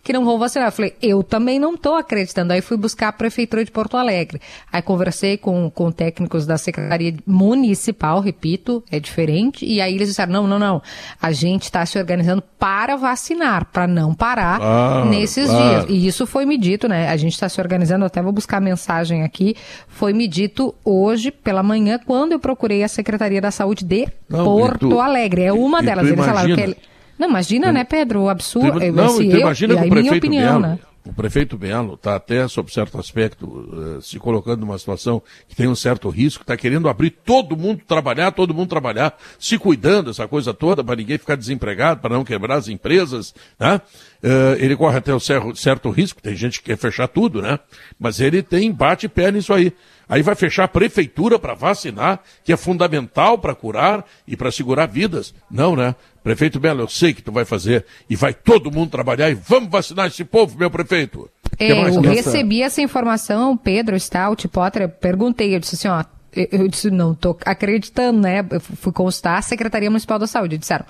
[0.03, 0.67] que não vão vacinar.
[0.67, 2.51] Eu falei, eu também não estou acreditando.
[2.51, 4.41] Aí fui buscar a Prefeitura de Porto Alegre.
[4.71, 10.33] Aí conversei com, com técnicos da Secretaria Municipal, repito, é diferente, e aí eles disseram,
[10.33, 10.81] não, não, não,
[11.21, 15.85] a gente está se organizando para vacinar, para não parar ah, nesses dias.
[15.87, 17.09] E isso foi me dito, né?
[17.09, 19.55] A gente está se organizando, até vou buscar a mensagem aqui,
[19.87, 24.43] foi me dito hoje pela manhã, quando eu procurei a Secretaria da Saúde de não,
[24.43, 25.43] Porto tu, Alegre.
[25.43, 26.07] É uma delas.
[26.07, 26.61] Eles falaram que...
[26.61, 26.77] Ele,
[27.17, 28.23] não, imagina, né, Pedro?
[28.23, 28.79] O absurdo.
[28.79, 30.79] Não, imagina eu, que o prefeito opinião, Belo, né?
[31.05, 35.67] o prefeito Belo está até, sob certo aspecto, uh, se colocando numa situação que tem
[35.67, 40.27] um certo risco, está querendo abrir todo mundo trabalhar, todo mundo trabalhar, se cuidando, essa
[40.27, 43.81] coisa toda, para ninguém ficar desempregado, para não quebrar as empresas, né?
[44.23, 47.59] Uh, ele corre até um certo, certo risco, tem gente que quer fechar tudo, né?
[47.99, 49.73] Mas ele tem bate pé nisso aí.
[50.07, 54.85] Aí vai fechar a prefeitura para vacinar, que é fundamental para curar e para segurar
[54.87, 55.33] vidas.
[55.49, 55.95] Não, né?
[56.23, 59.69] Prefeito Belo, eu sei que tu vai fazer e vai todo mundo trabalhar e vamos
[59.69, 61.29] vacinar esse povo, meu prefeito.
[61.59, 66.03] É, eu recebi essa informação, Pedro Stout, Potter, perguntei, eu disse assim, ó,
[66.35, 68.45] eu disse, não tô acreditando, né?
[68.49, 70.57] Eu fui constar a Secretaria Municipal da Saúde.
[70.57, 70.85] Disseram,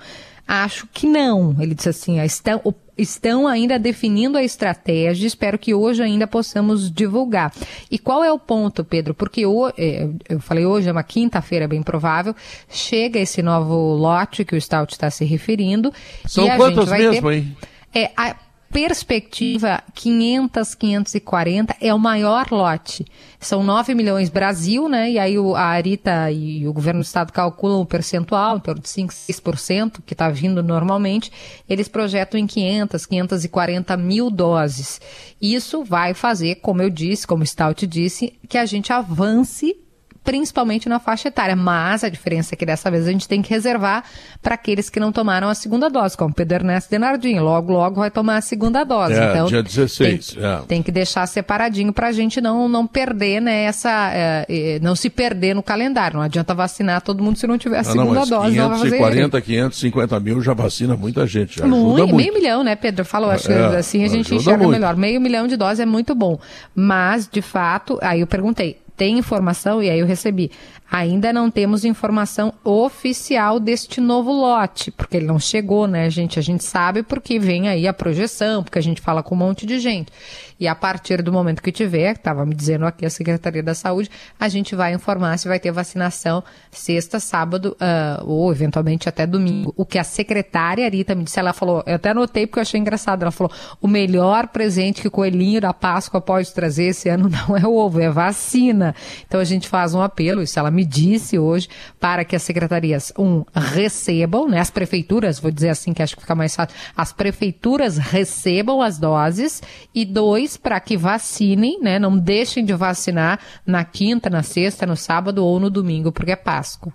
[0.46, 1.56] acho que não.
[1.60, 2.60] Ele disse assim, estão,
[2.96, 7.52] estão ainda definindo a estratégia, espero que hoje ainda possamos divulgar.
[7.90, 9.14] E qual é o ponto, Pedro?
[9.14, 9.44] Porque
[9.76, 12.34] é, eu falei hoje, é uma quinta-feira bem provável,
[12.68, 15.92] chega esse novo lote que o Stout está se referindo.
[16.26, 17.36] São quantas mesmo, ter...
[17.36, 17.56] hein?
[17.94, 18.34] É, a,
[18.74, 23.06] perspectiva 500, 540 é o maior lote.
[23.38, 25.12] São 9 milhões Brasil, né?
[25.12, 28.82] E aí o, a Arita e o governo do estado calculam o percentual, em torno
[28.82, 31.30] de 5, 6%, que está vindo normalmente.
[31.68, 35.00] Eles projetam em 500, 540 mil doses.
[35.40, 39.83] Isso vai fazer, como eu disse, como o Stout disse, que a gente avance
[40.24, 41.54] principalmente na faixa etária.
[41.54, 44.02] Mas a diferença é que dessa vez a gente tem que reservar
[44.42, 47.38] para aqueles que não tomaram a segunda dose, como Pedro Ernesto Denardim.
[47.38, 49.14] Logo, logo vai tomar a segunda dose.
[49.14, 50.28] É, então, dia 16.
[50.28, 50.58] Tem, é.
[50.66, 54.10] tem que deixar separadinho para a gente não, não perder, né, essa.
[54.12, 56.16] É, não se perder no calendário.
[56.16, 58.52] Não adianta vacinar todo mundo se não tiver a ah, segunda não, dose.
[58.52, 61.58] 540, 550 mil já vacina muita gente.
[61.58, 62.14] Já muito, muito.
[62.14, 63.04] Meio milhão, né, Pedro?
[63.04, 64.72] Falou, acho é, que assim a gente enxerga muito.
[64.72, 64.96] melhor.
[64.96, 66.38] Meio milhão de doses é muito bom.
[66.74, 70.50] Mas, de fato, aí eu perguntei, tem informação, e aí eu recebi.
[70.94, 76.38] Ainda não temos informação oficial deste novo lote, porque ele não chegou, né, gente?
[76.38, 79.66] A gente sabe porque vem aí a projeção, porque a gente fala com um monte
[79.66, 80.12] de gente.
[80.58, 84.08] E a partir do momento que tiver, estava me dizendo aqui a Secretaria da Saúde,
[84.38, 89.74] a gente vai informar se vai ter vacinação sexta, sábado uh, ou eventualmente até domingo.
[89.76, 92.78] O que a secretária Rita me disse, ela falou, eu até anotei porque eu achei
[92.78, 97.28] engraçado, ela falou, o melhor presente que o coelhinho da Páscoa pode trazer esse ano
[97.48, 98.94] não é o ovo, é vacina.
[99.26, 103.12] Então a gente faz um apelo, isso ela me disse hoje, para que as secretarias,
[103.18, 107.12] um, recebam, né, as prefeituras, vou dizer assim que acho que fica mais fácil, as
[107.12, 109.62] prefeituras recebam as doses
[109.94, 111.98] e dois, para que vacinem, né?
[111.98, 116.36] Não deixem de vacinar na quinta, na sexta, no sábado ou no domingo, porque é
[116.36, 116.92] Páscoa.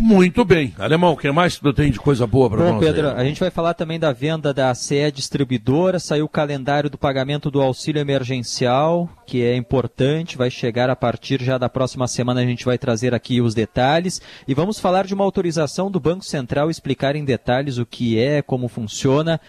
[0.00, 0.74] Muito bem.
[0.78, 2.78] Alemão, o que mais tu tem de coisa boa para nós?
[2.78, 3.16] Pedro, aí?
[3.16, 5.98] a gente vai falar também da venda da CE Distribuidora.
[5.98, 11.42] Saiu o calendário do pagamento do auxílio emergencial, que é importante, vai chegar a partir
[11.42, 12.40] já da próxima semana.
[12.40, 14.20] A gente vai trazer aqui os detalhes.
[14.46, 18.40] E vamos falar de uma autorização do Banco Central explicar em detalhes o que é,
[18.42, 19.40] como funciona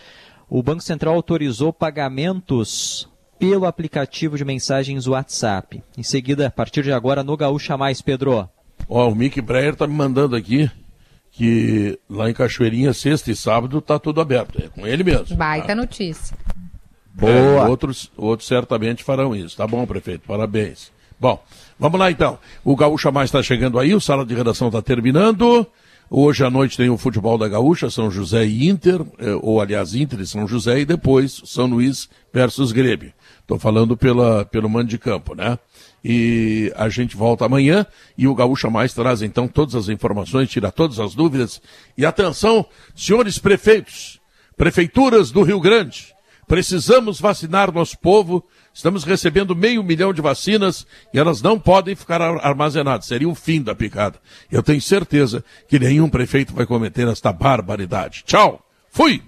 [0.49, 3.07] o Banco Central autorizou pagamentos
[3.37, 5.83] pelo aplicativo de mensagens WhatsApp.
[5.95, 8.49] Em seguida, a partir de agora, no Gaúcha Mais, Pedro.
[8.89, 10.69] Ó, o Mick Breyer tá me mandando aqui
[11.31, 14.59] que lá em Cachoeirinha, sexta e sábado, tá tudo aberto.
[14.61, 15.37] É com ele mesmo.
[15.37, 15.75] Baita tá?
[15.75, 16.35] notícia.
[17.13, 17.31] Boa.
[17.31, 19.55] É, outros, outros certamente farão isso.
[19.55, 20.27] Tá bom, prefeito.
[20.27, 20.91] Parabéns.
[21.19, 21.41] Bom,
[21.77, 22.39] vamos lá então.
[22.63, 25.67] O Gaúcha Mais está chegando aí, o sala de redação está terminando.
[26.09, 29.93] Hoje à noite tem o futebol da Gaúcha, São José e Inter, eh, ou aliás,
[29.93, 33.13] Inter e São José, e depois São Luís versus Grêmio.
[33.41, 35.59] Estou falando pela, pelo mando de campo, né?
[36.03, 37.85] E a gente volta amanhã
[38.17, 41.61] e o Gaúcha Mais traz então todas as informações, tira todas as dúvidas.
[41.97, 42.65] E atenção,
[42.95, 44.19] senhores prefeitos,
[44.55, 46.13] prefeituras do Rio Grande,
[46.47, 48.45] precisamos vacinar nosso povo
[48.79, 53.07] Estamos recebendo meio milhão de vacinas e elas não podem ficar armazenadas.
[53.07, 54.17] Seria o fim da picada.
[54.49, 58.23] Eu tenho certeza que nenhum prefeito vai cometer esta barbaridade.
[58.25, 58.65] Tchau!
[58.89, 59.21] Fui!